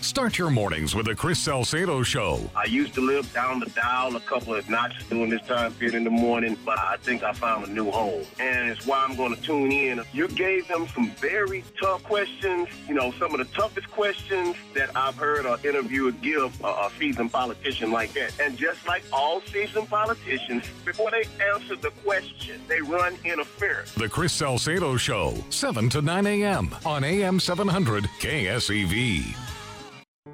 Start 0.00 0.38
your 0.38 0.48
mornings 0.48 0.94
with 0.94 1.06
the 1.06 1.14
Chris 1.14 1.40
Salcedo 1.40 2.04
Show. 2.04 2.38
I 2.54 2.66
used 2.66 2.94
to 2.94 3.00
live 3.00 3.30
down 3.32 3.58
the 3.58 3.66
dial 3.70 4.14
a 4.14 4.20
couple 4.20 4.54
of 4.54 4.70
notches 4.70 5.04
during 5.08 5.28
this 5.28 5.42
time 5.42 5.72
period 5.74 5.96
in 5.96 6.04
the 6.04 6.10
morning, 6.10 6.56
but 6.64 6.78
I 6.78 6.98
think 6.98 7.24
I 7.24 7.32
found 7.32 7.66
a 7.66 7.70
new 7.70 7.90
home. 7.90 8.24
And 8.38 8.70
it's 8.70 8.86
why 8.86 9.04
I'm 9.04 9.16
going 9.16 9.34
to 9.34 9.42
tune 9.42 9.72
in. 9.72 10.00
You 10.12 10.28
gave 10.28 10.68
them 10.68 10.86
some 10.94 11.10
very 11.16 11.64
tough 11.80 12.04
questions, 12.04 12.68
you 12.86 12.94
know, 12.94 13.10
some 13.18 13.32
of 13.34 13.38
the 13.38 13.52
toughest 13.56 13.90
questions 13.90 14.54
that 14.74 14.96
I've 14.96 15.16
heard 15.16 15.46
an 15.46 15.58
interviewer 15.64 16.12
give 16.12 16.62
a, 16.62 16.68
a 16.68 16.90
seasoned 16.96 17.32
politician 17.32 17.90
like 17.90 18.12
that. 18.12 18.38
And 18.40 18.56
just 18.56 18.86
like 18.86 19.02
all 19.12 19.40
seasoned 19.40 19.88
politicians, 19.88 20.64
before 20.84 21.10
they 21.10 21.24
answer 21.52 21.74
the 21.74 21.90
question, 22.04 22.60
they 22.68 22.80
run 22.80 23.16
interference. 23.24 23.92
The 23.94 24.08
Chris 24.08 24.32
Salcedo 24.32 24.96
Show, 24.96 25.34
7 25.50 25.90
to 25.90 26.02
9 26.02 26.26
a.m. 26.26 26.74
on 26.86 27.02
AM 27.02 27.40
700 27.40 28.04
KSEV. 28.20 29.47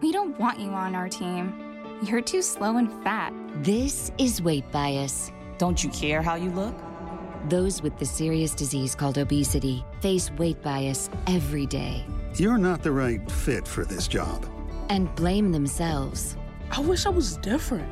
We 0.01 0.12
don't 0.12 0.38
want 0.38 0.61
you 0.61 0.70
on 0.70 0.95
our 0.95 1.09
team. 1.09 1.99
You're 2.03 2.20
too 2.20 2.42
slow 2.42 2.76
and 2.76 2.90
fat. 3.03 3.32
This 3.62 4.11
is 4.18 4.42
weight 4.42 4.70
bias. 4.70 5.30
Don't 5.59 5.82
you 5.82 5.90
care 5.90 6.22
how 6.22 6.34
you 6.34 6.51
look? 6.51 6.74
Those 7.49 7.82
with 7.82 7.99
the 7.99 8.07
serious 8.07 8.55
disease 8.55 8.95
called 8.95 9.18
obesity 9.18 9.84
face 10.01 10.30
weight 10.32 10.62
bias 10.62 11.11
every 11.26 11.66
day. 11.66 12.05
You're 12.34 12.59
not 12.59 12.82
the 12.82 12.92
right 12.92 13.30
fit 13.30 13.66
for 13.66 13.84
this 13.84 14.09
job. 14.09 14.47
And 14.88 15.14
blame 15.14 15.53
themselves. 15.53 16.36
I 16.70 16.80
wish 16.80 17.07
I 17.07 17.11
was 17.11 17.36
different. 17.38 17.88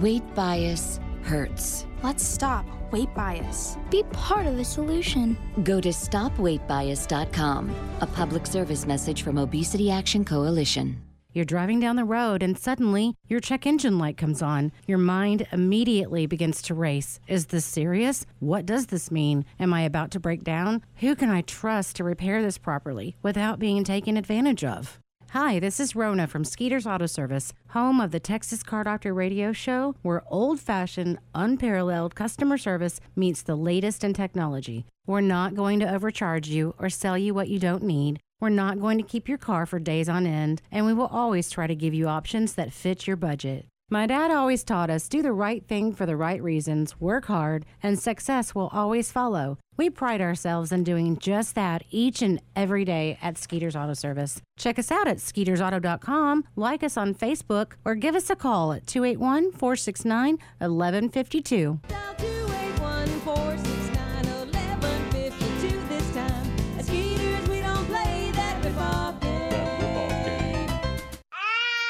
Weight 0.00 0.34
bias 0.34 1.00
hurts. 1.22 1.86
Let's 2.02 2.24
stop 2.24 2.64
weight 2.92 3.12
bias. 3.14 3.76
Be 3.90 4.02
part 4.12 4.46
of 4.46 4.56
the 4.56 4.64
solution. 4.64 5.36
Go 5.64 5.80
to 5.80 5.90
stopweightbias.com, 5.90 7.74
a 8.00 8.06
public 8.06 8.46
service 8.46 8.86
message 8.86 9.22
from 9.22 9.38
Obesity 9.38 9.90
Action 9.90 10.24
Coalition. 10.24 11.00
You're 11.32 11.44
driving 11.44 11.78
down 11.78 11.94
the 11.94 12.04
road 12.04 12.42
and 12.42 12.58
suddenly 12.58 13.14
your 13.28 13.38
check 13.38 13.64
engine 13.64 13.98
light 13.98 14.16
comes 14.16 14.42
on. 14.42 14.72
Your 14.88 14.98
mind 14.98 15.46
immediately 15.52 16.26
begins 16.26 16.60
to 16.62 16.74
race. 16.74 17.20
Is 17.28 17.46
this 17.46 17.64
serious? 17.64 18.26
What 18.40 18.66
does 18.66 18.86
this 18.86 19.12
mean? 19.12 19.44
Am 19.60 19.72
I 19.72 19.82
about 19.82 20.10
to 20.12 20.20
break 20.20 20.42
down? 20.42 20.82
Who 20.96 21.14
can 21.14 21.30
I 21.30 21.42
trust 21.42 21.96
to 21.96 22.04
repair 22.04 22.42
this 22.42 22.58
properly 22.58 23.16
without 23.22 23.60
being 23.60 23.84
taken 23.84 24.16
advantage 24.16 24.64
of? 24.64 24.98
Hi, 25.30 25.60
this 25.60 25.78
is 25.78 25.94
Rona 25.94 26.26
from 26.26 26.44
Skeeter's 26.44 26.88
Auto 26.88 27.06
Service, 27.06 27.52
home 27.68 28.00
of 28.00 28.10
the 28.10 28.18
Texas 28.18 28.64
Car 28.64 28.82
Doctor 28.82 29.14
radio 29.14 29.52
show, 29.52 29.94
where 30.02 30.24
old 30.26 30.58
fashioned, 30.58 31.20
unparalleled 31.36 32.16
customer 32.16 32.58
service 32.58 33.00
meets 33.14 33.42
the 33.42 33.54
latest 33.54 34.02
in 34.02 34.12
technology. 34.12 34.86
We're 35.06 35.20
not 35.20 35.54
going 35.54 35.78
to 35.78 35.94
overcharge 35.94 36.48
you 36.48 36.74
or 36.80 36.90
sell 36.90 37.16
you 37.16 37.32
what 37.32 37.48
you 37.48 37.60
don't 37.60 37.84
need. 37.84 38.18
We're 38.40 38.48
not 38.48 38.80
going 38.80 38.96
to 38.98 39.04
keep 39.04 39.28
your 39.28 39.38
car 39.38 39.66
for 39.66 39.78
days 39.78 40.08
on 40.08 40.26
end, 40.26 40.62
and 40.72 40.86
we 40.86 40.94
will 40.94 41.06
always 41.06 41.50
try 41.50 41.66
to 41.66 41.74
give 41.74 41.94
you 41.94 42.08
options 42.08 42.54
that 42.54 42.72
fit 42.72 43.06
your 43.06 43.16
budget. 43.16 43.66
My 43.92 44.06
dad 44.06 44.30
always 44.30 44.62
taught 44.62 44.88
us 44.88 45.08
do 45.08 45.20
the 45.20 45.32
right 45.32 45.66
thing 45.66 45.92
for 45.92 46.06
the 46.06 46.16
right 46.16 46.40
reasons, 46.40 47.00
work 47.00 47.24
hard, 47.26 47.66
and 47.82 47.98
success 47.98 48.54
will 48.54 48.68
always 48.72 49.10
follow. 49.10 49.58
We 49.76 49.90
pride 49.90 50.20
ourselves 50.20 50.70
in 50.70 50.84
doing 50.84 51.18
just 51.18 51.56
that 51.56 51.82
each 51.90 52.22
and 52.22 52.40
every 52.54 52.84
day 52.84 53.18
at 53.20 53.36
Skeeter's 53.36 53.74
Auto 53.74 53.94
Service. 53.94 54.40
Check 54.56 54.78
us 54.78 54.92
out 54.92 55.08
at 55.08 55.16
skeetersauto.com, 55.16 56.44
like 56.54 56.84
us 56.84 56.96
on 56.96 57.16
Facebook, 57.16 57.72
or 57.84 57.96
give 57.96 58.14
us 58.14 58.30
a 58.30 58.36
call 58.36 58.72
at 58.72 58.86
281 58.86 59.50
469 59.50 60.38
1152. 60.58 61.80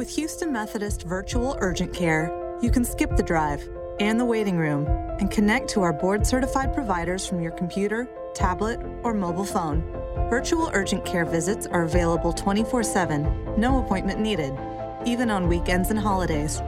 With 0.00 0.16
Houston 0.16 0.50
Methodist 0.50 1.02
Virtual 1.02 1.58
Urgent 1.60 1.92
Care, 1.92 2.32
you 2.62 2.70
can 2.70 2.86
skip 2.86 3.14
the 3.16 3.22
drive 3.22 3.68
and 4.00 4.18
the 4.18 4.24
waiting 4.24 4.56
room 4.56 4.86
and 5.20 5.30
connect 5.30 5.68
to 5.72 5.82
our 5.82 5.92
board 5.92 6.26
certified 6.26 6.72
providers 6.72 7.26
from 7.26 7.42
your 7.42 7.52
computer, 7.52 8.08
tablet, 8.32 8.80
or 9.02 9.12
mobile 9.12 9.44
phone. 9.44 9.82
Virtual 10.30 10.70
urgent 10.72 11.04
care 11.04 11.26
visits 11.26 11.66
are 11.66 11.82
available 11.82 12.32
24 12.32 12.82
7, 12.82 13.60
no 13.60 13.84
appointment 13.84 14.20
needed, 14.20 14.58
even 15.04 15.30
on 15.30 15.48
weekends 15.48 15.90
and 15.90 15.98
holidays. 15.98 16.62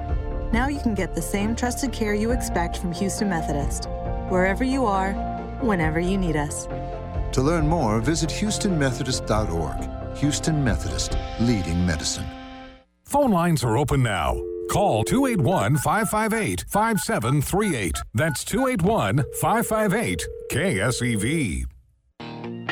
Now 0.53 0.69
you 0.69 0.81
can 0.81 0.93
get 0.93 1.15
the 1.15 1.23
same 1.23 1.57
trusted 1.57 1.91
care 1.91 2.13
you 2.13 2.33
expect 2.33 2.77
from 2.77 2.93
Houston 2.93 3.31
Methodist, 3.31 3.87
wherever 4.29 4.63
you 4.63 4.85
are, 4.85 5.15
whenever 5.63 6.01
you 6.01 6.19
need 6.19 6.37
us. 6.37 6.67
To 7.33 7.41
learn 7.41 7.67
more, 7.67 8.03
visit 8.03 8.29
HoustonMethodist.org. 8.29 10.19
Houston 10.19 10.63
Methodist, 10.63 11.17
leading 11.41 11.87
medicine. 11.87 12.27
Phone 13.13 13.31
lines 13.31 13.63
are 13.63 13.77
open 13.77 14.03
now. 14.03 14.41
Call 14.71 15.05
281 15.05 15.77
558 15.77 16.65
5738. 16.67 17.99
That's 18.15 18.43
281 18.43 19.25
558 19.39 20.27
KSEV. 20.51 21.67
We 22.21 22.65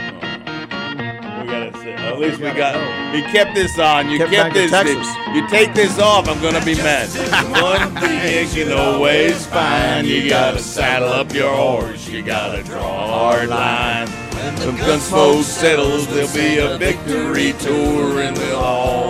gotta 1.47 1.72
settle. 1.74 1.99
At 2.07 2.18
least 2.18 2.41
we 2.41 2.51
got. 2.53 3.14
He 3.14 3.20
kept 3.20 3.55
this 3.55 3.78
on. 3.78 4.09
You 4.09 4.16
Kept 4.16 4.30
kept, 4.30 4.55
this. 4.55 4.70
Texas. 4.70 5.07
You 5.34 5.47
take 5.49 5.74
this 5.74 5.99
off, 5.99 6.26
I'm 6.26 6.41
gonna 6.41 6.64
be 6.64 6.74
mad. 6.76 7.11
One 7.62 7.95
thing 8.01 8.49
you 8.49 8.64
can 8.64 8.72
always 8.72 9.45
find. 9.45 10.07
You 10.07 10.26
gotta 10.26 10.59
saddle 10.59 11.11
up 11.11 11.34
your 11.34 11.55
horse. 11.55 12.09
You 12.09 12.22
gotta 12.22 12.62
draw 12.62 12.80
a 12.80 13.09
hard 13.09 13.49
line. 13.51 14.09
When 14.09 14.55
the 14.57 14.72
Gunsmoke 14.82 15.43
settles, 15.43 16.07
there'll 16.07 16.32
be 16.32 16.57
a 16.57 16.78
victory 16.78 17.53
tour, 17.59 18.22
and 18.22 18.34
we'll 18.38 18.57
all 18.57 18.70
be 18.70 18.78
back 18.80 19.09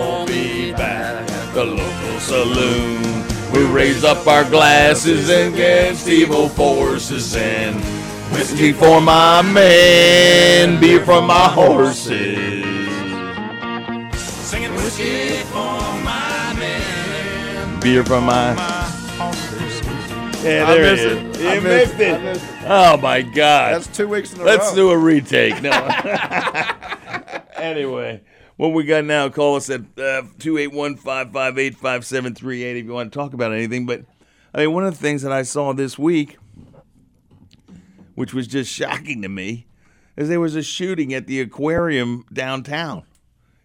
the 1.53 1.65
local 1.65 2.19
saloon. 2.19 3.25
We 3.51 3.65
raise 3.65 4.03
up 4.03 4.25
our 4.27 4.43
glasses 4.45 5.29
against 5.29 6.07
evil 6.07 6.47
forces 6.47 7.35
and 7.35 7.75
whiskey 8.31 8.71
for 8.71 9.01
my 9.01 9.41
men, 9.41 10.79
beer 10.79 11.03
for 11.05 11.21
my 11.21 11.47
horses. 11.49 12.63
Singing 14.19 14.73
whiskey 14.75 15.43
for 15.51 15.81
my 16.03 16.55
man. 16.57 17.79
Beer 17.81 18.05
from 18.05 18.25
my. 18.25 18.55
Yeah, 20.43 20.65
there 20.65 20.83
it 20.83 20.91
missed 20.91 21.05
it. 21.05 21.41
You 21.41 21.49
I 21.49 21.59
missed 21.59 21.65
missed 21.65 21.93
it. 21.95 22.01
it. 22.01 22.13
I 22.13 22.23
missed 22.23 22.43
it. 22.45 22.65
Oh 22.67 22.97
my 22.97 23.21
God. 23.21 23.73
That's 23.75 23.87
two 23.87 24.07
weeks 24.07 24.33
in 24.33 24.39
a 24.39 24.43
row. 24.43 24.49
Let's 24.49 24.73
do 24.73 24.89
a 24.89 24.97
retake. 24.97 25.61
No. 25.61 25.71
anyway, 27.57 28.21
what 28.61 28.73
we 28.73 28.83
got 28.83 29.05
now? 29.05 29.27
Call 29.27 29.55
us 29.55 29.71
at 29.71 29.81
uh, 29.97 30.21
two 30.37 30.59
eight 30.59 30.71
one 30.71 30.95
five 30.95 31.31
five 31.31 31.57
eight 31.57 31.75
five 31.75 32.05
seven 32.05 32.35
three 32.35 32.63
eight 32.63 32.77
if 32.77 32.85
you 32.85 32.93
want 32.93 33.11
to 33.11 33.17
talk 33.17 33.33
about 33.33 33.51
anything. 33.51 33.87
But 33.87 34.05
I 34.53 34.59
mean, 34.59 34.73
one 34.75 34.85
of 34.85 34.93
the 34.93 34.99
things 34.99 35.23
that 35.23 35.31
I 35.31 35.41
saw 35.41 35.73
this 35.73 35.97
week, 35.97 36.37
which 38.13 38.35
was 38.35 38.45
just 38.45 38.71
shocking 38.71 39.23
to 39.23 39.29
me, 39.29 39.65
is 40.15 40.29
there 40.29 40.39
was 40.39 40.55
a 40.55 40.61
shooting 40.61 41.11
at 41.11 41.25
the 41.25 41.41
aquarium 41.41 42.23
downtown. 42.31 43.01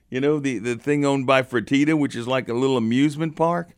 You 0.08 0.22
know, 0.22 0.38
the, 0.38 0.56
the 0.56 0.76
thing 0.76 1.04
owned 1.04 1.26
by 1.26 1.42
Fertitta, 1.42 1.98
which 1.98 2.16
is 2.16 2.26
like 2.26 2.48
a 2.48 2.54
little 2.54 2.78
amusement 2.78 3.36
park. 3.36 3.76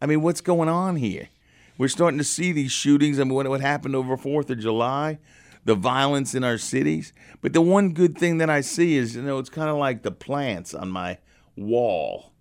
I 0.00 0.06
mean, 0.06 0.22
what's 0.22 0.40
going 0.40 0.68
on 0.68 0.94
here? 0.94 1.28
We're 1.76 1.88
starting 1.88 2.18
to 2.18 2.24
see 2.24 2.52
these 2.52 2.70
shootings. 2.70 3.18
I 3.18 3.24
mean, 3.24 3.34
what, 3.34 3.48
what 3.48 3.62
happened 3.62 3.96
over 3.96 4.16
4th 4.16 4.50
of 4.50 4.60
July, 4.60 5.18
the 5.64 5.74
violence 5.74 6.34
in 6.34 6.44
our 6.44 6.58
cities. 6.58 7.12
But 7.40 7.52
the 7.52 7.60
one 7.60 7.92
good 7.92 8.18
thing 8.18 8.38
that 8.38 8.50
I 8.50 8.60
see 8.60 8.96
is, 8.96 9.16
you 9.16 9.22
know, 9.22 9.38
it's 9.38 9.50
kind 9.50 9.70
of 9.70 9.76
like 9.76 10.02
the 10.02 10.10
plants 10.10 10.74
on 10.74 10.90
my 10.90 11.18
wall, 11.56 12.32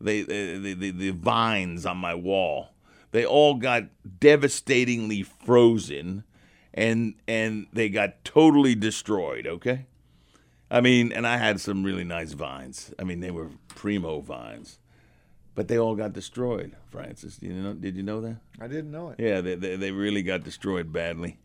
they, 0.00 0.22
the, 0.22 0.74
the, 0.74 0.90
the, 0.90 1.10
vines 1.10 1.86
on 1.86 1.96
my 1.96 2.14
wall. 2.14 2.70
They 3.10 3.24
all 3.24 3.54
got 3.54 3.84
devastatingly 4.20 5.22
frozen 5.22 6.24
and 6.74 7.14
and 7.26 7.66
they 7.72 7.88
got 7.88 8.24
totally 8.24 8.74
destroyed, 8.74 9.46
okay? 9.46 9.86
I 10.70 10.80
mean, 10.80 11.12
and 11.12 11.26
I 11.26 11.38
had 11.38 11.60
some 11.60 11.82
really 11.82 12.04
nice 12.04 12.32
vines. 12.32 12.92
I 12.98 13.04
mean, 13.04 13.20
they 13.20 13.30
were 13.30 13.48
primo 13.68 14.20
vines, 14.20 14.78
but 15.54 15.66
they 15.66 15.78
all 15.78 15.96
got 15.96 16.12
destroyed. 16.12 16.76
Francis, 16.90 17.38
you 17.40 17.52
know, 17.52 17.72
did 17.72 17.96
you 17.96 18.02
know 18.02 18.20
that? 18.20 18.36
I 18.60 18.68
didn't 18.68 18.90
know 18.90 19.10
it. 19.10 19.16
Yeah, 19.18 19.40
they 19.40 19.54
they, 19.54 19.76
they 19.76 19.90
really 19.90 20.22
got 20.22 20.44
destroyed 20.44 20.92
badly, 20.92 21.38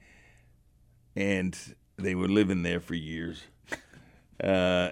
and 1.16 1.58
they 1.98 2.16
were 2.16 2.28
living 2.28 2.64
there 2.64 2.80
for 2.80 2.96
years. 2.96 3.44
Uh, 4.44 4.92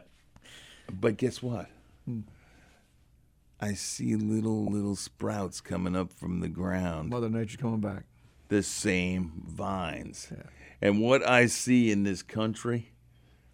but 0.92 1.18
guess 1.18 1.42
what? 1.42 1.68
I 3.60 3.74
see 3.74 4.16
little 4.16 4.66
little 4.66 4.96
sprouts 4.96 5.62
coming 5.62 5.96
up 5.96 6.12
from 6.12 6.40
the 6.40 6.50
ground. 6.50 7.10
Mother 7.10 7.30
Nature 7.30 7.58
coming 7.58 7.80
back. 7.80 8.06
The 8.48 8.64
same 8.64 9.44
vines. 9.46 10.32
And 10.82 11.00
what 11.00 11.28
I 11.28 11.46
see 11.46 11.92
in 11.92 12.04
this 12.04 12.24
country, 12.24 12.92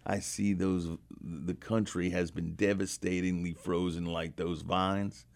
I 0.06 0.20
see 0.20 0.54
those 0.54 0.88
the 1.20 1.54
country 1.54 2.10
has 2.10 2.30
been 2.30 2.54
devastatingly 2.54 3.52
frozen 3.52 4.06
like 4.06 4.36
those 4.36 4.62
vines 4.62 5.26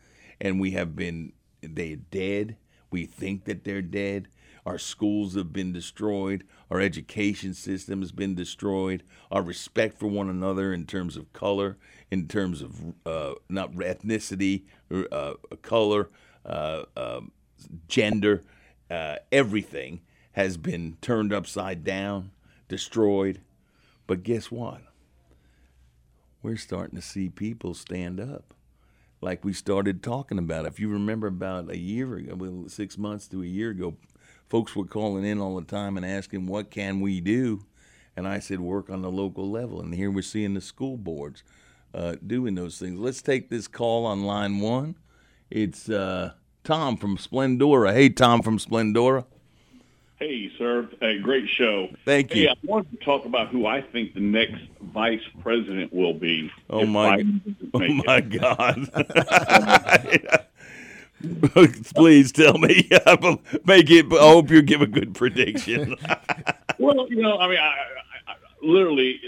and 0.41 0.61
we 0.61 0.73
have 0.73 0.97
been 0.97 1.33
they're 1.63 1.97
dead. 1.97 2.57
We 2.91 3.07
think 3.07 3.45
that 3.45 3.65
they're 3.65 3.83
dead. 3.83 4.29
Our 4.65 4.79
schools 4.79 5.35
have 5.35 5.53
been 5.53 5.73
destroyed. 5.73 6.45
Our 6.71 6.81
education 6.81 7.55
system 7.55 8.01
has 8.01 8.13
been 8.13 8.35
destroyed. 8.35 9.03
Our 9.31 9.43
respect 9.43 9.99
for 9.99 10.07
one 10.07 10.29
another 10.29 10.73
in 10.73 10.87
terms 10.87 11.17
of 11.17 11.33
color, 11.33 11.77
in 12.11 12.29
terms 12.29 12.63
of 12.63 12.95
uh, 13.05 13.35
not 13.49 13.73
ethnicity, 13.73 14.63
uh, 14.91 15.35
color, 15.63 16.11
uh, 16.47 16.85
um 16.97 17.33
gender, 17.89 18.43
uh, 18.91 19.17
everything 19.31 20.01
has 20.33 20.57
been 20.57 20.97
turned 21.01 21.33
upside 21.33 21.85
down, 21.85 22.31
destroyed. 22.69 23.41
But 24.07 24.23
guess 24.23 24.51
what? 24.51 24.83
We're 26.43 26.57
starting 26.57 26.97
to 26.97 27.03
see 27.03 27.29
people 27.29 27.75
stand 27.75 28.19
up 28.19 28.55
like 29.21 29.45
we 29.45 29.53
started 29.53 30.03
talking 30.03 30.39
about. 30.39 30.67
If 30.67 30.81
you 30.81 30.89
remember 30.89 31.29
about 31.29 31.71
a 31.71 31.79
year 31.79 32.17
ago, 32.17 32.65
six 32.67 32.99
months 32.99 33.29
to 33.29 33.43
a 33.43 33.47
year 33.47 33.71
ago, 33.71 33.95
folks 34.53 34.77
were 34.77 34.85
calling 34.85 35.25
in 35.25 35.41
all 35.41 35.57
the 35.57 35.65
time 35.65 35.97
and 35.97 36.05
asking, 36.05 36.47
what 36.47 36.71
can 36.71 37.01
we 37.01 37.23
do? 37.23 37.65
And 38.15 38.29
I 38.29 38.39
said, 38.39 38.61
work 38.61 38.91
on 38.91 39.01
the 39.01 39.11
local 39.11 39.51
level. 39.51 39.81
And 39.81 39.95
here 39.95 40.11
we're 40.11 40.21
seeing 40.21 40.53
the 40.53 40.61
school 40.61 40.99
boards 40.99 41.43
uh, 41.95 42.17
doing 42.27 42.55
those 42.55 42.79
things. 42.79 43.01
Let's 43.01 43.23
take 43.23 43.49
this 43.49 43.67
call 43.67 44.05
on 44.05 44.25
line 44.25 44.61
one. 44.61 44.97
It's 45.51 45.89
uh, 45.89 46.33
Tom 46.65 46.99
from 46.99 47.17
Splendora. 47.17 47.95
Hey, 47.95 48.11
Tom 48.11 48.43
from 48.43 48.59
Splendora. 48.59 49.25
Hey, 50.19 50.53
sir. 50.59 50.87
Hey, 51.01 51.19
great 51.19 51.49
show. 51.49 51.89
Thank 52.05 52.35
Hey, 52.35 52.43
you. 52.43 52.49
I 52.51 52.55
wanted 52.63 52.91
to 52.91 53.03
talk 53.03 53.25
about 53.25 53.49
who 53.49 53.65
I 53.65 53.81
think 53.81 54.13
the 54.13 54.21
next 54.21 54.61
vice 54.83 55.23
president 55.41 55.95
will 55.95 56.15
be. 56.15 56.51
Oh 56.69 56.85
my! 56.85 57.25
Oh 57.75 57.79
my. 57.79 58.21
God! 58.21 58.91
Please 61.95 62.33
tell 62.33 62.59
me. 62.59 62.89
Make 63.65 63.91
it. 63.91 64.13
I 64.13 64.19
hope 64.19 64.51
you 64.51 64.63
give 64.63 64.83
a 64.83 64.87
good 64.87 65.15
prediction. 65.15 65.97
well, 66.79 67.09
you 67.09 67.23
know, 67.23 67.39
I 67.39 67.49
mean, 67.49 67.59
I, 67.59 67.63
I, 67.63 68.33
I, 68.33 68.35
literally, 68.63 69.21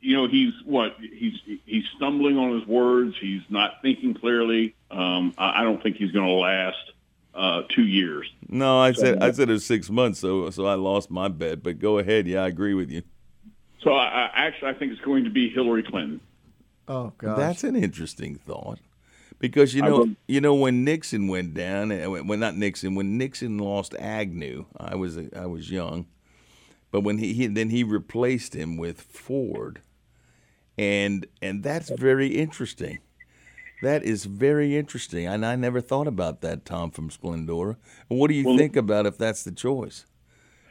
you 0.00 0.16
know, 0.16 0.28
he's 0.28 0.52
what 0.64 0.96
he's 0.98 1.34
he's 1.64 1.84
stumbling 1.96 2.36
on 2.38 2.58
his 2.58 2.66
words. 2.66 3.16
He's 3.20 3.42
not 3.48 3.82
thinking 3.82 4.14
clearly. 4.14 4.74
Um, 4.90 5.34
I, 5.38 5.60
I 5.60 5.64
don't 5.64 5.82
think 5.82 5.96
he's 5.96 6.12
going 6.12 6.26
to 6.26 6.32
last 6.32 6.92
uh, 7.34 7.62
two 7.68 7.86
years. 7.86 8.30
no, 8.48 8.78
I 8.78 8.92
said 8.92 9.22
I 9.22 9.32
said 9.32 9.48
it 9.48 9.52
was 9.52 9.66
six 9.66 9.90
months, 9.90 10.20
so 10.20 10.50
so 10.50 10.66
I 10.66 10.74
lost 10.74 11.10
my 11.10 11.28
bet. 11.28 11.62
But 11.62 11.78
go 11.78 11.98
ahead. 11.98 12.26
Yeah, 12.26 12.44
I 12.44 12.48
agree 12.48 12.74
with 12.74 12.90
you. 12.90 13.02
So 13.82 13.92
I, 13.94 14.30
I 14.32 14.46
actually 14.46 14.70
I 14.70 14.74
think 14.74 14.92
it's 14.92 15.00
going 15.00 15.24
to 15.24 15.30
be 15.30 15.48
Hillary 15.48 15.82
Clinton. 15.82 16.20
Oh 16.88 17.12
God, 17.18 17.38
That's 17.38 17.64
an 17.64 17.76
interesting 17.76 18.36
thought. 18.36 18.78
Because 19.42 19.74
you 19.74 19.82
know, 19.82 20.14
you 20.28 20.40
know 20.40 20.54
when 20.54 20.84
Nixon 20.84 21.26
went 21.26 21.52
down, 21.52 21.90
uh, 21.90 22.04
when 22.08 22.38
not 22.38 22.56
Nixon, 22.56 22.94
when 22.94 23.18
Nixon 23.18 23.58
lost 23.58 23.92
Agnew, 23.98 24.66
I 24.76 24.94
was 24.94 25.18
I 25.36 25.46
was 25.46 25.68
young, 25.68 26.06
but 26.92 27.00
when 27.00 27.18
he, 27.18 27.32
he 27.34 27.48
then 27.48 27.70
he 27.70 27.82
replaced 27.82 28.54
him 28.54 28.76
with 28.76 29.00
Ford, 29.00 29.80
and 30.78 31.26
and 31.42 31.64
that's 31.64 31.90
very 31.90 32.28
interesting. 32.28 33.00
That 33.82 34.04
is 34.04 34.26
very 34.26 34.76
interesting, 34.76 35.26
and 35.26 35.44
I 35.44 35.56
never 35.56 35.80
thought 35.80 36.06
about 36.06 36.40
that, 36.42 36.64
Tom 36.64 36.92
from 36.92 37.10
Splendora. 37.10 37.76
What 38.06 38.28
do 38.28 38.34
you 38.34 38.44
Well- 38.44 38.56
think 38.58 38.76
about 38.76 39.06
if 39.06 39.18
that's 39.18 39.42
the 39.42 39.50
choice? 39.50 40.06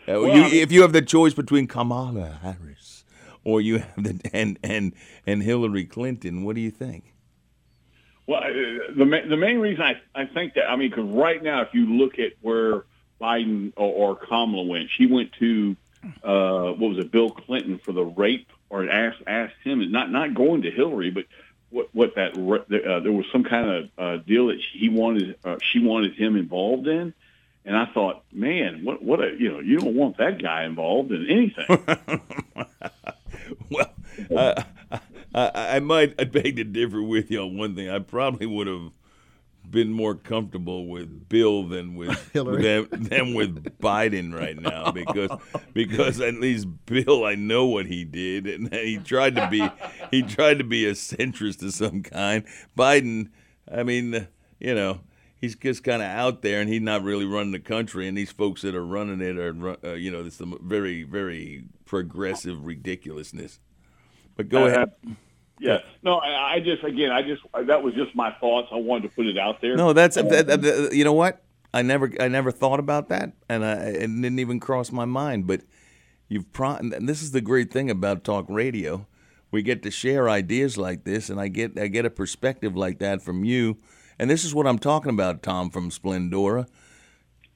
Uh, 0.07 0.13
Well, 0.21 0.27
you, 0.27 0.31
I 0.43 0.49
mean- 0.49 0.53
if 0.63 0.71
you 0.71 0.81
have 0.83 0.93
the 0.93 1.01
choice 1.01 1.33
between 1.33 1.67
Kamala 1.67 2.39
Harris 2.41 3.03
or 3.43 3.59
you 3.59 3.79
have 3.79 4.01
the 4.01 4.17
and 4.31 4.57
and 4.63 4.93
and 5.27 5.43
Hillary 5.43 5.83
Clinton, 5.83 6.45
what 6.45 6.55
do 6.55 6.61
you 6.61 6.71
think? 6.71 7.10
Well, 8.31 8.43
uh, 8.45 8.93
the 8.95 9.23
the 9.27 9.35
main 9.35 9.59
reason 9.59 9.83
I 9.83 9.99
I 10.15 10.25
think 10.25 10.53
that 10.53 10.69
I 10.69 10.77
mean 10.77 10.89
because 10.89 11.09
right 11.09 11.43
now 11.43 11.63
if 11.63 11.73
you 11.73 11.97
look 11.97 12.17
at 12.17 12.31
where 12.39 12.85
Biden 13.19 13.73
or, 13.75 14.13
or 14.13 14.15
Kamala 14.15 14.63
went, 14.63 14.89
she 14.89 15.05
went 15.05 15.33
to 15.39 15.75
uh, 16.23 16.71
what 16.71 16.91
was 16.91 16.99
it, 16.99 17.11
Bill 17.11 17.29
Clinton 17.29 17.77
for 17.83 17.91
the 17.91 18.05
rape, 18.05 18.47
or 18.69 18.89
asked 18.89 19.23
asked 19.27 19.55
him 19.65 19.91
not 19.91 20.09
not 20.11 20.33
going 20.33 20.61
to 20.61 20.71
Hillary, 20.71 21.11
but 21.11 21.25
what 21.71 21.89
what 21.91 22.15
that 22.15 22.37
uh, 22.37 23.01
there 23.01 23.11
was 23.11 23.25
some 23.33 23.43
kind 23.43 23.69
of 23.69 23.89
uh, 23.97 24.23
deal 24.23 24.47
that 24.47 24.61
he 24.71 24.87
wanted 24.87 25.35
uh, 25.43 25.57
she 25.61 25.79
wanted 25.79 26.15
him 26.15 26.37
involved 26.37 26.87
in. 26.87 27.13
And 27.65 27.75
I 27.75 27.85
thought, 27.87 28.23
man, 28.31 28.85
what 28.85 29.03
what 29.03 29.21
a 29.21 29.35
you 29.37 29.51
know 29.51 29.59
you 29.59 29.77
don't 29.77 29.93
want 29.93 30.15
that 30.19 30.41
guy 30.41 30.63
involved 30.63 31.11
in 31.11 31.27
anything. 31.27 31.85
well, 33.69 34.63
I, 34.89 34.99
I, 35.33 35.77
I 35.77 35.79
might 35.79 36.15
I 36.19 36.25
beg 36.25 36.57
to 36.57 36.63
differ 36.63 37.01
with 37.01 37.31
you 37.31 37.41
on 37.41 37.57
one 37.57 37.75
thing. 37.75 37.89
I 37.89 37.99
probably 37.99 38.45
would 38.45 38.67
have 38.67 38.91
been 39.69 39.93
more 39.93 40.15
comfortable 40.15 40.87
with 40.87 41.29
Bill 41.29 41.63
than 41.63 41.95
with 41.95 42.31
Hillary. 42.33 42.61
than, 42.63 43.03
than 43.03 43.33
with 43.33 43.77
Biden 43.79 44.33
right 44.37 44.57
now 44.57 44.91
because 44.91 45.31
because 45.73 46.19
at 46.19 46.35
least 46.35 46.67
Bill 46.85 47.23
I 47.25 47.35
know 47.35 47.65
what 47.65 47.85
he 47.85 48.03
did 48.03 48.47
and 48.47 48.73
he 48.73 48.97
tried 48.97 49.35
to 49.35 49.47
be 49.49 49.67
he 50.09 50.23
tried 50.23 50.57
to 50.57 50.63
be 50.63 50.85
a 50.85 50.93
centrist 50.93 51.63
of 51.63 51.73
some 51.73 52.03
kind. 52.03 52.43
Biden, 52.77 53.29
I 53.71 53.83
mean, 53.83 54.27
you 54.59 54.75
know. 54.75 55.01
He's 55.39 55.55
just 55.55 55.83
kind 55.83 56.03
of 56.03 56.07
out 56.07 56.43
there, 56.43 56.61
and 56.61 56.69
he's 56.69 56.83
not 56.83 57.01
really 57.01 57.25
running 57.25 57.51
the 57.51 57.57
country. 57.57 58.07
And 58.07 58.15
these 58.15 58.31
folks 58.31 58.61
that 58.61 58.75
are 58.75 58.85
running 58.85 59.21
it 59.21 59.39
are, 59.39 59.75
uh, 59.83 59.93
you 59.93 60.11
know, 60.11 60.21
there's 60.21 60.35
some 60.35 60.55
very, 60.61 61.01
very 61.01 61.63
progressive 61.85 62.63
ridiculousness. 62.63 63.59
But 64.35 64.49
go 64.49 64.63
Uh, 64.65 64.67
ahead. 64.67 64.91
Yeah. 65.59 65.79
No, 66.01 66.15
I, 66.17 66.53
I 66.55 66.59
just 66.59 66.83
again, 66.83 67.11
I 67.11 67.21
just 67.21 67.41
that 67.67 67.83
was 67.83 67.93
just 67.93 68.15
my 68.15 68.31
thoughts. 68.39 68.69
I 68.71 68.75
wanted 68.77 69.03
to 69.03 69.09
put 69.09 69.27
it 69.27 69.37
out 69.37 69.61
there. 69.61 69.75
No, 69.75 69.93
that's 69.93 70.15
that, 70.15 70.47
that- 70.47 70.61
that- 70.61 70.93
you 70.93 71.03
know 71.03 71.13
what? 71.13 71.43
I 71.73 71.81
never 71.83 72.11
I 72.19 72.27
never 72.27 72.51
thought 72.51 72.79
about 72.79 73.09
that, 73.09 73.31
and 73.47 73.63
I 73.63 73.73
it 73.75 73.99
didn't 74.07 74.39
even 74.39 74.59
cross 74.59 74.91
my 74.91 75.05
mind. 75.05 75.47
But 75.47 75.61
you've 76.27 76.51
pro- 76.51 76.75
and 76.75 77.07
this 77.07 77.21
is 77.21 77.31
the 77.31 77.41
great 77.41 77.71
thing 77.71 77.89
about 77.89 78.23
talk 78.23 78.45
radio. 78.49 79.05
We 79.51 79.61
get 79.61 79.83
to 79.83 79.91
share 79.91 80.29
ideas 80.29 80.77
like 80.77 81.03
this, 81.03 81.29
and 81.29 81.39
I 81.39 81.47
get 81.47 81.77
I 81.79 81.87
get 81.87 82.05
a 82.05 82.09
perspective 82.09 82.75
like 82.75 82.99
that 82.99 83.21
from 83.21 83.43
you. 83.43 83.77
And 84.19 84.29
this 84.29 84.43
is 84.43 84.53
what 84.53 84.67
I'm 84.67 84.79
talking 84.79 85.09
about, 85.11 85.41
Tom 85.43 85.69
from 85.69 85.89
Splendora. 85.91 86.67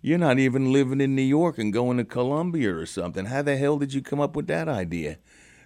You're 0.01 0.17
not 0.19 0.37
even 0.39 0.71
living 0.71 1.01
in 1.01 1.15
New 1.15 1.21
York 1.23 1.57
and 1.57 1.73
going 1.73 1.97
to 1.97 2.05
Columbia 2.05 2.75
or 2.75 2.85
something. 2.85 3.25
How 3.25 3.41
the 3.41 3.57
hell 3.57 3.77
did 3.79 3.93
you 3.93 4.01
come 4.01 4.19
up 4.21 4.35
with 4.35 4.47
that 4.47 4.67
idea? 4.69 5.17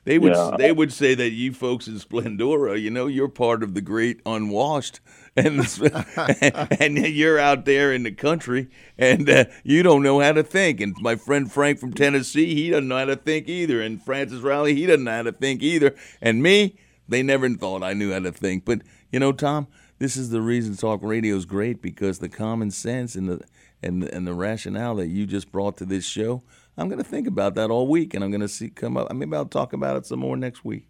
They 0.06 0.18
would 0.20 0.34
Yeah. 0.34 0.56
they 0.58 0.72
would 0.72 0.92
say 0.94 1.14
that 1.16 1.32
you 1.32 1.54
folks 1.54 1.88
in 1.88 1.96
Splendora, 1.96 2.80
you 2.82 2.90
know, 2.90 3.08
you're 3.08 3.28
part 3.30 3.64
of 3.64 3.74
the 3.74 3.82
great 3.82 4.22
unwashed, 4.26 5.00
and 5.36 5.60
and 6.80 6.98
you're 6.98 7.40
out 7.40 7.66
there 7.66 7.94
in 7.94 8.04
the 8.04 8.12
country, 8.12 8.70
and 8.98 9.30
uh, 9.30 9.46
you 9.64 9.84
don't 9.84 10.04
know 10.04 10.20
how 10.20 10.32
to 10.32 10.44
think. 10.44 10.82
And 10.82 10.96
my 11.00 11.16
friend 11.16 11.52
Frank 11.52 11.80
from 11.80 11.94
Tennessee, 11.94 12.56
he 12.56 12.70
doesn't 12.70 12.88
know 12.88 12.98
how 12.98 13.06
to 13.06 13.16
think 13.16 13.48
either. 13.48 13.82
And 13.82 14.02
Francis 14.02 14.42
Riley, 14.42 14.76
he 14.76 14.86
doesn't 14.86 15.04
know 15.04 15.12
how 15.12 15.24
to 15.24 15.32
think 15.32 15.62
either. 15.62 15.96
And 16.22 16.42
me, 16.42 16.78
they 17.08 17.24
never 17.24 17.50
thought 17.50 17.84
I 17.84 17.94
knew 17.94 18.12
how 18.14 18.20
to 18.20 18.32
think. 18.32 18.66
But 18.66 18.82
you 19.12 19.20
know, 19.20 19.32
Tom, 19.32 19.68
this 20.00 20.16
is 20.16 20.30
the 20.30 20.42
reason 20.42 20.76
talk 20.78 21.02
radio 21.04 21.36
is 21.36 21.46
great 21.46 21.82
because 21.82 22.20
the 22.20 22.30
common 22.30 22.72
sense 22.72 23.16
and 23.16 23.30
the 23.30 23.42
and 23.84 24.04
and 24.04 24.26
the 24.28 24.34
rationale 24.34 24.96
that 24.96 25.08
you 25.08 25.26
just 25.26 25.52
brought 25.52 25.78
to 25.78 25.86
this 25.86 26.06
show. 26.06 26.44
I'm 26.80 26.88
going 26.90 26.98
to 27.04 27.08
think 27.10 27.28
about 27.28 27.56
that 27.56 27.70
all 27.70 27.88
week, 27.88 28.14
and 28.14 28.24
I'm 28.24 28.32
going 28.32 28.42
to 28.42 28.48
see 28.48 28.70
come 28.70 28.98
up. 28.98 29.12
Maybe 29.14 29.36
I'll 29.36 29.46
talk 29.46 29.74
about 29.74 29.98
it 29.98 30.06
some 30.06 30.20
more 30.20 30.38
next 30.38 30.64
week. 30.66 30.86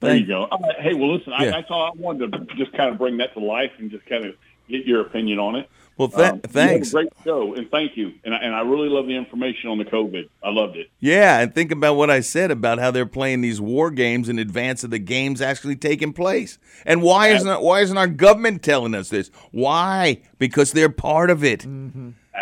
There 0.00 0.16
you 0.16 0.26
go. 0.26 0.48
Right. 0.50 0.80
Hey, 0.80 0.94
well, 0.94 1.14
listen, 1.16 1.32
I, 1.32 1.44
Yeah. 1.44 1.50
that's 1.52 1.70
all 1.70 1.82
I 1.84 1.90
wanted 1.96 2.32
to 2.32 2.38
just 2.56 2.72
kind 2.72 2.90
of 2.90 2.98
bring 2.98 3.18
that 3.18 3.32
to 3.34 3.40
life 3.40 3.70
and 3.78 3.90
just 3.90 4.04
kind 4.06 4.24
of 4.24 4.34
get 4.68 4.84
your 4.84 5.00
opinion 5.02 5.38
on 5.38 5.54
it. 5.54 5.68
Well, 5.98 6.08
th- 6.08 6.32
Um, 6.32 6.40
thanks. 6.40 6.90
great 6.90 7.08
show, 7.22 7.54
and 7.54 7.70
thank 7.70 7.96
you. 7.96 8.12
And 8.24 8.34
I, 8.34 8.38
and 8.38 8.54
I 8.54 8.62
really 8.62 8.88
love 8.88 9.06
the 9.06 9.14
information 9.14 9.68
on 9.70 9.76
the 9.78 9.84
COVID. 9.84 10.28
I 10.42 10.50
loved 10.50 10.74
it. 10.76 10.88
Yeah, 10.98 11.38
and 11.40 11.54
think 11.54 11.70
about 11.70 11.94
what 11.94 12.10
I 12.10 12.20
said 12.20 12.50
about 12.50 12.78
how 12.80 12.90
they're 12.90 13.06
playing 13.06 13.42
these 13.42 13.60
war 13.60 13.90
games 13.92 14.28
in 14.28 14.38
advance 14.40 14.82
of 14.82 14.90
the 14.90 14.98
games 14.98 15.40
actually 15.42 15.76
taking 15.76 16.12
place. 16.14 16.58
And 16.86 17.02
why 17.02 17.28
isn't 17.28 17.62
why 17.62 17.80
isn't 17.82 17.96
our 17.98 18.08
government 18.08 18.62
telling 18.62 18.94
us 18.94 19.10
this? 19.10 19.30
Why? 19.52 20.22
Because 20.38 20.72
they're 20.72 20.88
part 20.88 21.28
of 21.30 21.44
it. 21.44 21.64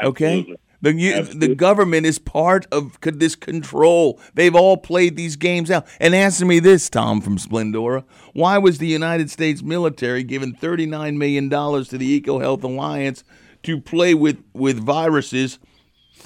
Okay. 0.03 0.55
The, 0.83 0.95
you, 0.95 1.23
the 1.23 1.55
government 1.55 2.07
is 2.07 2.19
part 2.19 2.67
of 2.73 2.99
this 3.01 3.37
control. 3.37 4.19
They've 4.35 4.55
all 4.55 4.77
played 4.79 5.17
these 5.17 5.37
games 5.37 5.71
out. 5.71 5.87
And 5.99 6.15
answer 6.15 6.47
me 6.47 6.59
this, 6.59 6.89
Tom 6.89 7.21
from 7.21 7.37
Splendora. 7.37 8.05
Why 8.33 8.57
was 8.59 8.79
the 8.79 8.87
United 8.87 9.31
States 9.31 9.63
military 9.63 10.23
given 10.23 10.55
$39 10.55 11.17
million 11.17 11.51
to 11.51 11.99
the 11.99 12.21
EcoHealth 12.21 12.63
Alliance 12.63 13.25
to 13.65 13.81
play 13.81 14.15
with, 14.15 14.43
with 14.55 14.79
viruses 14.79 15.59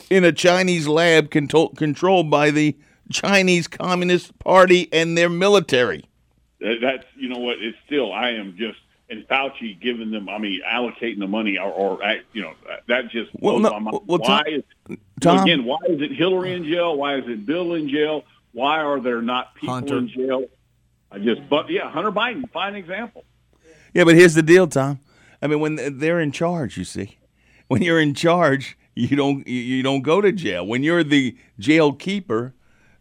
in 0.08 0.24
a 0.24 0.32
Chinese 0.32 0.86
lab 0.86 1.30
control, 1.30 1.70
controlled 1.70 2.30
by 2.30 2.50
the 2.50 2.76
Chinese 3.10 3.66
Communist 3.66 4.38
Party 4.38 4.88
and 4.92 5.18
their 5.18 5.28
military? 5.28 6.04
That's 6.60 7.04
you 7.16 7.28
know 7.28 7.38
what? 7.38 7.58
It's 7.60 7.76
still 7.84 8.12
I 8.12 8.30
am 8.30 8.56
just 8.56 8.78
and 9.10 9.26
Fauci 9.28 9.78
giving 9.80 10.10
them. 10.10 10.28
I 10.28 10.38
mean, 10.38 10.60
allocating 10.66 11.18
the 11.18 11.26
money 11.26 11.58
or, 11.58 11.70
or 11.70 12.04
uh, 12.04 12.14
you 12.32 12.42
know 12.42 12.52
uh, 12.70 12.76
that 12.88 13.08
just 13.10 13.30
Well, 13.40 13.58
no, 13.58 13.70
my 13.70 13.78
mind. 13.78 13.98
well, 14.06 14.18
why 14.18 14.42
Tom- 14.42 14.46
is 14.46 14.98
Tom- 15.20 15.40
again? 15.42 15.64
Why 15.64 15.78
is 15.88 16.00
it 16.00 16.12
Hillary 16.12 16.54
in 16.54 16.64
jail? 16.64 16.96
Why 16.96 17.16
is 17.16 17.24
it 17.26 17.44
Bill 17.46 17.74
in 17.74 17.88
jail? 17.88 18.24
Why 18.52 18.78
are 18.80 19.00
there 19.00 19.20
not 19.22 19.54
people 19.56 19.74
Hunter. 19.74 19.98
in 19.98 20.08
jail? 20.08 20.44
I 21.10 21.18
just 21.18 21.48
but 21.48 21.68
yeah, 21.70 21.90
Hunter 21.90 22.10
Biden, 22.12 22.48
fine 22.50 22.74
example. 22.74 23.24
Yeah, 23.92 24.04
but 24.04 24.14
here's 24.16 24.34
the 24.34 24.42
deal, 24.42 24.66
Tom. 24.66 25.00
I 25.40 25.46
mean, 25.46 25.60
when 25.60 25.98
they're 25.98 26.20
in 26.20 26.32
charge, 26.32 26.76
you 26.76 26.84
see, 26.84 27.18
when 27.68 27.82
you're 27.82 28.00
in 28.00 28.14
charge, 28.14 28.76
you 28.94 29.16
don't 29.16 29.46
you- 29.46 29.60
you 29.60 29.82
don't 29.82 30.02
go 30.02 30.20
to 30.20 30.32
jail. 30.32 30.66
When 30.66 30.82
you're 30.82 31.04
the 31.04 31.36
jail 31.58 31.92
keeper, 31.92 32.54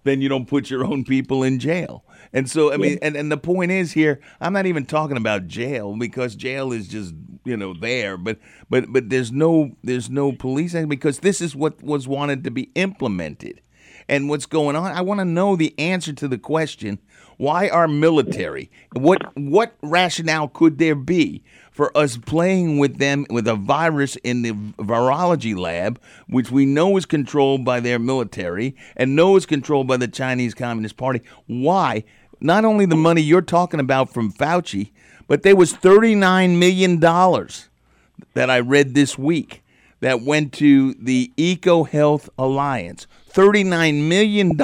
then 0.03 0.21
you 0.21 0.27
don't 0.29 0.47
put 0.47 0.69
your 0.69 0.83
own 0.83 1.03
people 1.05 1.43
in 1.43 1.59
jail. 1.59 2.03
And 2.33 2.49
so, 2.49 2.73
I 2.73 2.77
mean, 2.77 2.97
and, 3.03 3.15
and 3.15 3.31
the 3.31 3.37
point 3.37 3.71
is 3.71 3.91
here, 3.91 4.19
I'm 4.41 4.53
not 4.53 4.65
even 4.65 4.85
talking 4.85 5.17
about 5.17 5.47
jail 5.47 5.95
because 5.95 6.35
jail 6.35 6.71
is 6.71 6.87
just 6.87 7.13
you 7.45 7.55
know 7.55 7.73
there, 7.73 8.17
but 8.17 8.39
but 8.69 8.91
but 8.91 9.09
there's 9.09 9.31
no 9.31 9.75
there's 9.83 10.09
no 10.09 10.31
police 10.31 10.73
because 10.73 11.19
this 11.19 11.41
is 11.41 11.55
what 11.55 11.81
was 11.83 12.07
wanted 12.07 12.43
to 12.45 12.51
be 12.51 12.71
implemented. 12.73 13.61
And 14.09 14.27
what's 14.27 14.45
going 14.45 14.75
on? 14.75 14.91
I 14.91 15.01
want 15.01 15.19
to 15.19 15.25
know 15.25 15.55
the 15.55 15.77
answer 15.79 16.11
to 16.13 16.27
the 16.27 16.39
question: 16.39 16.99
Why 17.37 17.69
our 17.69 17.87
military? 17.87 18.71
What 18.93 19.21
what 19.37 19.75
rationale 19.81 20.47
could 20.47 20.79
there 20.79 20.95
be 20.95 21.43
for 21.71 21.95
us 21.97 22.17
playing 22.17 22.79
with 22.79 22.97
them 22.97 23.25
with 23.29 23.47
a 23.47 23.55
virus 23.55 24.15
in 24.17 24.41
the 24.41 24.51
virology 24.51 25.57
lab, 25.57 26.01
which 26.27 26.51
we 26.51 26.65
know 26.65 26.97
is 26.97 27.05
controlled 27.05 27.63
by 27.63 27.79
their 27.79 27.99
military 27.99 28.75
and 28.95 29.15
know 29.15 29.35
is 29.35 29.45
controlled 29.45 29.87
by 29.87 29.97
the 29.97 30.07
Chinese 30.07 30.53
Communist 30.53 30.97
Party? 30.97 31.21
Why? 31.47 32.03
Not 32.43 32.65
only 32.65 32.85
the 32.85 32.95
money 32.95 33.21
you're 33.21 33.41
talking 33.41 33.79
about 33.79 34.13
from 34.13 34.31
Fauci, 34.31 34.91
but 35.27 35.43
there 35.43 35.55
was 35.55 35.73
thirty 35.73 36.13
nine 36.13 36.59
million 36.59 36.99
dollars 36.99 37.69
that 38.33 38.49
I 38.49 38.59
read 38.59 38.93
this 38.93 39.17
week 39.17 39.63
that 40.01 40.21
went 40.21 40.51
to 40.53 40.93
the 40.95 41.31
Eco 41.37 41.85
Health 41.85 42.29
Alliance. 42.37 43.07
$39 43.33 44.07
million 44.07 44.57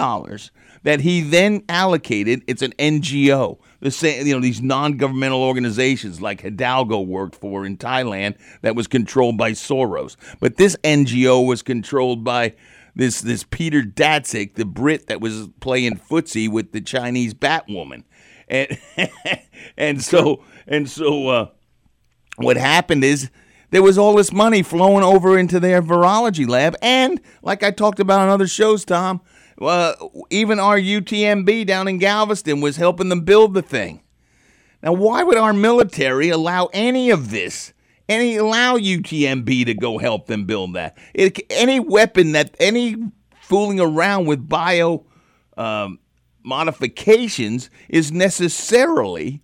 that 0.84 1.01
he 1.01 1.21
then 1.21 1.63
allocated. 1.69 2.43
It's 2.45 2.61
an 2.61 2.73
NGO. 2.73 3.57
The 3.80 3.91
same, 3.91 4.27
you 4.27 4.34
know, 4.34 4.41
these 4.41 4.61
non-governmental 4.61 5.41
organizations 5.41 6.21
like 6.21 6.41
Hidalgo 6.41 6.99
worked 6.99 7.36
for 7.36 7.65
in 7.65 7.77
Thailand 7.77 8.36
that 8.61 8.75
was 8.75 8.88
controlled 8.88 9.38
by 9.38 9.51
Soros. 9.51 10.17
But 10.39 10.57
this 10.57 10.75
NGO 10.84 11.45
was 11.45 11.61
controlled 11.61 12.23
by 12.23 12.53
this 12.96 13.22
this 13.22 13.44
Peter 13.44 13.82
Daszak, 13.82 14.56
the 14.56 14.66
Brit 14.66 15.08
that 15.08 15.22
was 15.22 15.50
playing 15.60 15.98
footsie 15.98 16.50
with 16.50 16.72
the 16.72 16.82
Chinese 16.82 17.34
Batwoman. 17.34 18.04
And 18.48 18.80
and 19.78 20.04
so 20.04 20.44
and 20.68 20.90
so 20.90 21.28
uh 21.28 21.50
what 22.38 22.58
happened 22.58 23.04
is 23.04 23.30
there 23.72 23.84
was 23.84 23.98
all 23.98 24.16
this 24.16 24.32
money 24.32 24.64
flowing 24.64 25.04
over 25.04 25.38
into 25.38 25.60
their 25.60 25.82
virology 25.82 26.48
lab, 26.48 26.76
and 26.82 27.22
like 27.44 27.64
I 27.64 27.72
talked 27.72 28.00
about 28.00 28.22
on 28.22 28.30
other 28.30 28.48
shows, 28.48 28.84
Tom, 28.84 29.22
uh, 29.62 29.94
even 30.30 30.60
our 30.60 30.78
UTMB 30.80 31.68
down 31.68 31.88
in 31.88 31.98
Galveston 31.98 32.62
was 32.62 32.78
helping 32.78 33.10
them 33.10 33.22
build 33.22 33.54
the 33.54 33.62
thing. 33.62 34.02
Now, 34.82 34.94
why 34.94 35.24
would 35.24 35.38
our 35.38 35.54
military 35.54 36.30
allow 36.30 36.70
any 36.74 37.10
of 37.10 37.32
this? 37.32 37.74
Any 38.10 38.38
allow 38.38 38.76
UTMB 38.76 39.66
to 39.68 39.74
go 39.76 39.99
help 39.99 40.26
them 40.26 40.45
build 40.45 40.74
that? 40.74 40.97
It, 41.14 41.39
any 41.51 41.80
weapon 41.80 42.32
that 42.32 42.55
any 42.60 42.95
fooling 43.39 43.80
around 43.80 44.26
with 44.26 44.49
bio 44.49 45.05
um, 45.55 45.99
modifications 46.43 47.70
is 47.88 48.12
necessarily 48.12 49.43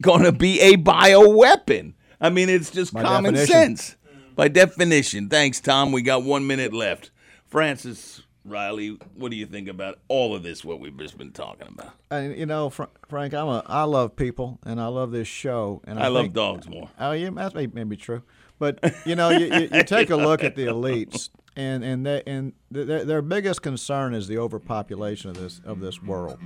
going 0.00 0.22
to 0.22 0.32
be 0.32 0.60
a 0.60 0.76
bio 0.76 1.28
weapon. 1.28 1.94
I 2.20 2.30
mean, 2.30 2.48
it's 2.48 2.70
just 2.70 2.94
By 2.94 3.02
common 3.02 3.34
definition. 3.34 3.76
sense. 3.76 3.96
By 4.36 4.46
definition. 4.48 5.28
Thanks, 5.28 5.60
Tom. 5.60 5.90
We 5.90 6.02
got 6.02 6.22
one 6.22 6.46
minute 6.46 6.72
left. 6.72 7.10
Francis 7.48 8.22
Riley, 8.48 8.98
what 9.14 9.30
do 9.30 9.36
you 9.36 9.46
think 9.46 9.68
about 9.68 9.98
all 10.08 10.34
of 10.34 10.42
this? 10.42 10.64
What 10.64 10.80
we've 10.80 10.96
just 10.96 11.16
been 11.18 11.32
talking 11.32 11.68
about? 11.68 11.92
And 12.10 12.36
you 12.36 12.46
know, 12.46 12.70
Fra- 12.70 12.88
Frank, 13.08 13.34
I'm 13.34 13.48
a 13.48 13.62
I 13.66 13.84
love 13.84 14.16
people, 14.16 14.58
and 14.64 14.80
I 14.80 14.86
love 14.86 15.10
this 15.10 15.28
show, 15.28 15.80
and 15.84 15.98
I, 15.98 16.04
I 16.04 16.08
love 16.08 16.32
dogs 16.32 16.68
more. 16.68 16.88
Oh 16.98 17.12
yeah, 17.12 17.30
that 17.30 17.54
may, 17.54 17.66
may 17.66 17.84
be 17.84 17.96
true, 17.96 18.22
but 18.58 18.78
you 19.04 19.14
know, 19.14 19.30
you, 19.30 19.46
you, 19.46 19.68
you 19.72 19.84
take 19.84 20.10
a 20.10 20.16
look 20.16 20.42
at 20.42 20.56
the 20.56 20.66
elites, 20.66 21.30
and 21.56 21.84
and 21.84 22.06
they, 22.06 22.22
and 22.26 22.52
their, 22.70 23.04
their 23.04 23.22
biggest 23.22 23.62
concern 23.62 24.14
is 24.14 24.28
the 24.28 24.38
overpopulation 24.38 25.30
of 25.30 25.36
this 25.40 25.60
of 25.64 25.80
this 25.80 26.02
world. 26.02 26.38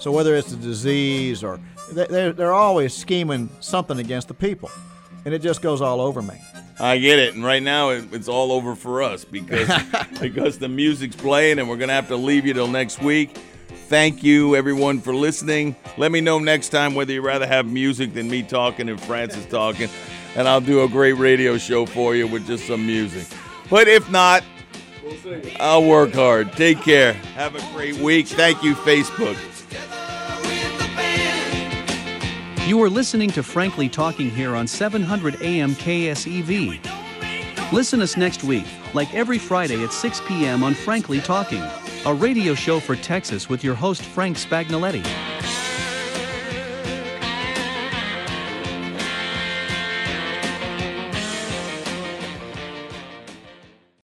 So 0.00 0.10
whether 0.12 0.34
it's 0.34 0.52
a 0.52 0.56
disease 0.56 1.42
or 1.44 1.60
they, 1.92 2.06
they're 2.06 2.32
they're 2.32 2.54
always 2.54 2.94
scheming 2.94 3.48
something 3.60 3.98
against 3.98 4.28
the 4.28 4.34
people, 4.34 4.70
and 5.26 5.34
it 5.34 5.40
just 5.40 5.60
goes 5.60 5.82
all 5.82 6.00
over 6.00 6.22
me. 6.22 6.40
I 6.78 6.98
get 6.98 7.18
it, 7.18 7.34
and 7.34 7.44
right 7.44 7.62
now 7.62 7.90
it, 7.90 8.04
it's 8.12 8.28
all 8.28 8.52
over 8.52 8.76
for 8.76 9.02
us 9.02 9.24
because 9.24 9.68
because 10.20 10.58
the 10.58 10.68
music's 10.68 11.16
playing, 11.16 11.58
and 11.58 11.68
we're 11.68 11.76
gonna 11.76 11.92
have 11.92 12.08
to 12.08 12.16
leave 12.16 12.46
you 12.46 12.54
till 12.54 12.68
next 12.68 13.02
week. 13.02 13.36
Thank 13.88 14.22
you, 14.22 14.56
everyone, 14.56 15.00
for 15.00 15.14
listening. 15.14 15.76
Let 15.96 16.12
me 16.12 16.20
know 16.20 16.38
next 16.38 16.70
time 16.70 16.94
whether 16.94 17.12
you'd 17.12 17.22
rather 17.22 17.46
have 17.46 17.66
music 17.66 18.14
than 18.14 18.30
me 18.30 18.42
talking 18.42 18.88
and 18.88 19.00
Francis 19.00 19.44
talking, 19.46 19.88
and 20.36 20.48
I'll 20.48 20.60
do 20.60 20.82
a 20.82 20.88
great 20.88 21.14
radio 21.14 21.58
show 21.58 21.86
for 21.86 22.14
you 22.14 22.26
with 22.28 22.46
just 22.46 22.66
some 22.66 22.86
music. 22.86 23.26
But 23.68 23.88
if 23.88 24.08
not, 24.10 24.44
I'll 25.58 25.84
work 25.84 26.12
hard. 26.12 26.52
Take 26.52 26.82
care. 26.82 27.14
Have 27.34 27.56
a 27.56 27.74
great 27.74 27.96
week. 27.96 28.28
Thank 28.28 28.62
you, 28.62 28.74
Facebook. 28.74 29.36
You 32.66 32.82
are 32.82 32.90
listening 32.90 33.30
to 33.30 33.44
Frankly 33.44 33.88
Talking 33.88 34.28
here 34.28 34.56
on 34.56 34.66
700 34.66 35.40
AM 35.40 35.76
KSEV. 35.76 36.80
Listen 37.70 38.00
us 38.00 38.16
next 38.16 38.42
week, 38.42 38.66
like 38.92 39.14
every 39.14 39.38
Friday 39.38 39.84
at 39.84 39.92
6 39.92 40.20
p.m. 40.26 40.64
on 40.64 40.74
Frankly 40.74 41.20
Talking, 41.20 41.62
a 42.06 42.12
radio 42.12 42.56
show 42.56 42.80
for 42.80 42.96
Texas 42.96 43.48
with 43.48 43.62
your 43.62 43.76
host 43.76 44.02
Frank 44.02 44.36
Spagnoletti. 44.36 45.04